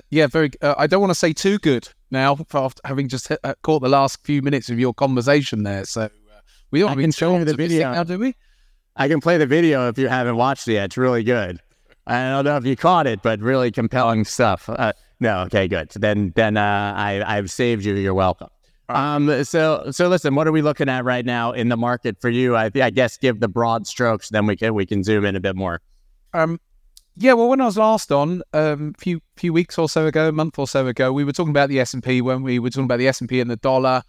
yeah, 0.10 0.28
very. 0.28 0.52
Uh, 0.62 0.76
I 0.78 0.88
don't 0.88 1.02
want 1.02 1.12
to 1.12 1.16
say 1.16 1.34
too 1.34 1.58
good 1.58 1.90
now, 2.12 2.38
after 2.54 2.82
having 2.86 3.08
just 3.08 3.28
hit, 3.28 3.40
uh, 3.44 3.54
caught 3.64 3.82
the 3.82 3.90
last 3.90 4.24
few 4.24 4.42
minutes 4.42 4.70
of 4.70 4.80
your 4.80 4.94
conversation 4.94 5.64
there. 5.64 5.86
So 5.86 6.02
uh, 6.04 6.10
we 6.72 6.80
don't 6.80 6.90
I 6.90 6.92
have 6.92 6.98
can 6.98 7.04
been 7.04 7.12
show 7.12 7.38
you 7.38 7.46
the 7.46 7.56
video. 7.56 7.94
now, 7.94 8.04
do 8.04 8.20
we? 8.20 8.36
I 8.96 9.08
can 9.08 9.22
play 9.22 9.38
the 9.38 9.48
video 9.48 9.88
if 9.88 9.98
you 9.98 10.08
haven't 10.08 10.36
watched 10.36 10.68
it 10.68 10.74
yet. 10.74 10.86
It's 10.86 10.98
really 10.98 11.24
good. 11.24 11.60
I 12.08 12.30
don't 12.30 12.46
know 12.46 12.58
if 12.58 12.66
you 12.66 12.76
caught 12.76 13.08
it, 13.08 13.22
but 13.22 13.40
really 13.40 13.72
compelling 13.72 14.26
stuff. 14.26 14.68
Uh, 14.68 14.94
no, 15.20 15.42
okay, 15.44 15.68
good. 15.68 15.90
Then, 15.92 16.34
then 16.36 16.58
uh, 16.58 16.94
I, 16.96 17.24
I've 17.26 17.50
saved 17.50 17.86
you. 17.86 17.96
You're 17.96 18.14
welcome. 18.14 18.50
Um, 18.90 19.44
so, 19.46 19.92
so 19.92 20.10
listen, 20.10 20.36
what 20.36 20.48
are 20.48 20.52
we 20.52 20.62
looking 20.62 20.90
at 20.90 21.06
right 21.06 21.26
now 21.26 21.52
in 21.54 21.70
the 21.70 21.78
market 21.78 22.20
for 22.20 22.30
you? 22.30 22.56
I, 22.56 22.70
I 22.76 22.90
guess 22.90 23.18
give 23.18 23.40
the 23.40 23.48
broad 23.48 23.88
strokes, 23.88 24.30
then 24.30 24.46
we 24.46 24.58
can 24.58 24.74
we 24.74 24.86
can 24.86 25.04
zoom 25.04 25.24
in 25.24 25.36
a 25.36 25.40
bit 25.40 25.56
more. 25.56 25.82
Um, 26.34 26.60
yeah, 27.18 27.34
well, 27.34 27.50
when 27.50 27.62
I 27.62 27.66
was 27.66 27.78
last 27.78 28.12
on, 28.12 28.42
a 28.54 28.74
um, 28.74 28.94
few 28.98 29.22
few 29.36 29.54
weeks 29.54 29.78
or 29.78 29.90
so 29.90 30.08
ago, 30.08 30.30
a 30.30 30.32
month 30.32 30.58
or 30.58 30.68
so 30.68 30.88
ago, 30.88 31.12
we 31.12 31.24
were 31.24 31.34
talking 31.34 31.52
about 31.52 31.70
the 31.70 31.80
S 31.80 31.94
and 31.94 32.04
P 32.04 32.22
when 32.22 32.42
we 32.42 32.60
were 32.60 32.70
talking 32.70 32.86
about 32.86 33.00
the 33.00 33.08
S 33.08 33.20
and 33.20 33.30
P 33.30 33.40
and 33.40 33.50
the 33.50 33.58
dollar 33.58 34.02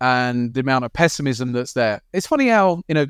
and 0.00 0.54
the 0.54 0.60
amount 0.60 0.84
of 0.84 0.92
pessimism 0.92 1.52
that's 1.52 1.72
there. 1.72 2.00
It's 2.12 2.26
funny 2.26 2.48
how 2.48 2.82
you 2.88 2.94
know 2.94 3.06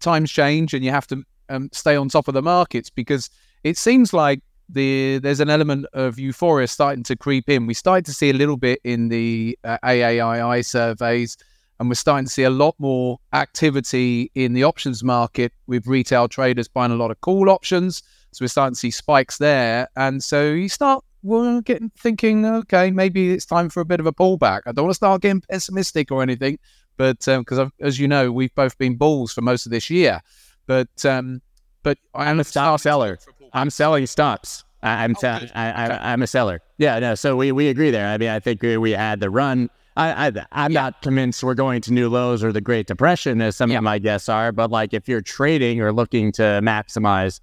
times 0.00 0.30
change 0.30 0.74
and 0.74 0.84
you 0.84 0.90
have 0.90 1.06
to 1.08 1.22
um, 1.48 1.68
stay 1.72 1.96
on 1.96 2.08
top 2.08 2.28
of 2.28 2.34
the 2.34 2.42
markets 2.42 2.90
because 2.90 3.30
it 3.64 3.76
seems 3.76 4.12
like 4.12 4.40
the 4.68 5.18
there's 5.18 5.40
an 5.40 5.50
element 5.50 5.86
of 5.92 6.18
euphoria 6.18 6.66
starting 6.66 7.02
to 7.04 7.16
creep 7.16 7.48
in. 7.48 7.66
We 7.66 7.74
started 7.74 8.04
to 8.06 8.12
see 8.12 8.30
a 8.30 8.34
little 8.34 8.56
bit 8.56 8.80
in 8.84 9.08
the 9.08 9.58
uh, 9.64 9.78
AAII 9.84 10.64
surveys, 10.64 11.36
and 11.78 11.88
we're 11.88 11.94
starting 11.94 12.26
to 12.26 12.32
see 12.32 12.44
a 12.44 12.50
lot 12.50 12.74
more 12.78 13.18
activity 13.32 14.30
in 14.34 14.54
the 14.54 14.64
options 14.64 15.04
market 15.04 15.52
with 15.66 15.86
retail 15.86 16.28
traders 16.28 16.68
buying 16.68 16.92
a 16.92 16.96
lot 16.96 17.10
of 17.10 17.20
call 17.20 17.50
options. 17.50 18.02
So 18.36 18.44
we're 18.44 18.48
starting 18.48 18.74
to 18.74 18.78
see 18.78 18.90
spikes 18.90 19.38
there, 19.38 19.88
and 19.96 20.22
so 20.22 20.52
you 20.52 20.68
start 20.68 21.02
well, 21.22 21.62
getting 21.62 21.90
thinking, 21.98 22.44
okay, 22.44 22.90
maybe 22.90 23.32
it's 23.32 23.46
time 23.46 23.70
for 23.70 23.80
a 23.80 23.86
bit 23.86 23.98
of 23.98 24.04
a 24.04 24.12
pullback. 24.12 24.60
I 24.66 24.72
don't 24.72 24.84
want 24.84 24.90
to 24.90 24.96
start 24.96 25.22
getting 25.22 25.40
pessimistic 25.40 26.12
or 26.12 26.22
anything, 26.22 26.58
but 26.98 27.24
because 27.24 27.58
um, 27.58 27.72
as 27.80 27.98
you 27.98 28.06
know, 28.06 28.30
we've 28.30 28.54
both 28.54 28.76
been 28.76 28.96
bulls 28.96 29.32
for 29.32 29.40
most 29.40 29.64
of 29.64 29.72
this 29.72 29.88
year. 29.88 30.20
But 30.66 31.06
um, 31.06 31.40
but 31.82 31.96
I 32.14 32.28
am 32.28 32.38
a 32.38 32.44
seller. 32.44 33.18
I'm 33.54 33.70
selling 33.70 34.04
stocks. 34.04 34.64
I, 34.82 35.04
I'm 35.04 35.14
sell- 35.14 35.40
I, 35.54 35.70
I, 35.70 36.12
I'm 36.12 36.20
a 36.20 36.26
seller. 36.26 36.60
Yeah, 36.76 36.98
no. 36.98 37.14
So 37.14 37.36
we, 37.36 37.52
we 37.52 37.68
agree 37.68 37.90
there. 37.90 38.06
I 38.06 38.18
mean, 38.18 38.28
I 38.28 38.38
think 38.38 38.60
we, 38.60 38.76
we 38.76 38.90
had 38.90 39.20
the 39.20 39.30
run. 39.30 39.70
I, 39.96 40.26
I 40.26 40.46
I'm 40.52 40.74
not 40.74 41.00
convinced 41.00 41.42
we're 41.42 41.54
going 41.54 41.80
to 41.80 41.92
new 41.92 42.10
lows 42.10 42.44
or 42.44 42.52
the 42.52 42.60
Great 42.60 42.86
Depression 42.86 43.40
as 43.40 43.56
some 43.56 43.70
of 43.70 43.82
my 43.82 43.98
guests 43.98 44.28
are. 44.28 44.52
But 44.52 44.70
like 44.70 44.92
if 44.92 45.08
you're 45.08 45.22
trading 45.22 45.80
or 45.80 45.90
looking 45.90 46.32
to 46.32 46.42
maximize, 46.62 47.40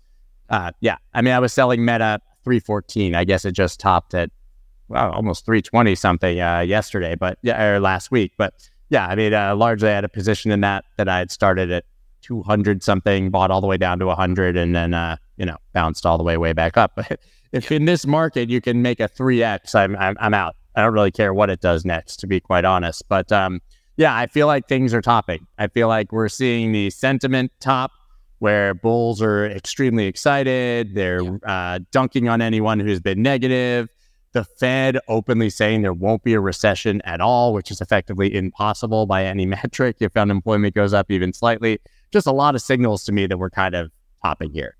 uh, 0.53 0.71
yeah. 0.81 0.97
I 1.15 1.23
mean, 1.23 1.33
I 1.33 1.39
was 1.39 1.51
selling 1.51 1.83
Meta 1.83 2.19
314. 2.43 3.15
I 3.15 3.23
guess 3.23 3.43
it 3.43 3.53
just 3.53 3.79
topped 3.79 4.13
at 4.13 4.29
well 4.87 5.11
almost 5.11 5.45
320 5.45 5.95
something 5.95 6.39
uh, 6.39 6.59
yesterday, 6.59 7.15
but 7.15 7.39
yeah, 7.41 7.61
or 7.63 7.79
last 7.79 8.11
week. 8.11 8.33
But 8.37 8.69
yeah, 8.89 9.07
I 9.07 9.15
mean, 9.15 9.33
uh, 9.33 9.55
largely 9.55 9.89
I 9.89 9.93
had 9.93 10.03
a 10.03 10.09
position 10.09 10.51
in 10.51 10.61
that 10.61 10.85
that 10.97 11.09
I 11.09 11.17
had 11.17 11.31
started 11.31 11.71
at 11.71 11.85
200 12.21 12.83
something, 12.83 13.31
bought 13.31 13.49
all 13.49 13.61
the 13.61 13.67
way 13.67 13.77
down 13.77 13.97
to 13.97 14.05
100, 14.05 14.55
and 14.55 14.75
then 14.75 14.93
uh, 14.93 15.17
you 15.37 15.45
know 15.45 15.57
bounced 15.73 16.05
all 16.05 16.19
the 16.19 16.23
way 16.23 16.37
way 16.37 16.53
back 16.53 16.77
up. 16.77 16.91
But 17.09 17.19
if 17.51 17.71
in 17.71 17.85
this 17.85 18.05
market 18.05 18.49
you 18.49 18.61
can 18.61 18.81
make 18.81 18.99
a 18.99 19.09
3x, 19.09 19.73
I'm, 19.73 19.95
I'm 19.95 20.15
I'm 20.19 20.35
out. 20.35 20.55
I 20.75 20.83
don't 20.83 20.93
really 20.93 21.11
care 21.11 21.33
what 21.33 21.49
it 21.49 21.61
does 21.61 21.83
next, 21.83 22.17
to 22.17 22.27
be 22.27 22.39
quite 22.39 22.65
honest. 22.65 23.03
But 23.09 23.31
um, 23.31 23.59
yeah, 23.97 24.15
I 24.15 24.27
feel 24.27 24.45
like 24.45 24.67
things 24.67 24.93
are 24.93 25.01
topping. 25.01 25.47
I 25.57 25.67
feel 25.67 25.87
like 25.87 26.11
we're 26.11 26.29
seeing 26.29 26.71
the 26.71 26.91
sentiment 26.91 27.51
top, 27.59 27.91
where 28.43 28.73
bulls 28.73 29.21
are 29.21 29.45
extremely 29.45 30.05
excited. 30.05 30.95
They're 30.95 31.21
uh, 31.47 31.79
dunking 31.91 32.27
on 32.27 32.41
anyone 32.41 32.77
who's 32.77 32.99
been 32.99 33.21
negative. 33.21 33.87
The 34.33 34.43
Fed 34.43 34.99
openly 35.07 35.49
saying 35.49 35.81
there 35.81 35.93
won't 35.93 36.23
be 36.23 36.33
a 36.33 36.41
recession 36.41 37.01
at 37.03 37.21
all, 37.21 37.53
which 37.53 37.71
is 37.71 37.79
effectively 37.79 38.35
impossible 38.35 39.05
by 39.05 39.23
any 39.23 39.45
metric 39.63 39.95
if 40.01 40.17
unemployment 40.17 40.75
goes 40.75 40.93
up 40.93 41.09
even 41.09 41.31
slightly. 41.31 41.79
Just 42.11 42.27
a 42.27 42.33
lot 42.33 42.53
of 42.53 42.61
signals 42.61 43.05
to 43.05 43.13
me 43.13 43.27
that 43.27 43.37
we're 43.37 43.49
kind 43.49 43.75
of 43.75 43.93
topping 44.21 44.51
here. 44.51 44.75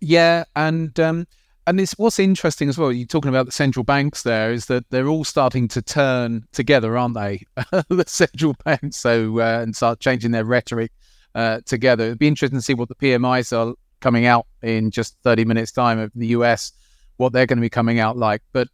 Yeah, 0.00 0.42
and 0.56 0.98
um, 0.98 1.28
and 1.68 1.78
it's 1.78 1.92
what's 1.98 2.18
interesting 2.18 2.68
as 2.68 2.76
well. 2.76 2.90
You're 2.90 3.06
talking 3.06 3.28
about 3.28 3.46
the 3.46 3.52
central 3.52 3.84
banks. 3.84 4.24
There 4.24 4.50
is 4.50 4.66
that 4.66 4.90
they're 4.90 5.06
all 5.06 5.22
starting 5.22 5.68
to 5.68 5.82
turn 5.82 6.48
together, 6.50 6.98
aren't 6.98 7.14
they? 7.14 7.44
the 7.88 8.04
central 8.08 8.56
banks, 8.64 8.96
so 8.96 9.38
uh, 9.38 9.60
and 9.62 9.76
start 9.76 10.00
changing 10.00 10.32
their 10.32 10.44
rhetoric 10.44 10.90
uh, 11.34 11.60
together. 11.64 12.04
It'd 12.04 12.18
be 12.18 12.28
interesting 12.28 12.58
to 12.58 12.62
see 12.62 12.74
what 12.74 12.88
the 12.88 12.94
PMIs 12.94 13.56
are 13.56 13.74
coming 14.00 14.26
out 14.26 14.46
in 14.62 14.90
just 14.90 15.16
30 15.22 15.44
minutes 15.44 15.72
time 15.72 15.98
of 15.98 16.10
the 16.14 16.28
US, 16.28 16.72
what 17.16 17.32
they're 17.32 17.46
going 17.46 17.58
to 17.58 17.62
be 17.62 17.70
coming 17.70 17.98
out 17.98 18.16
like. 18.16 18.42
But 18.52 18.68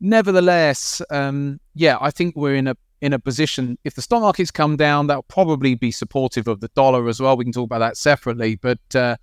nevertheless, 0.00 1.02
um, 1.10 1.60
yeah, 1.74 1.96
I 2.00 2.10
think 2.10 2.36
we're 2.36 2.56
in 2.56 2.68
a 2.68 2.76
in 3.02 3.12
a 3.12 3.18
position. 3.18 3.78
If 3.84 3.94
the 3.94 4.02
stock 4.02 4.22
markets 4.22 4.50
come 4.50 4.76
down, 4.76 5.06
that'll 5.06 5.22
probably 5.24 5.74
be 5.74 5.90
supportive 5.90 6.48
of 6.48 6.60
the 6.60 6.68
dollar 6.68 7.08
as 7.08 7.20
well. 7.20 7.36
We 7.36 7.44
can 7.44 7.52
talk 7.52 7.66
about 7.66 7.80
that 7.80 7.96
separately, 7.96 8.56
but. 8.56 8.80
Uh, 8.94 9.16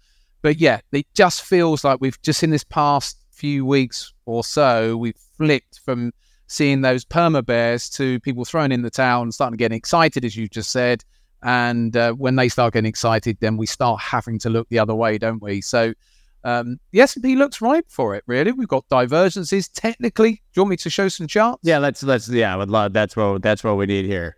but 0.43 0.59
yeah, 0.59 0.81
it 0.91 1.07
just 1.15 1.41
feels 1.41 1.83
like 1.83 2.01
we've 2.01 2.21
just 2.21 2.43
in 2.43 2.51
this 2.51 2.65
past 2.65 3.17
few 3.31 3.65
weeks 3.65 4.13
or 4.25 4.43
so, 4.43 4.95
we've 4.97 5.17
flipped 5.37 5.79
from 5.79 6.11
seeing 6.47 6.81
those 6.81 7.03
perma 7.03 7.43
bears 7.43 7.89
to 7.89 8.19
people 8.19 8.45
throwing 8.45 8.71
in 8.71 8.83
the 8.83 8.89
towel 8.91 9.23
and 9.23 9.33
starting 9.33 9.53
to 9.53 9.57
get 9.57 9.71
excited, 9.71 10.23
as 10.23 10.35
you 10.35 10.47
just 10.47 10.69
said. 10.69 11.03
And 11.43 11.95
uh, 11.95 12.13
when 12.13 12.35
they 12.35 12.49
start 12.49 12.73
getting 12.73 12.87
excited, 12.87 13.37
then 13.41 13.57
we 13.57 13.65
start 13.65 14.01
having 14.01 14.39
to 14.39 14.49
look 14.49 14.69
the 14.69 14.79
other 14.79 14.95
way, 14.95 15.17
don't 15.17 15.41
we? 15.41 15.61
So 15.61 15.93
um, 16.43 16.77
the 16.91 17.01
S&P 17.01 17.35
looks 17.35 17.61
ripe 17.61 17.85
for 17.89 18.15
it. 18.15 18.23
Really, 18.27 18.51
we've 18.51 18.67
got 18.67 18.87
divergences. 18.89 19.67
Technically, 19.69 20.31
do 20.31 20.41
you 20.55 20.61
want 20.63 20.71
me 20.71 20.77
to 20.77 20.89
show 20.89 21.09
some 21.09 21.27
charts? 21.27 21.61
Yeah, 21.63 21.79
let's 21.79 22.03
let's 22.03 22.29
yeah, 22.29 22.53
I 22.53 22.57
would 22.57 22.69
love 22.69 22.93
that's 22.93 23.15
what 23.15 23.41
that's 23.41 23.63
what 23.63 23.77
we 23.77 23.85
need 23.85 24.05
here 24.05 24.37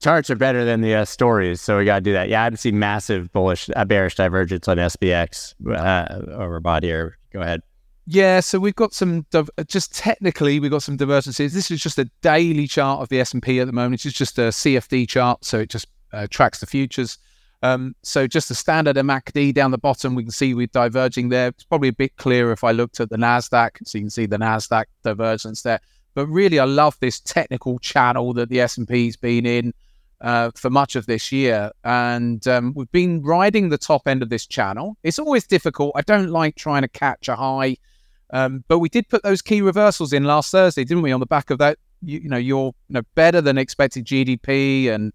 charts 0.00 0.30
are 0.30 0.36
better 0.36 0.64
than 0.64 0.80
the 0.80 0.94
uh, 0.94 1.04
stories, 1.04 1.60
so 1.60 1.78
we 1.78 1.84
got 1.84 1.96
to 1.96 2.00
do 2.00 2.12
that. 2.12 2.28
Yeah, 2.28 2.44
I've 2.44 2.58
seen 2.58 2.78
massive 2.78 3.32
bullish, 3.32 3.68
uh, 3.74 3.84
bearish 3.84 4.14
divergence 4.14 4.68
on 4.68 4.76
SPX 4.76 5.54
uh, 5.68 6.32
over 6.32 6.60
bot 6.60 6.82
here. 6.82 7.18
Go 7.32 7.40
ahead. 7.40 7.60
Yeah, 8.06 8.38
so 8.40 8.60
we've 8.60 8.74
got 8.76 8.94
some 8.94 9.26
just 9.66 9.94
technically 9.94 10.60
we've 10.60 10.70
got 10.70 10.84
some 10.84 10.96
divergences. 10.96 11.52
This 11.52 11.70
is 11.70 11.80
just 11.80 11.98
a 11.98 12.08
daily 12.22 12.68
chart 12.68 13.00
of 13.00 13.08
the 13.08 13.20
S 13.20 13.32
and 13.32 13.42
P 13.42 13.58
at 13.58 13.66
the 13.66 13.72
moment. 13.72 14.04
It's 14.04 14.16
just 14.16 14.38
a 14.38 14.42
CFD 14.42 15.08
chart, 15.08 15.44
so 15.44 15.58
it 15.58 15.70
just 15.70 15.88
uh, 16.16 16.26
tracks 16.30 16.60
the 16.60 16.66
futures. 16.66 17.18
Um, 17.62 17.94
so 18.02 18.26
just 18.26 18.48
the 18.48 18.54
standard 18.54 18.96
MACD 18.96 19.54
down 19.54 19.70
the 19.70 19.78
bottom, 19.78 20.14
we 20.14 20.22
can 20.22 20.32
see 20.32 20.54
we're 20.54 20.66
diverging 20.68 21.28
there. 21.28 21.48
It's 21.48 21.64
probably 21.64 21.88
a 21.88 21.92
bit 21.92 22.16
clearer 22.16 22.52
if 22.52 22.64
I 22.64 22.72
looked 22.72 23.00
at 23.00 23.10
the 23.10 23.16
NASDAQ, 23.16 23.70
so 23.84 23.98
you 23.98 24.04
can 24.04 24.10
see 24.10 24.26
the 24.26 24.38
NASDAQ 24.38 24.84
divergence 25.02 25.62
there. 25.62 25.80
But 26.14 26.26
really, 26.26 26.58
I 26.58 26.64
love 26.64 26.96
this 27.00 27.20
technical 27.20 27.78
channel 27.78 28.32
that 28.34 28.48
the 28.48 28.60
S&P's 28.60 29.16
been 29.16 29.46
in 29.46 29.74
uh, 30.20 30.50
for 30.54 30.70
much 30.70 30.96
of 30.96 31.06
this 31.06 31.30
year. 31.32 31.70
And 31.84 32.46
um, 32.48 32.72
we've 32.74 32.90
been 32.92 33.22
riding 33.22 33.68
the 33.68 33.78
top 33.78 34.06
end 34.06 34.22
of 34.22 34.30
this 34.30 34.46
channel. 34.46 34.96
It's 35.02 35.18
always 35.18 35.46
difficult. 35.46 35.92
I 35.94 36.02
don't 36.02 36.30
like 36.30 36.56
trying 36.56 36.82
to 36.82 36.88
catch 36.88 37.28
a 37.28 37.36
high. 37.36 37.76
Um, 38.30 38.64
but 38.68 38.78
we 38.78 38.88
did 38.88 39.08
put 39.08 39.22
those 39.22 39.42
key 39.42 39.60
reversals 39.60 40.12
in 40.12 40.24
last 40.24 40.50
Thursday, 40.50 40.84
didn't 40.84 41.02
we? 41.02 41.12
On 41.12 41.20
the 41.20 41.26
back 41.26 41.50
of 41.50 41.58
that, 41.58 41.78
you, 42.02 42.20
you 42.20 42.28
know, 42.28 42.36
your 42.36 42.72
you 42.88 42.94
know, 42.94 43.02
better 43.14 43.40
than 43.40 43.58
expected 43.58 44.04
GDP 44.04 44.90
and 44.90 45.12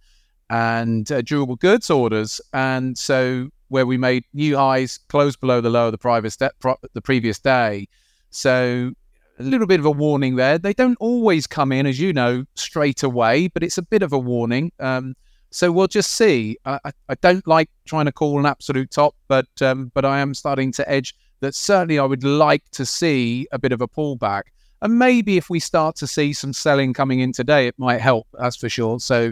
and 0.51 1.09
uh, 1.11 1.21
durable 1.21 1.55
goods 1.55 1.89
orders, 1.89 2.41
and 2.53 2.97
so 2.97 3.49
where 3.69 3.85
we 3.85 3.97
made 3.97 4.25
new 4.33 4.57
highs, 4.57 4.99
closed 5.07 5.39
below 5.39 5.61
the 5.61 5.69
low 5.69 5.87
of 5.87 5.93
the 5.93 5.97
previous 5.97 6.37
pro- 6.59 6.75
the 6.93 7.01
previous 7.01 7.39
day. 7.39 7.87
So 8.31 8.91
a 9.39 9.43
little 9.43 9.65
bit 9.65 9.79
of 9.79 9.85
a 9.85 9.91
warning 9.91 10.35
there. 10.35 10.57
They 10.57 10.73
don't 10.73 10.97
always 10.99 11.47
come 11.47 11.71
in, 11.71 11.85
as 11.85 12.01
you 12.01 12.11
know, 12.11 12.43
straight 12.55 13.01
away, 13.01 13.47
but 13.47 13.63
it's 13.63 13.77
a 13.77 13.81
bit 13.81 14.03
of 14.03 14.11
a 14.11 14.19
warning. 14.19 14.73
Um, 14.79 15.15
so 15.51 15.71
we'll 15.71 15.87
just 15.87 16.11
see. 16.11 16.57
I, 16.65 16.79
I, 17.09 17.15
don't 17.21 17.47
like 17.47 17.69
trying 17.85 18.05
to 18.05 18.11
call 18.11 18.37
an 18.37 18.45
absolute 18.45 18.91
top, 18.91 19.15
but 19.29 19.47
um, 19.61 19.89
but 19.93 20.03
I 20.03 20.19
am 20.19 20.33
starting 20.33 20.73
to 20.73 20.89
edge 20.89 21.15
that. 21.39 21.55
Certainly, 21.55 21.97
I 21.97 22.03
would 22.03 22.25
like 22.25 22.69
to 22.71 22.85
see 22.85 23.47
a 23.53 23.59
bit 23.59 23.71
of 23.71 23.79
a 23.79 23.87
pullback, 23.87 24.43
and 24.81 24.99
maybe 24.99 25.37
if 25.37 25.49
we 25.49 25.61
start 25.61 25.95
to 25.97 26.07
see 26.07 26.33
some 26.33 26.51
selling 26.51 26.93
coming 26.93 27.21
in 27.21 27.31
today, 27.31 27.67
it 27.67 27.75
might 27.77 28.01
help. 28.01 28.27
That's 28.37 28.57
for 28.57 28.67
sure. 28.67 28.99
So 28.99 29.31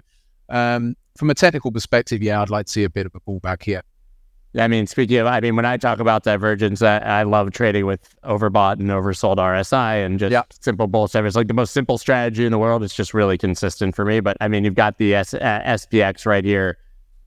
um, 0.49 0.95
from 1.20 1.30
a 1.30 1.36
technical 1.36 1.70
perspective, 1.70 2.24
yeah, 2.24 2.41
I'd 2.41 2.49
like 2.49 2.67
to 2.67 2.72
see 2.72 2.86
a 2.86 2.89
bit 2.89 3.05
of 3.05 3.13
a 3.13 3.20
pullback 3.20 3.61
here. 3.61 3.84
Yeah, 4.53 4.63
I 4.63 4.67
mean, 4.70 4.88
speaking 4.88 5.17
of, 5.17 5.28
I 5.28 5.41
mean, 5.41 5.57
when 5.57 5.65
I 5.65 5.76
talk 5.76 5.99
about 5.99 6.24
divergence, 6.24 6.82
I, 6.82 6.97
I 6.99 7.24
love 7.24 7.51
trading 7.51 7.86
with 7.86 8.15
overbought 8.24 8.80
and 8.80 8.89
oversold 8.89 9.36
RSI 9.36 10.03
and 10.03 10.17
just 10.17 10.32
yep. 10.32 10.47
simple 10.61 10.88
bullshit. 10.88 11.26
It's 11.26 11.36
like 11.36 11.49
the 11.49 11.53
most 11.53 11.72
simple 11.72 11.97
strategy 11.97 12.45
in 12.45 12.51
the 12.51 12.57
world. 12.57 12.84
It's 12.84 12.95
just 12.95 13.13
really 13.13 13.38
consistent 13.38 13.95
for 13.95 14.05
me. 14.05 14.22
But 14.22 14.38
I 14.39 14.47
mean, 14.47 14.63
you've 14.63 14.76
got 14.76 14.97
the 14.97 15.13
S- 15.13 15.34
uh, 15.34 15.61
SPX 15.65 16.26
right 16.26 16.43
here, 16.43 16.78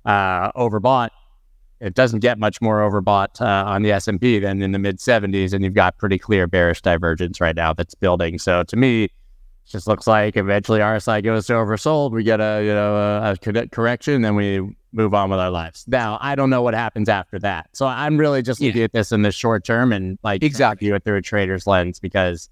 uh, 0.06 0.50
overbought. 0.52 1.10
It 1.80 1.94
doesn't 1.94 2.20
get 2.20 2.38
much 2.38 2.62
more 2.62 2.80
overbought 2.80 3.40
uh, 3.40 3.70
on 3.70 3.82
the 3.82 3.92
S&P 3.92 4.38
than 4.38 4.62
in 4.62 4.72
the 4.72 4.78
mid 4.78 4.98
70s, 4.98 5.52
and 5.52 5.62
you've 5.62 5.74
got 5.74 5.98
pretty 5.98 6.18
clear 6.18 6.46
bearish 6.46 6.80
divergence 6.80 7.40
right 7.40 7.54
now 7.54 7.74
that's 7.74 7.94
building. 7.94 8.38
So 8.38 8.62
to 8.64 8.76
me, 8.76 9.10
just 9.66 9.86
looks 9.86 10.06
like 10.06 10.36
eventually 10.36 10.80
RSI 10.80 11.22
goes 11.22 11.46
to 11.46 11.54
oversold. 11.54 12.12
We 12.12 12.22
get 12.24 12.40
a 12.40 12.62
you 12.62 12.72
know 12.72 12.96
a, 12.96 13.36
a 13.42 13.68
correction, 13.68 14.22
then 14.22 14.34
we 14.34 14.76
move 14.92 15.14
on 15.14 15.30
with 15.30 15.38
our 15.38 15.50
lives. 15.50 15.84
Now 15.88 16.18
I 16.20 16.34
don't 16.34 16.50
know 16.50 16.62
what 16.62 16.74
happens 16.74 17.08
after 17.08 17.38
that, 17.40 17.68
so 17.72 17.86
I'm 17.86 18.18
really 18.18 18.42
just 18.42 18.60
looking 18.60 18.78
yeah. 18.78 18.84
at 18.84 18.92
this 18.92 19.12
in 19.12 19.22
the 19.22 19.32
short 19.32 19.64
term 19.64 19.92
and 19.92 20.18
like 20.22 20.42
exactly 20.42 20.86
view 20.86 20.94
it 20.94 21.04
through 21.04 21.16
a 21.16 21.22
trader's 21.22 21.66
lens 21.66 21.98
because 22.00 22.50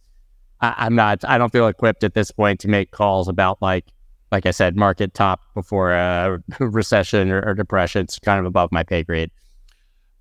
I, 0.61 0.87
am 0.87 0.95
not 0.95 1.25
I 1.25 1.39
don't 1.39 1.53
feel 1.53 1.67
equipped 1.67 2.05
at 2.05 2.15
this 2.15 2.31
point 2.31 2.61
to 2.61 2.69
make 2.69 2.91
calls 2.91 3.29
about 3.29 3.61
like 3.61 3.87
like 4.33 4.47
I 4.47 4.53
said 4.53 4.77
market 4.77 5.15
top 5.15 5.41
before 5.55 5.93
uh, 5.93 6.39
a 6.61 6.67
recession 6.69 7.31
or, 7.31 7.43
or 7.43 7.55
depression. 7.55 8.03
It's 8.03 8.19
kind 8.19 8.39
of 8.39 8.47
above 8.47 8.71
my 8.73 8.83
pay 8.83 9.03
grade 9.03 9.31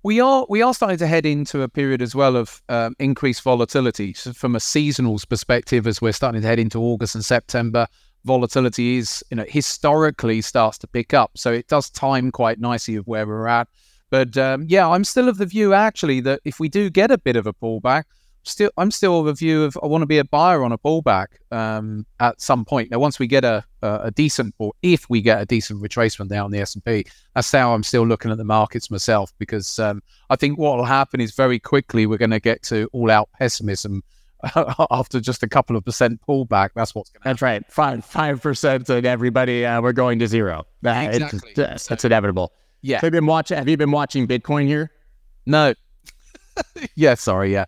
we 0.02 0.20
are 0.20 0.46
we 0.48 0.62
are 0.62 0.72
starting 0.72 0.98
to 0.98 1.06
head 1.06 1.26
into 1.26 1.62
a 1.62 1.68
period 1.68 2.00
as 2.00 2.14
well 2.14 2.36
of 2.36 2.62
um, 2.68 2.94
increased 2.98 3.42
volatility. 3.42 4.14
So 4.14 4.32
from 4.32 4.56
a 4.56 4.58
seasonals 4.58 5.28
perspective 5.28 5.86
as 5.86 6.00
we're 6.00 6.12
starting 6.12 6.40
to 6.40 6.46
head 6.46 6.58
into 6.58 6.78
august 6.78 7.14
and 7.14 7.24
september 7.24 7.86
volatility 8.24 8.96
is 8.96 9.24
you 9.30 9.36
know 9.36 9.44
historically 9.48 10.40
starts 10.40 10.78
to 10.78 10.86
pick 10.86 11.14
up. 11.14 11.32
So 11.36 11.52
it 11.52 11.68
does 11.68 11.90
time 11.90 12.30
quite 12.30 12.58
nicely 12.60 12.96
of 12.96 13.06
where 13.06 13.26
we're 13.26 13.46
at. 13.46 13.68
But 14.10 14.36
um, 14.36 14.64
yeah 14.68 14.88
i'm 14.88 15.04
still 15.04 15.28
of 15.28 15.38
the 15.38 15.46
view 15.46 15.72
actually 15.72 16.20
that 16.20 16.40
if 16.44 16.58
we 16.58 16.68
do 16.68 16.90
get 16.90 17.10
a 17.10 17.18
bit 17.18 17.36
of 17.36 17.46
a 17.46 17.52
pullback 17.52 18.04
still 18.42 18.70
I'm 18.76 18.90
still 18.90 19.20
of 19.20 19.26
a 19.26 19.34
view 19.34 19.64
of 19.64 19.78
I 19.82 19.86
want 19.86 20.02
to 20.02 20.06
be 20.06 20.18
a 20.18 20.24
buyer 20.24 20.64
on 20.64 20.72
a 20.72 20.78
pullback 20.78 21.26
um, 21.50 22.06
at 22.20 22.40
some 22.40 22.64
point. 22.64 22.90
Now, 22.90 22.98
once 22.98 23.18
we 23.18 23.26
get 23.26 23.44
a, 23.44 23.64
a, 23.82 24.00
a 24.04 24.10
decent, 24.10 24.54
or 24.58 24.72
if 24.82 25.08
we 25.10 25.20
get 25.20 25.40
a 25.40 25.46
decent 25.46 25.82
retracement 25.82 26.28
down 26.28 26.50
the 26.50 26.58
S 26.58 26.74
and 26.74 26.84
P, 26.84 27.04
that's 27.34 27.50
how 27.50 27.74
I'm 27.74 27.82
still 27.82 28.06
looking 28.06 28.30
at 28.30 28.38
the 28.38 28.44
markets 28.44 28.90
myself. 28.90 29.32
Because 29.38 29.78
um, 29.78 30.02
I 30.30 30.36
think 30.36 30.58
what 30.58 30.76
will 30.76 30.84
happen 30.84 31.20
is 31.20 31.34
very 31.34 31.58
quickly 31.58 32.06
we're 32.06 32.18
going 32.18 32.30
to 32.30 32.40
get 32.40 32.62
to 32.64 32.88
all 32.92 33.10
out 33.10 33.28
pessimism 33.38 34.02
after 34.90 35.20
just 35.20 35.42
a 35.42 35.48
couple 35.48 35.76
of 35.76 35.84
percent 35.84 36.20
pullback. 36.26 36.70
That's 36.74 36.94
what's 36.94 37.10
going 37.10 37.22
to. 37.22 37.28
That's 37.28 37.42
right, 37.42 37.64
five 37.70 38.04
five 38.04 38.40
percent, 38.42 38.88
and 38.88 39.06
everybody 39.06 39.66
uh, 39.66 39.80
we're 39.80 39.92
going 39.92 40.18
to 40.20 40.26
zero. 40.26 40.66
Exactly. 40.84 41.52
It's, 41.56 41.86
that's 41.86 42.04
inevitable. 42.04 42.52
Yeah. 42.82 42.96
Have 42.96 43.04
you 43.04 43.10
been 43.10 43.26
watching? 43.26 43.58
Have 43.58 43.68
you 43.68 43.76
been 43.76 43.90
watching 43.90 44.26
Bitcoin 44.26 44.66
here? 44.66 44.90
No. 45.46 45.74
yeah. 46.94 47.14
Sorry. 47.14 47.52
Yeah. 47.52 47.66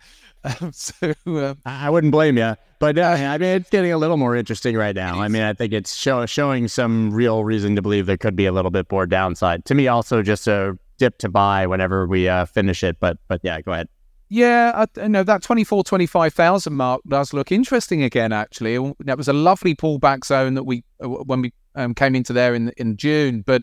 so 0.72 1.14
um, 1.26 1.59
I 1.64 1.88
wouldn't 1.90 2.11
blame 2.11 2.36
you, 2.36 2.57
but 2.78 2.99
uh, 2.99 3.03
I 3.18 3.38
mean 3.38 3.57
it's 3.57 3.70
getting 3.70 3.93
a 3.93 3.99
little 3.99 4.16
more 4.16 4.36
interesting 4.36 4.76
right 4.76 4.95
now. 4.95 5.20
I 5.20 5.28
mean 5.28 5.43
I 5.43 5.53
think 5.53 5.72
it's 5.72 5.95
show, 5.95 6.26
showing 6.26 6.68
some 6.68 7.12
real 7.12 7.45
reason 7.45 7.76
to 7.76 7.82
believe 7.82 8.07
there 8.07 8.16
could 8.16 8.36
be 8.36 8.47
a 8.47 8.53
little 8.53 8.70
bit 8.70 8.90
more 8.90 9.07
downside. 9.07 9.64
To 9.66 9.74
me, 9.74 9.88
also 9.88 10.22
just 10.22 10.47
a 10.47 10.78
dip 10.99 11.18
to 11.18 11.28
buy 11.28 11.66
whenever 11.66 12.07
we 12.07 12.28
uh, 12.28 12.47
finish 12.47 12.82
it. 12.82 12.99
But 13.01 13.18
but 13.28 13.40
yeah, 13.43 13.61
go 13.61 13.72
ahead. 13.72 13.88
Yeah, 14.28 14.86
I, 14.99 15.09
know 15.09 15.24
that 15.24 15.43
24, 15.43 15.84
25,000 15.84 16.72
mark 16.72 17.03
does 17.07 17.34
look 17.34 17.53
interesting 17.53 18.03
again. 18.03 18.32
Actually, 18.32 18.95
that 19.01 19.18
was 19.18 19.28
a 19.28 19.34
lovely 19.34 19.74
pullback 19.74 20.24
zone 20.24 20.55
that 20.55 20.62
we 20.62 20.84
uh, 21.05 21.09
when 21.09 21.43
we 21.43 21.53
um, 21.74 21.95
came 21.95 22.14
into 22.14 22.32
there 22.32 22.55
in 22.55 22.70
in 22.78 22.97
June, 22.97 23.43
but 23.47 23.62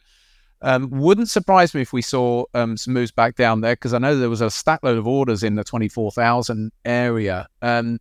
um, 0.61 0.89
wouldn't 0.89 1.29
surprise 1.29 1.73
me 1.73 1.81
if 1.81 1.93
we 1.93 2.01
saw 2.01 2.43
um, 2.53 2.75
some 2.75 2.93
moves 2.93 3.11
back 3.11 3.35
down 3.35 3.61
there 3.61 3.73
because 3.73 3.93
I 3.93 3.97
know 3.97 4.17
there 4.17 4.29
was 4.29 4.41
a 4.41 4.47
stackload 4.47 4.97
of 4.97 5.07
orders 5.07 5.43
in 5.43 5.55
the 5.55 5.63
24,000 5.63 6.71
area. 6.85 7.47
Um, 7.61 7.99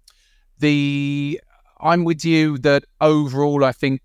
the 0.59 1.41
I'm 1.81 2.05
with 2.05 2.25
you 2.25 2.59
that 2.59 2.85
overall, 3.01 3.65
I 3.65 3.73
think 3.73 4.03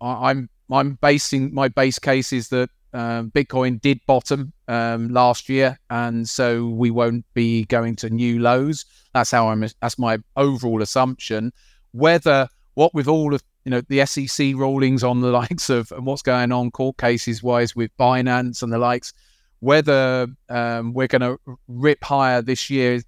I, 0.00 0.30
am 0.30 0.48
I'm, 0.70 0.76
I'm 0.76 0.94
basing 0.94 1.54
my 1.54 1.68
base 1.68 1.98
case 1.98 2.32
is 2.32 2.48
that 2.48 2.68
um, 2.92 3.30
Bitcoin 3.30 3.80
did 3.80 4.00
bottom 4.06 4.52
um, 4.68 5.08
last 5.08 5.48
year, 5.48 5.78
and 5.90 6.28
so 6.28 6.68
we 6.68 6.90
won't 6.90 7.24
be 7.34 7.64
going 7.64 7.96
to 7.96 8.10
new 8.10 8.38
lows. 8.38 8.84
That's 9.12 9.30
how 9.30 9.48
I'm. 9.48 9.66
That's 9.80 9.98
my 9.98 10.18
overall 10.36 10.80
assumption. 10.80 11.52
Whether 11.92 12.48
what 12.74 12.94
with 12.94 13.08
all 13.08 13.34
of 13.34 13.42
you 13.64 13.70
know 13.70 13.80
the 13.88 14.04
SEC 14.06 14.54
rulings 14.54 15.02
on 15.02 15.20
the 15.20 15.30
likes 15.42 15.70
of 15.70 15.90
and 15.92 16.06
what's 16.06 16.22
going 16.22 16.52
on 16.52 16.70
court 16.70 16.96
cases 16.98 17.42
wise 17.42 17.74
with 17.74 17.96
Binance 17.98 18.62
and 18.62 18.72
the 18.72 18.78
likes. 18.78 19.12
Whether 19.60 20.26
um, 20.50 20.92
we're 20.92 21.06
going 21.06 21.22
to 21.22 21.38
rip 21.68 22.04
higher 22.04 22.42
this 22.42 22.68
year 22.68 23.00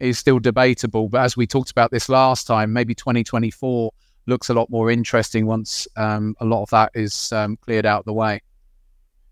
is 0.00 0.18
still 0.18 0.38
debatable. 0.38 1.08
But 1.08 1.22
as 1.22 1.36
we 1.36 1.46
talked 1.46 1.70
about 1.70 1.90
this 1.90 2.10
last 2.10 2.46
time, 2.46 2.72
maybe 2.74 2.94
2024 2.94 3.90
looks 4.26 4.50
a 4.50 4.54
lot 4.54 4.68
more 4.70 4.90
interesting 4.90 5.46
once 5.46 5.86
um, 5.96 6.34
a 6.40 6.44
lot 6.44 6.62
of 6.62 6.70
that 6.70 6.90
is 6.94 7.32
um, 7.32 7.56
cleared 7.56 7.86
out 7.86 8.04
the 8.04 8.12
way. 8.12 8.40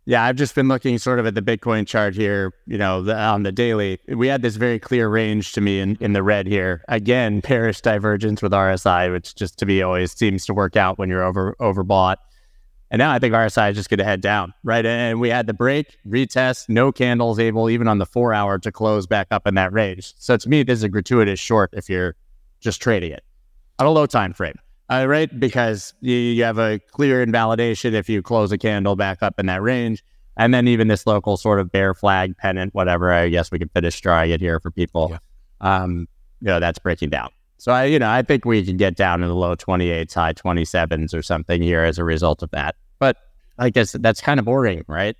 Yeah, 0.04 0.24
I've 0.24 0.34
just 0.34 0.56
been 0.56 0.66
looking 0.66 0.98
sort 0.98 1.20
of 1.20 1.26
at 1.26 1.36
the 1.36 1.42
Bitcoin 1.42 1.86
chart 1.86 2.16
here, 2.16 2.52
you 2.66 2.76
know, 2.76 3.02
the, 3.02 3.16
on 3.16 3.44
the 3.44 3.52
daily. 3.52 4.00
We 4.08 4.26
had 4.26 4.42
this 4.42 4.56
very 4.56 4.80
clear 4.80 5.08
range 5.08 5.52
to 5.52 5.60
me 5.60 5.78
in, 5.78 5.96
in 6.00 6.12
the 6.12 6.24
red 6.24 6.48
here. 6.48 6.84
Again, 6.88 7.38
bearish 7.48 7.80
divergence 7.82 8.42
with 8.42 8.50
RSI, 8.50 9.12
which 9.12 9.36
just 9.36 9.58
to 9.58 9.66
me 9.66 9.80
always 9.80 10.12
seems 10.12 10.44
to 10.46 10.54
work 10.54 10.76
out 10.76 10.98
when 10.98 11.08
you're 11.08 11.22
over 11.22 11.54
overbought. 11.60 12.16
And 12.90 12.98
now 12.98 13.12
I 13.12 13.20
think 13.20 13.32
RSI 13.32 13.70
is 13.70 13.76
just 13.76 13.88
going 13.88 13.98
to 13.98 14.04
head 14.04 14.20
down, 14.20 14.52
right? 14.64 14.84
And 14.84 15.20
we 15.20 15.30
had 15.30 15.46
the 15.46 15.54
break, 15.54 15.96
retest, 16.06 16.68
no 16.68 16.92
candles 16.92 17.38
able, 17.38 17.70
even 17.70 17.88
on 17.88 17.98
the 17.98 18.04
four 18.04 18.34
hour, 18.34 18.58
to 18.58 18.72
close 18.72 19.06
back 19.06 19.28
up 19.30 19.46
in 19.46 19.54
that 19.54 19.72
range. 19.72 20.14
So 20.18 20.36
to 20.36 20.48
me, 20.48 20.62
this 20.62 20.80
is 20.80 20.82
a 20.82 20.88
gratuitous 20.90 21.40
short 21.40 21.70
if 21.72 21.88
you're 21.88 22.16
just 22.60 22.82
trading 22.82 23.12
it 23.12 23.24
on 23.78 23.86
a 23.86 23.90
low 23.90 24.06
time 24.06 24.32
frame 24.32 24.56
uh, 24.90 25.06
right? 25.06 25.38
Because 25.38 25.94
you, 26.00 26.14
you 26.14 26.44
have 26.44 26.58
a 26.58 26.78
clear 26.90 27.22
invalidation 27.22 27.94
if 27.94 28.08
you 28.08 28.22
close 28.22 28.52
a 28.52 28.58
candle 28.58 28.96
back 28.96 29.22
up 29.22 29.38
in 29.38 29.46
that 29.46 29.62
range. 29.62 30.04
And 30.36 30.54
then 30.54 30.66
even 30.66 30.88
this 30.88 31.06
local 31.06 31.36
sort 31.36 31.60
of 31.60 31.70
bear 31.70 31.94
flag 31.94 32.36
pennant, 32.36 32.74
whatever, 32.74 33.12
I 33.12 33.28
guess 33.28 33.50
we 33.50 33.58
can 33.58 33.68
finish 33.68 34.00
drawing 34.00 34.30
it 34.30 34.40
here 34.40 34.60
for 34.60 34.70
people. 34.70 35.08
Yeah. 35.10 35.18
Um, 35.60 36.08
you 36.40 36.46
know, 36.46 36.58
that's 36.58 36.78
breaking 36.78 37.10
down. 37.10 37.28
So 37.58 37.70
I, 37.70 37.84
you 37.84 37.98
know, 37.98 38.10
I 38.10 38.22
think 38.22 38.44
we 38.44 38.64
can 38.64 38.76
get 38.76 38.96
down 38.96 39.20
to 39.20 39.26
the 39.28 39.34
low 39.34 39.54
28s, 39.54 40.14
high 40.14 40.32
27s 40.32 41.14
or 41.14 41.22
something 41.22 41.62
here 41.62 41.84
as 41.84 41.98
a 41.98 42.04
result 42.04 42.42
of 42.42 42.50
that. 42.50 42.76
But 42.98 43.18
I 43.58 43.70
guess 43.70 43.92
that's 43.92 44.20
kind 44.20 44.40
of 44.40 44.46
boring, 44.46 44.84
right? 44.88 45.16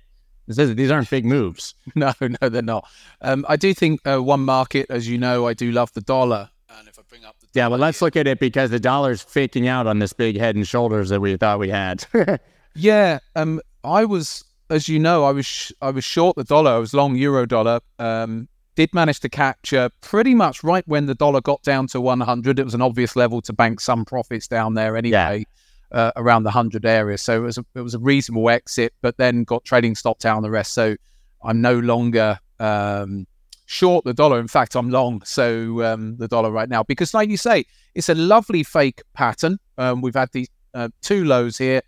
Is, 0.47 0.57
these 0.75 0.91
aren't 0.91 1.09
big 1.09 1.25
moves. 1.25 1.73
No, 1.95 2.11
no, 2.19 2.49
they're 2.49 2.61
not. 2.61 2.85
Um, 3.21 3.45
I 3.47 3.55
do 3.55 3.73
think 3.73 4.05
uh, 4.05 4.21
one 4.21 4.41
market, 4.41 4.87
as 4.89 5.07
you 5.07 5.17
know, 5.17 5.47
I 5.47 5.53
do 5.53 5.71
love 5.71 5.93
the 5.93 6.01
dollar. 6.01 6.49
And 6.77 6.87
if 6.87 6.99
I 6.99 7.03
bring 7.07 7.23
up 7.23 7.39
the 7.39 7.42
yeah, 7.53 7.67
well, 7.67 7.79
let's 7.79 8.01
look 8.01 8.15
at 8.15 8.27
it 8.27 8.39
because 8.39 8.71
the 8.71 8.79
dollar's 8.79 9.21
faking 9.21 9.67
out 9.67 9.87
on 9.87 9.99
this 9.99 10.13
big 10.13 10.37
head 10.37 10.55
and 10.55 10.67
shoulders 10.67 11.09
that 11.09 11.19
we 11.21 11.37
thought 11.37 11.59
we 11.59 11.69
had. 11.69 12.05
yeah, 12.75 13.19
um, 13.35 13.61
I 13.83 14.05
was, 14.05 14.43
as 14.69 14.87
you 14.87 14.99
know, 14.99 15.23
I 15.25 15.31
was 15.31 15.45
sh- 15.45 15.71
I 15.81 15.91
was 15.91 16.03
short 16.03 16.35
the 16.35 16.43
dollar. 16.43 16.71
I 16.71 16.77
was 16.77 16.93
long 16.93 17.15
euro 17.15 17.45
dollar. 17.45 17.79
Um, 17.99 18.47
did 18.75 18.93
manage 18.93 19.19
to 19.19 19.29
capture 19.29 19.89
pretty 20.01 20.33
much 20.33 20.63
right 20.63 20.87
when 20.87 21.05
the 21.05 21.13
dollar 21.13 21.41
got 21.41 21.61
down 21.61 21.85
to 21.87 22.01
100. 22.01 22.57
It 22.57 22.63
was 22.63 22.73
an 22.73 22.81
obvious 22.81 23.15
level 23.15 23.39
to 23.41 23.53
bank 23.53 23.79
some 23.79 24.03
profits 24.03 24.47
down 24.47 24.73
there 24.73 24.97
anyway. 24.97 25.45
uh, 25.93 26.11
around 26.15 26.43
the 26.43 26.51
hundred 26.51 26.85
area. 26.85 27.17
So 27.17 27.37
it 27.37 27.45
was 27.45 27.57
a, 27.57 27.65
it 27.75 27.81
was 27.81 27.93
a 27.93 27.99
reasonable 27.99 28.49
exit, 28.49 28.93
but 29.01 29.17
then 29.17 29.43
got 29.43 29.63
trading 29.63 29.95
stopped 29.95 30.21
down 30.21 30.41
the 30.41 30.49
rest. 30.49 30.73
So 30.73 30.95
I'm 31.43 31.61
no 31.61 31.77
longer 31.79 32.39
um, 32.59 33.27
short 33.73 34.05
the 34.05 34.13
dollar. 34.13 34.39
In 34.39 34.47
fact, 34.47 34.75
I'm 34.75 34.89
long. 34.89 35.21
So 35.25 35.83
um, 35.83 36.15
the 36.17 36.27
dollar 36.27 36.51
right 36.51 36.69
now 36.69 36.83
because, 36.83 37.13
like 37.13 37.29
you 37.29 37.37
say, 37.37 37.65
it's 37.95 38.09
a 38.09 38.15
lovely 38.15 38.63
fake 38.63 39.01
pattern. 39.13 39.57
Um, 39.77 40.01
we've 40.01 40.15
had 40.15 40.29
these 40.31 40.49
uh, 40.73 40.89
two 41.01 41.25
lows 41.25 41.57
here, 41.57 41.81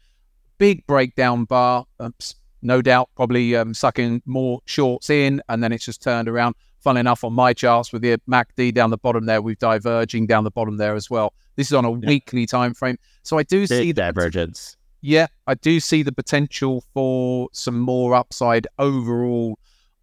big 0.58 0.86
breakdown 0.88 1.46
bar. 1.46 1.86
Um, 2.00 2.14
no 2.62 2.82
doubt, 2.82 3.10
probably 3.16 3.56
um, 3.56 3.74
sucking 3.74 4.24
more 4.26 4.60
shorts 4.66 5.10
in, 5.10 5.42
and 5.50 5.64
then 5.64 5.72
it's 5.72 5.86
just 5.86 6.02
turned 6.02 6.28
around. 6.28 6.56
Fun 6.80 6.98
enough, 6.98 7.24
on 7.24 7.34
my 7.34 7.52
charts 7.52 7.92
with 7.92 8.04
the 8.04 8.20
MACD 8.30 8.72
down 8.72 8.92
the 8.92 8.98
bottom 8.98 9.26
there, 9.26 9.42
we've 9.42 9.58
diverging 9.58 10.28
down 10.28 10.44
the 10.44 10.52
bottom 10.52 10.78
there 10.78 10.94
as 10.96 11.10
well. 11.10 11.34
This 11.56 11.68
is 11.68 11.74
on 11.74 11.84
a 11.84 11.92
yeah. 11.92 12.08
weekly 12.08 12.46
time 12.46 12.74
frame, 12.74 12.98
so 13.24 13.40
I 13.40 13.44
do 13.44 13.62
Big 13.62 13.70
see 13.70 13.94
divergence. 13.94 14.78
Yeah, 15.02 15.28
I 15.48 15.56
do 15.56 15.80
see 15.80 16.04
the 16.04 16.12
potential 16.12 16.84
for 16.94 17.50
some 17.54 17.80
more 17.80 18.14
upside 18.16 18.68
overall 18.78 19.58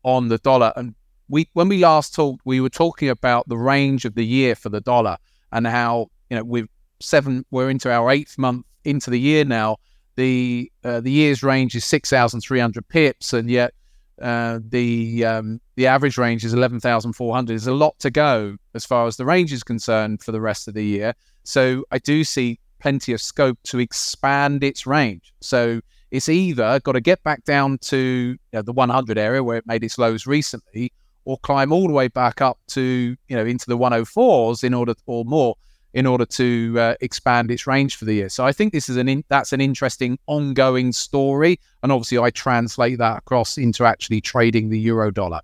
on 0.04 0.28
the 0.28 0.38
dollar. 0.38 0.72
And 0.76 0.94
we, 1.32 1.48
when 1.54 1.68
we 1.68 1.78
last 1.78 2.14
talked, 2.14 2.42
we 2.44 2.60
were 2.60 2.68
talking 2.68 3.08
about 3.08 3.48
the 3.48 3.56
range 3.56 4.04
of 4.04 4.14
the 4.14 4.24
year 4.24 4.54
for 4.54 4.68
the 4.68 4.80
dollar 4.80 5.16
and 5.50 5.66
how 5.66 6.08
you 6.30 6.36
know 6.36 6.44
we've 6.44 6.68
seven, 7.00 7.44
we're 7.50 7.70
into 7.70 7.90
our 7.90 8.10
eighth 8.10 8.38
month 8.38 8.66
into 8.84 9.10
the 9.10 9.18
year 9.18 9.44
now 9.44 9.76
the 10.16 10.70
uh, 10.84 11.00
the 11.00 11.10
year's 11.10 11.42
range 11.42 11.74
is 11.74 11.84
six 11.84 12.10
thousand 12.10 12.40
three 12.40 12.60
hundred 12.60 12.86
pips, 12.88 13.32
and 13.32 13.50
yet 13.50 13.72
uh, 14.20 14.60
the 14.68 15.24
um, 15.24 15.60
the 15.76 15.86
average 15.86 16.18
range 16.18 16.44
is 16.44 16.52
eleven 16.52 16.80
thousand 16.80 17.14
four 17.14 17.34
hundred. 17.34 17.52
There's 17.52 17.66
a 17.66 17.74
lot 17.74 17.98
to 18.00 18.10
go 18.10 18.56
as 18.74 18.84
far 18.84 19.06
as 19.06 19.16
the 19.16 19.24
range 19.24 19.52
is 19.52 19.62
concerned 19.62 20.22
for 20.22 20.32
the 20.32 20.40
rest 20.40 20.68
of 20.68 20.74
the 20.74 20.84
year. 20.84 21.14
So 21.44 21.84
I 21.90 21.98
do 21.98 22.24
see 22.24 22.58
plenty 22.78 23.12
of 23.12 23.20
scope 23.20 23.58
to 23.64 23.78
expand 23.78 24.64
its 24.64 24.86
range. 24.86 25.32
So 25.40 25.80
it's 26.10 26.28
either 26.28 26.78
got 26.80 26.92
to 26.92 27.00
get 27.00 27.22
back 27.22 27.44
down 27.44 27.78
to 27.78 27.96
you 27.96 28.38
know, 28.52 28.62
the 28.62 28.72
100 28.72 29.16
area 29.16 29.42
where 29.42 29.56
it 29.56 29.66
made 29.66 29.82
its 29.82 29.96
lows 29.98 30.26
recently, 30.26 30.92
or 31.24 31.38
climb 31.38 31.72
all 31.72 31.86
the 31.86 31.92
way 31.92 32.08
back 32.08 32.40
up 32.40 32.58
to 32.68 33.16
you 33.28 33.36
know 33.36 33.44
into 33.44 33.66
the 33.66 33.78
104s 33.78 34.64
in 34.64 34.74
order 34.74 34.94
or 35.06 35.24
more 35.24 35.56
in 35.94 36.06
order 36.06 36.24
to 36.24 36.74
uh, 36.78 36.94
expand 37.00 37.50
its 37.50 37.66
range 37.66 37.96
for 37.96 38.06
the 38.06 38.14
year. 38.14 38.28
So 38.28 38.46
I 38.46 38.52
think 38.52 38.72
this 38.72 38.88
is 38.88 38.96
an 38.96 39.08
in, 39.08 39.24
that's 39.28 39.52
an 39.52 39.60
interesting 39.60 40.18
ongoing 40.26 40.92
story, 40.92 41.60
and 41.82 41.92
obviously 41.92 42.18
I 42.18 42.30
translate 42.30 42.98
that 42.98 43.18
across 43.18 43.58
into 43.58 43.84
actually 43.84 44.20
trading 44.20 44.70
the 44.70 44.78
euro 44.78 45.10
dollar. 45.10 45.40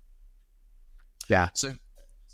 Yeah. 1.27 1.49
So, 1.53 1.73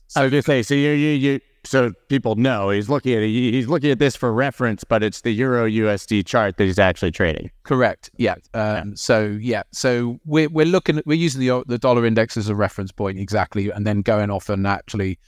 so 0.07 0.21
I 0.21 0.23
was 0.23 0.31
going 0.31 0.43
to 0.43 0.45
say, 0.45 0.63
so 0.63 0.73
you 0.75 0.91
you 0.91 1.09
you 1.09 1.39
so 1.65 1.91
people 2.09 2.35
know 2.35 2.69
he's 2.69 2.89
looking 2.89 3.13
at 3.13 3.23
he's 3.23 3.67
looking 3.67 3.91
at 3.91 3.99
this 3.99 4.15
for 4.15 4.31
reference, 4.33 4.83
but 4.83 5.03
it's 5.03 5.21
the 5.21 5.31
euro 5.31 5.69
USD 5.69 6.25
chart 6.25 6.57
that 6.57 6.63
he's 6.63 6.79
actually 6.79 7.11
trading. 7.11 7.51
Correct. 7.63 8.09
Yeah. 8.17 8.35
Um, 8.53 8.55
yeah. 8.55 8.83
So 8.95 9.37
yeah. 9.41 9.63
So 9.71 10.19
we're 10.25 10.49
we're 10.49 10.65
looking 10.65 10.97
at 10.97 11.05
we're 11.05 11.15
using 11.15 11.41
the 11.41 11.63
the 11.67 11.77
dollar 11.77 12.05
index 12.05 12.37
as 12.37 12.49
a 12.49 12.55
reference 12.55 12.91
point 12.91 13.19
exactly, 13.19 13.69
and 13.69 13.85
then 13.85 14.01
going 14.01 14.29
off 14.29 14.49
and 14.49 14.65
actually 14.67 15.19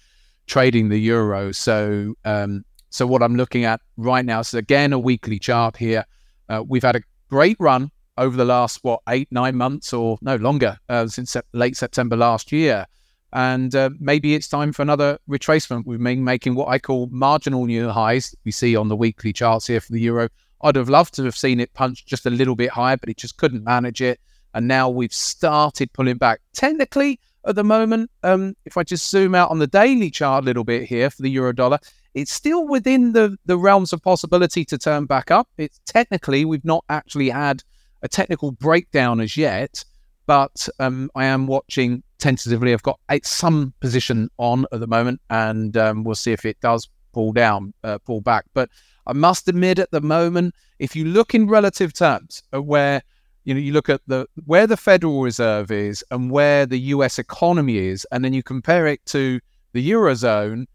trading 0.45 0.89
the 0.89 0.99
euro. 0.99 1.51
So 1.51 2.15
um, 2.25 2.63
so 2.89 3.05
what 3.05 3.21
I'm 3.21 3.35
looking 3.35 3.65
at 3.65 3.81
right 3.97 4.25
now 4.25 4.39
is 4.39 4.53
again 4.53 4.93
a 4.93 4.99
weekly 4.99 5.39
chart 5.39 5.77
here. 5.77 6.05
Uh, 6.49 6.63
we've 6.65 6.83
had 6.83 6.95
a 6.95 7.01
great 7.29 7.57
run 7.59 7.91
over 8.17 8.35
the 8.35 8.45
last 8.45 8.79
what 8.83 9.01
eight 9.09 9.27
nine 9.31 9.55
months 9.55 9.93
or 9.93 10.17
no 10.21 10.35
longer 10.37 10.77
uh, 10.89 11.07
since 11.07 11.35
late 11.53 11.77
September 11.77 12.15
last 12.15 12.51
year, 12.51 12.85
and 13.33 13.75
uh, 13.75 13.89
maybe 13.99 14.35
it's 14.35 14.47
time 14.47 14.71
for 14.71 14.81
another 14.81 15.19
retracement. 15.29 15.85
We've 15.85 16.01
been 16.01 16.23
making 16.23 16.55
what 16.55 16.69
I 16.69 16.79
call 16.79 17.07
marginal 17.11 17.65
new 17.65 17.89
highs. 17.89 18.35
We 18.45 18.51
see 18.51 18.75
on 18.75 18.87
the 18.87 18.95
weekly 18.95 19.33
charts 19.33 19.67
here 19.67 19.81
for 19.81 19.91
the 19.91 20.01
euro. 20.01 20.29
I'd 20.61 20.75
have 20.75 20.89
loved 20.89 21.13
to 21.15 21.23
have 21.23 21.35
seen 21.35 21.59
it 21.59 21.73
punch 21.73 22.05
just 22.05 22.25
a 22.25 22.29
little 22.31 22.55
bit 22.55 22.69
higher, 22.69 22.97
but 22.97 23.09
it 23.09 23.17
just 23.17 23.37
couldn't 23.37 23.63
manage 23.63 24.01
it. 24.01 24.19
And 24.53 24.67
now 24.67 24.89
we've 24.89 25.13
started 25.13 25.93
pulling 25.93 26.17
back. 26.17 26.41
Technically, 26.53 27.19
at 27.45 27.55
the 27.55 27.63
moment, 27.63 28.09
um, 28.23 28.55
if 28.65 28.77
I 28.77 28.83
just 28.83 29.09
zoom 29.09 29.35
out 29.35 29.51
on 29.51 29.59
the 29.59 29.67
daily 29.67 30.09
chart 30.09 30.43
a 30.43 30.45
little 30.45 30.63
bit 30.63 30.83
here 30.83 31.09
for 31.09 31.21
the 31.21 31.29
euro 31.29 31.53
dollar, 31.53 31.79
it's 32.13 32.31
still 32.33 32.67
within 32.67 33.13
the, 33.13 33.37
the 33.45 33.57
realms 33.57 33.93
of 33.93 34.01
possibility 34.01 34.65
to 34.65 34.77
turn 34.77 35.05
back 35.05 35.29
up. 35.29 35.47
It's 35.57 35.79
technically, 35.85 36.45
we've 36.45 36.65
not 36.65 36.83
actually 36.89 37.29
had 37.29 37.63
a 38.01 38.07
technical 38.07 38.51
breakdown 38.51 39.19
as 39.21 39.37
yet, 39.37 39.83
but 40.27 40.69
um, 40.79 41.09
I 41.15 41.25
am 41.25 41.47
watching 41.47 42.03
tentatively. 42.19 42.73
I've 42.73 42.83
got 42.83 42.99
some 43.23 43.73
position 43.79 44.29
on 44.37 44.65
at 44.71 44.79
the 44.79 44.87
moment, 44.87 45.21
and 45.29 45.75
um, 45.75 46.03
we'll 46.03 46.15
see 46.15 46.33
if 46.33 46.45
it 46.45 46.59
does 46.59 46.87
pull 47.13 47.31
down, 47.31 47.73
uh, 47.83 47.97
pull 47.99 48.21
back. 48.21 48.45
But 48.53 48.69
I 49.07 49.13
must 49.13 49.47
admit, 49.47 49.79
at 49.79 49.89
the 49.91 50.01
moment, 50.01 50.53
if 50.77 50.95
you 50.95 51.05
look 51.05 51.33
in 51.33 51.47
relative 51.47 51.93
terms, 51.93 52.43
where 52.51 53.01
you 53.45 53.53
know 53.53 53.59
you 53.59 53.71
look 53.71 53.89
at 53.89 54.01
the 54.05 54.27
where 54.45 54.67
the 54.67 54.77
Federal 54.77 55.21
Reserve 55.21 55.71
is 55.71 56.03
and 56.11 56.29
where 56.29 56.65
the 56.65 56.79
U.S. 56.95 57.17
economy 57.17 57.77
is, 57.77 58.05
and 58.11 58.23
then 58.23 58.33
you 58.33 58.43
compare 58.43 58.85
it 58.85 59.03
to 59.07 59.39
the 59.71 59.89
eurozone, 59.89 60.65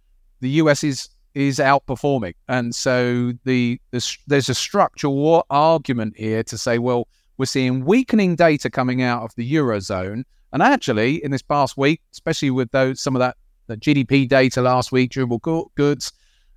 the 0.40 0.50
U.S. 0.50 0.82
is 0.82 1.08
is 1.34 1.58
outperforming. 1.58 2.34
And 2.48 2.74
so 2.74 3.32
the, 3.44 3.80
the 3.90 4.16
there's 4.26 4.48
a 4.48 4.54
structural 4.54 5.46
argument 5.50 6.16
here 6.16 6.42
to 6.44 6.58
say, 6.58 6.78
well, 6.78 7.08
we're 7.42 7.46
seeing 7.46 7.84
weakening 7.84 8.36
data 8.36 8.70
coming 8.70 9.02
out 9.02 9.24
of 9.24 9.34
the 9.34 9.54
eurozone, 9.54 10.22
and 10.52 10.62
actually 10.62 11.16
in 11.24 11.32
this 11.32 11.42
past 11.42 11.76
week, 11.76 12.00
especially 12.12 12.52
with 12.52 12.70
those 12.70 13.00
some 13.00 13.16
of 13.16 13.20
that 13.20 13.36
the 13.66 13.76
GDP 13.76 14.28
data 14.28 14.62
last 14.62 14.92
week, 14.92 15.10
durable 15.10 15.40
goods, 15.74 16.12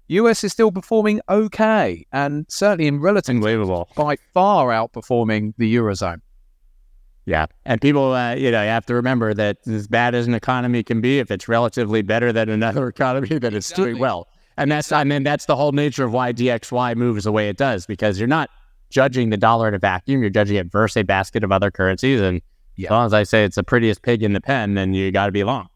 US 0.10 0.44
is 0.44 0.52
still 0.52 0.72
performing 0.72 1.22
okay, 1.28 2.06
and 2.12 2.46
certainly 2.50 2.86
in 2.86 3.00
relative 3.00 3.34
Unbelievable. 3.34 3.90
by 3.96 4.16
far 4.32 4.68
outperforming 4.68 5.56
the 5.58 5.76
eurozone. 5.76 6.22
Yeah, 7.26 7.48
and 7.66 7.82
people, 7.82 8.14
uh, 8.14 8.36
you 8.36 8.52
know, 8.52 8.62
you 8.62 8.70
have 8.70 8.86
to 8.86 8.94
remember 8.94 9.34
that 9.34 9.58
as 9.66 9.88
bad 9.88 10.14
as 10.14 10.28
an 10.28 10.36
economy 10.36 10.84
can 10.84 11.02
be, 11.02 11.18
if 11.18 11.32
it's 11.32 11.48
relatively 11.48 12.04
better 12.04 12.32
than 12.32 12.48
another 12.48 12.88
economy, 12.96 13.40
then 13.40 13.56
it's 13.56 13.72
exactly. 13.72 13.94
doing 13.94 14.00
well. 14.00 14.28
And 14.58 14.72
that's, 14.72 14.92
I 14.92 15.04
mean, 15.04 15.24
that's 15.24 15.48
the 15.48 15.56
whole 15.56 15.72
nature 15.72 16.04
of 16.04 16.14
why 16.14 16.32
DXY 16.32 16.96
moves 16.96 17.24
the 17.24 17.32
way 17.32 17.50
it 17.50 17.58
does, 17.58 17.88
because 17.88 18.20
you're 18.20 18.28
not 18.28 18.52
judging 18.96 19.30
the 19.30 19.38
dollar 19.38 19.68
in 19.68 19.74
a 19.74 19.80
vacuum. 19.80 20.22
You're 20.22 20.30
judging 20.30 20.56
it 20.56 20.72
versus 20.72 21.02
a 21.02 21.04
basket 21.04 21.44
of 21.44 21.52
other 21.52 21.70
currencies. 21.70 22.22
And 22.22 22.42
yeah. 22.78 22.88
as 22.88 22.92
long 22.92 23.06
as 23.08 23.14
I 23.14 23.24
say 23.24 23.44
it's 23.44 23.58
the 23.58 23.64
prettiest 23.64 24.02
pig 24.04 24.24
in 24.24 24.32
the 24.32 24.40
pen, 24.40 24.76
then 24.76 24.94
you 24.94 25.12
got 25.12 25.26
to 25.26 25.34
be 25.34 25.44
long. 25.44 25.68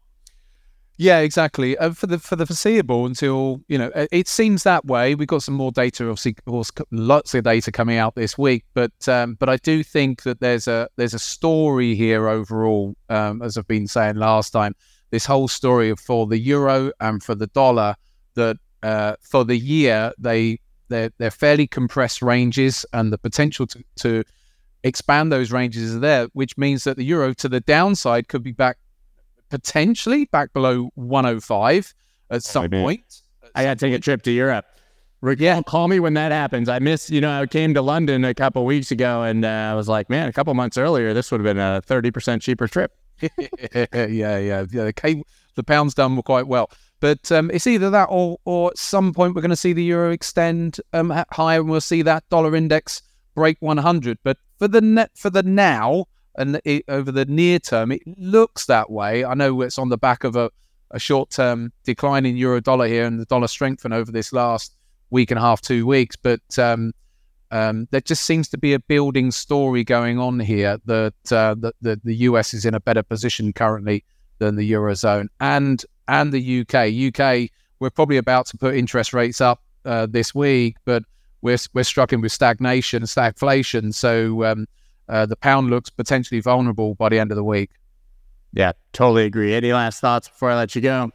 Yeah, 0.96 1.18
exactly. 1.18 1.76
Uh, 1.78 1.92
for 1.92 2.06
the 2.06 2.18
for 2.18 2.36
the 2.36 2.44
foreseeable 2.44 3.06
until 3.06 3.62
you 3.68 3.78
know 3.78 3.90
it 3.94 4.28
seems 4.28 4.64
that 4.64 4.84
way. 4.84 5.14
We've 5.14 5.28
got 5.28 5.42
some 5.42 5.54
more 5.54 5.72
data, 5.72 6.06
obviously, 6.08 6.36
lots 6.90 7.34
of 7.34 7.44
data 7.44 7.72
coming 7.72 7.96
out 7.96 8.14
this 8.16 8.36
week. 8.36 8.64
But 8.74 9.08
um, 9.08 9.34
but 9.34 9.48
I 9.48 9.56
do 9.56 9.82
think 9.82 10.24
that 10.24 10.40
there's 10.40 10.68
a 10.68 10.88
there's 10.96 11.14
a 11.14 11.18
story 11.18 11.94
here 11.94 12.28
overall, 12.28 12.94
um, 13.08 13.40
as 13.40 13.56
I've 13.56 13.66
been 13.66 13.86
saying 13.86 14.16
last 14.16 14.50
time. 14.50 14.74
This 15.10 15.24
whole 15.24 15.48
story 15.48 15.94
for 15.96 16.26
the 16.26 16.38
euro 16.38 16.92
and 17.00 17.22
for 17.22 17.34
the 17.34 17.48
dollar 17.48 17.94
that 18.34 18.58
uh, 18.82 19.14
for 19.22 19.44
the 19.44 19.56
year, 19.56 20.12
they 20.18 20.58
they're, 20.90 21.10
they're 21.18 21.30
fairly 21.30 21.66
compressed 21.66 22.20
ranges, 22.20 22.84
and 22.92 23.12
the 23.12 23.18
potential 23.18 23.66
to, 23.68 23.82
to 23.96 24.24
expand 24.84 25.32
those 25.32 25.50
ranges 25.50 25.94
is 25.94 26.00
there, 26.00 26.26
which 26.34 26.58
means 26.58 26.84
that 26.84 26.96
the 26.96 27.04
euro 27.04 27.32
to 27.34 27.48
the 27.48 27.60
downside 27.60 28.28
could 28.28 28.42
be 28.42 28.52
back 28.52 28.76
potentially 29.48 30.26
back 30.26 30.52
below 30.52 30.90
105 30.94 31.94
at 32.30 32.42
some 32.42 32.64
Maybe. 32.64 32.82
point. 32.82 33.22
I 33.54 33.64
got 33.64 33.78
to 33.78 33.86
take 33.86 33.94
a 33.94 33.98
trip 33.98 34.22
to 34.22 34.30
Europe. 34.30 34.64
Rick, 35.22 35.40
yeah, 35.40 35.60
call 35.60 35.88
me 35.88 36.00
when 36.00 36.14
that 36.14 36.32
happens. 36.32 36.68
I 36.68 36.78
miss, 36.78 37.10
you 37.10 37.20
know, 37.20 37.42
I 37.42 37.46
came 37.46 37.74
to 37.74 37.82
London 37.82 38.24
a 38.24 38.32
couple 38.32 38.64
weeks 38.64 38.90
ago, 38.90 39.22
and 39.22 39.44
uh, 39.44 39.48
I 39.48 39.74
was 39.74 39.86
like, 39.86 40.08
man, 40.08 40.28
a 40.28 40.32
couple 40.32 40.54
months 40.54 40.78
earlier, 40.78 41.12
this 41.12 41.30
would 41.30 41.40
have 41.40 41.44
been 41.44 41.58
a 41.58 41.82
thirty 41.82 42.10
percent 42.10 42.40
cheaper 42.40 42.66
trip. 42.66 42.92
yeah, 43.20 44.06
yeah, 44.06 44.38
yeah. 44.38 44.62
The, 44.62 44.94
came, 44.96 45.22
the 45.56 45.62
pound's 45.62 45.92
done 45.92 46.20
quite 46.22 46.46
well. 46.46 46.70
But 47.00 47.32
um, 47.32 47.50
it's 47.50 47.66
either 47.66 47.90
that 47.90 48.08
or, 48.10 48.38
or 48.44 48.70
at 48.70 48.78
some 48.78 49.12
point 49.12 49.34
we're 49.34 49.40
going 49.40 49.50
to 49.50 49.56
see 49.56 49.72
the 49.72 49.82
euro 49.82 50.10
extend 50.10 50.80
um, 50.92 51.10
higher 51.32 51.60
and 51.60 51.70
we'll 51.70 51.80
see 51.80 52.02
that 52.02 52.28
dollar 52.28 52.54
index 52.54 53.02
break 53.34 53.56
100. 53.60 54.18
But 54.22 54.36
for 54.58 54.68
the 54.68 54.82
net 54.82 55.10
for 55.14 55.30
the 55.30 55.42
now 55.42 56.06
and 56.36 56.60
it, 56.64 56.84
over 56.88 57.10
the 57.10 57.24
near 57.24 57.58
term, 57.58 57.90
it 57.90 58.02
looks 58.18 58.66
that 58.66 58.90
way. 58.90 59.24
I 59.24 59.34
know 59.34 59.62
it's 59.62 59.78
on 59.78 59.88
the 59.88 59.98
back 59.98 60.24
of 60.24 60.36
a, 60.36 60.50
a 60.90 60.98
short 60.98 61.30
term 61.30 61.72
decline 61.84 62.26
in 62.26 62.36
euro 62.36 62.60
dollar 62.60 62.86
here 62.86 63.06
and 63.06 63.18
the 63.18 63.24
dollar 63.24 63.48
strengthened 63.48 63.94
over 63.94 64.12
this 64.12 64.32
last 64.32 64.76
week 65.08 65.30
and 65.30 65.38
a 65.38 65.40
half, 65.40 65.62
two 65.62 65.86
weeks. 65.86 66.16
But 66.16 66.58
um, 66.58 66.92
um, 67.50 67.88
there 67.90 68.02
just 68.02 68.24
seems 68.24 68.48
to 68.50 68.58
be 68.58 68.74
a 68.74 68.78
building 68.78 69.30
story 69.30 69.84
going 69.84 70.18
on 70.18 70.38
here 70.38 70.78
that, 70.84 71.32
uh, 71.32 71.54
that 71.60 71.74
the, 71.80 72.00
the 72.04 72.14
US 72.16 72.52
is 72.52 72.64
in 72.66 72.74
a 72.74 72.80
better 72.80 73.02
position 73.02 73.52
currently 73.52 74.04
than 74.38 74.56
the 74.56 74.72
eurozone 74.72 75.28
and 75.40 75.84
and 76.10 76.32
the 76.32 76.60
UK. 76.60 76.74
UK, 77.08 77.50
we're 77.78 77.90
probably 77.90 78.18
about 78.18 78.46
to 78.46 78.58
put 78.58 78.74
interest 78.74 79.14
rates 79.14 79.40
up 79.40 79.62
uh, 79.84 80.06
this 80.06 80.34
week, 80.34 80.76
but 80.84 81.04
we're 81.40 81.58
we're 81.72 81.84
struggling 81.84 82.20
with 82.20 82.32
stagnation, 82.32 83.04
stagflation. 83.04 83.94
So 83.94 84.44
um, 84.44 84.66
uh, 85.08 85.24
the 85.24 85.36
pound 85.36 85.70
looks 85.70 85.88
potentially 85.88 86.40
vulnerable 86.40 86.94
by 86.96 87.08
the 87.08 87.18
end 87.18 87.30
of 87.30 87.36
the 87.36 87.44
week. 87.44 87.70
Yeah, 88.52 88.72
totally 88.92 89.24
agree. 89.24 89.54
Any 89.54 89.72
last 89.72 90.00
thoughts 90.00 90.28
before 90.28 90.50
I 90.50 90.56
let 90.56 90.74
you 90.74 90.82
go? 90.82 91.10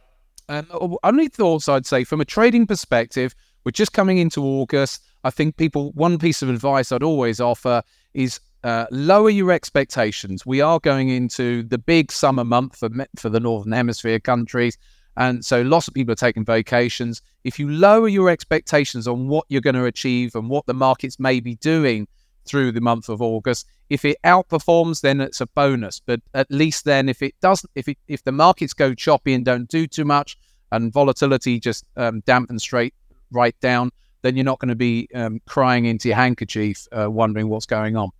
Um, 0.48 0.96
only 1.04 1.28
thoughts 1.28 1.68
I'd 1.68 1.86
say 1.86 2.04
from 2.04 2.20
a 2.20 2.24
trading 2.24 2.66
perspective, 2.66 3.34
we're 3.64 3.72
just 3.72 3.92
coming 3.92 4.18
into 4.18 4.42
August. 4.42 5.02
I 5.24 5.30
think 5.30 5.56
people, 5.56 5.92
one 5.92 6.18
piece 6.18 6.40
of 6.40 6.48
advice 6.48 6.92
I'd 6.92 7.02
always 7.02 7.40
offer 7.40 7.82
is 8.16 8.40
uh, 8.64 8.86
lower 8.90 9.30
your 9.30 9.52
expectations. 9.52 10.44
We 10.44 10.60
are 10.60 10.80
going 10.80 11.10
into 11.10 11.62
the 11.62 11.78
big 11.78 12.10
summer 12.10 12.44
month 12.44 12.76
for, 12.76 12.88
for 13.16 13.28
the 13.28 13.38
Northern 13.38 13.72
Hemisphere 13.72 14.18
countries. 14.18 14.76
And 15.16 15.44
so 15.44 15.62
lots 15.62 15.86
of 15.86 15.94
people 15.94 16.12
are 16.12 16.16
taking 16.16 16.44
vacations. 16.44 17.22
If 17.44 17.58
you 17.58 17.70
lower 17.70 18.08
your 18.08 18.28
expectations 18.28 19.06
on 19.06 19.28
what 19.28 19.44
you're 19.48 19.60
going 19.60 19.76
to 19.76 19.84
achieve 19.84 20.34
and 20.34 20.50
what 20.50 20.66
the 20.66 20.74
markets 20.74 21.20
may 21.20 21.40
be 21.40 21.54
doing 21.56 22.08
through 22.44 22.72
the 22.72 22.80
month 22.80 23.08
of 23.08 23.22
August, 23.22 23.66
if 23.88 24.04
it 24.04 24.16
outperforms, 24.24 25.00
then 25.00 25.20
it's 25.20 25.40
a 25.40 25.46
bonus. 25.46 26.00
But 26.00 26.20
at 26.34 26.50
least 26.50 26.84
then, 26.84 27.08
if 27.08 27.22
it 27.22 27.34
doesn't, 27.40 27.70
if 27.74 27.88
it, 27.88 27.98
if 28.08 28.24
the 28.24 28.32
markets 28.32 28.74
go 28.74 28.94
choppy 28.94 29.32
and 29.32 29.44
don't 29.44 29.68
do 29.68 29.86
too 29.86 30.04
much, 30.04 30.36
and 30.72 30.92
volatility 30.92 31.60
just 31.60 31.84
um, 31.96 32.22
dampens 32.22 32.62
straight 32.62 32.94
right 33.30 33.58
down, 33.60 33.90
then 34.26 34.36
you're 34.36 34.44
not 34.44 34.58
going 34.58 34.68
to 34.68 34.74
be 34.74 35.08
um, 35.14 35.40
crying 35.46 35.84
into 35.84 36.08
your 36.08 36.16
handkerchief, 36.16 36.86
uh, 36.92 37.10
wondering 37.10 37.48
what's 37.48 37.66
going 37.66 37.96
on. 37.96 38.10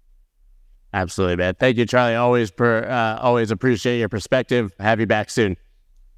Absolutely, 0.93 1.37
man. 1.37 1.55
Thank 1.55 1.77
you, 1.77 1.85
Charlie. 1.85 2.15
Always, 2.15 2.51
per, 2.51 2.85
uh, 2.85 3.19
always 3.21 3.51
appreciate 3.51 3.99
your 3.99 4.09
perspective. 4.09 4.73
Have 4.79 5.01
you 5.01 5.07
back 5.07 5.31
soon. 5.31 5.57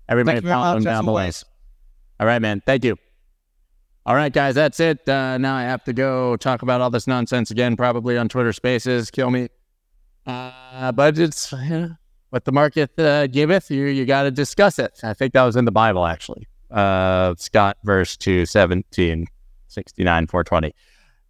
Everybody, 0.09 0.41
follow 0.41 0.77
him 0.77 0.85
down 0.85 1.05
below. 1.05 1.31
All 2.21 2.27
right, 2.27 2.41
man. 2.41 2.63
Thank 2.65 2.85
you. 2.85 2.97
All 4.07 4.15
right, 4.15 4.33
guys, 4.33 4.55
that's 4.55 4.81
it. 4.81 5.07
Uh, 5.09 5.37
now 5.39 5.55
I 5.55 5.63
have 5.63 5.85
to 5.85 5.93
go 5.93 6.37
talk 6.37 6.63
about 6.63 6.81
all 6.81 6.91
this 6.91 7.07
nonsense 7.07 7.51
again, 7.51 7.77
probably 7.77 8.17
on 8.17 8.29
Twitter 8.29 8.53
Spaces. 8.53 9.11
Kill 9.11 9.31
me. 9.31 9.49
Uh, 10.27 10.93
but 10.93 11.19
it's 11.19 11.53
you 11.53 11.59
know, 11.69 11.97
what 12.31 12.45
the 12.45 12.53
market 12.53 12.99
uh, 12.99 13.27
giveth, 13.27 13.71
you 13.71 13.87
you 13.87 14.05
got 14.05 14.23
to 14.25 14.31
discuss 14.31 14.79
it. 14.79 15.01
I 15.03 15.15
think 15.15 15.33
that 15.33 15.45
was 15.45 15.57
in 15.57 15.65
the 15.65 15.73
Bible, 15.73 16.07
actually. 16.07 16.47
Uh, 16.71 17.35
Scott, 17.39 17.79
verse 17.85 18.17
2, 18.17 18.47
17, 18.47 19.27
69, 19.69 20.27
420. 20.27 20.75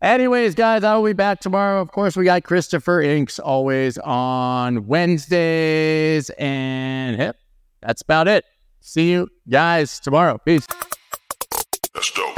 Anyways, 0.00 0.54
guys, 0.54 0.84
I 0.84 0.94
will 0.96 1.04
be 1.04 1.12
back 1.12 1.40
tomorrow. 1.40 1.80
Of 1.80 1.90
course, 1.90 2.16
we 2.16 2.24
got 2.24 2.44
Christopher 2.44 3.00
Inks 3.00 3.38
always 3.38 3.98
on 3.98 4.86
Wednesdays. 4.86 6.30
And 6.30 7.18
yep, 7.18 7.36
that's 7.82 8.02
about 8.02 8.28
it. 8.28 8.44
See 8.80 9.10
you 9.10 9.28
guys 9.48 9.98
tomorrow. 9.98 10.38
Peace. 10.38 10.66
Let's 11.94 12.10
go. 12.10 12.32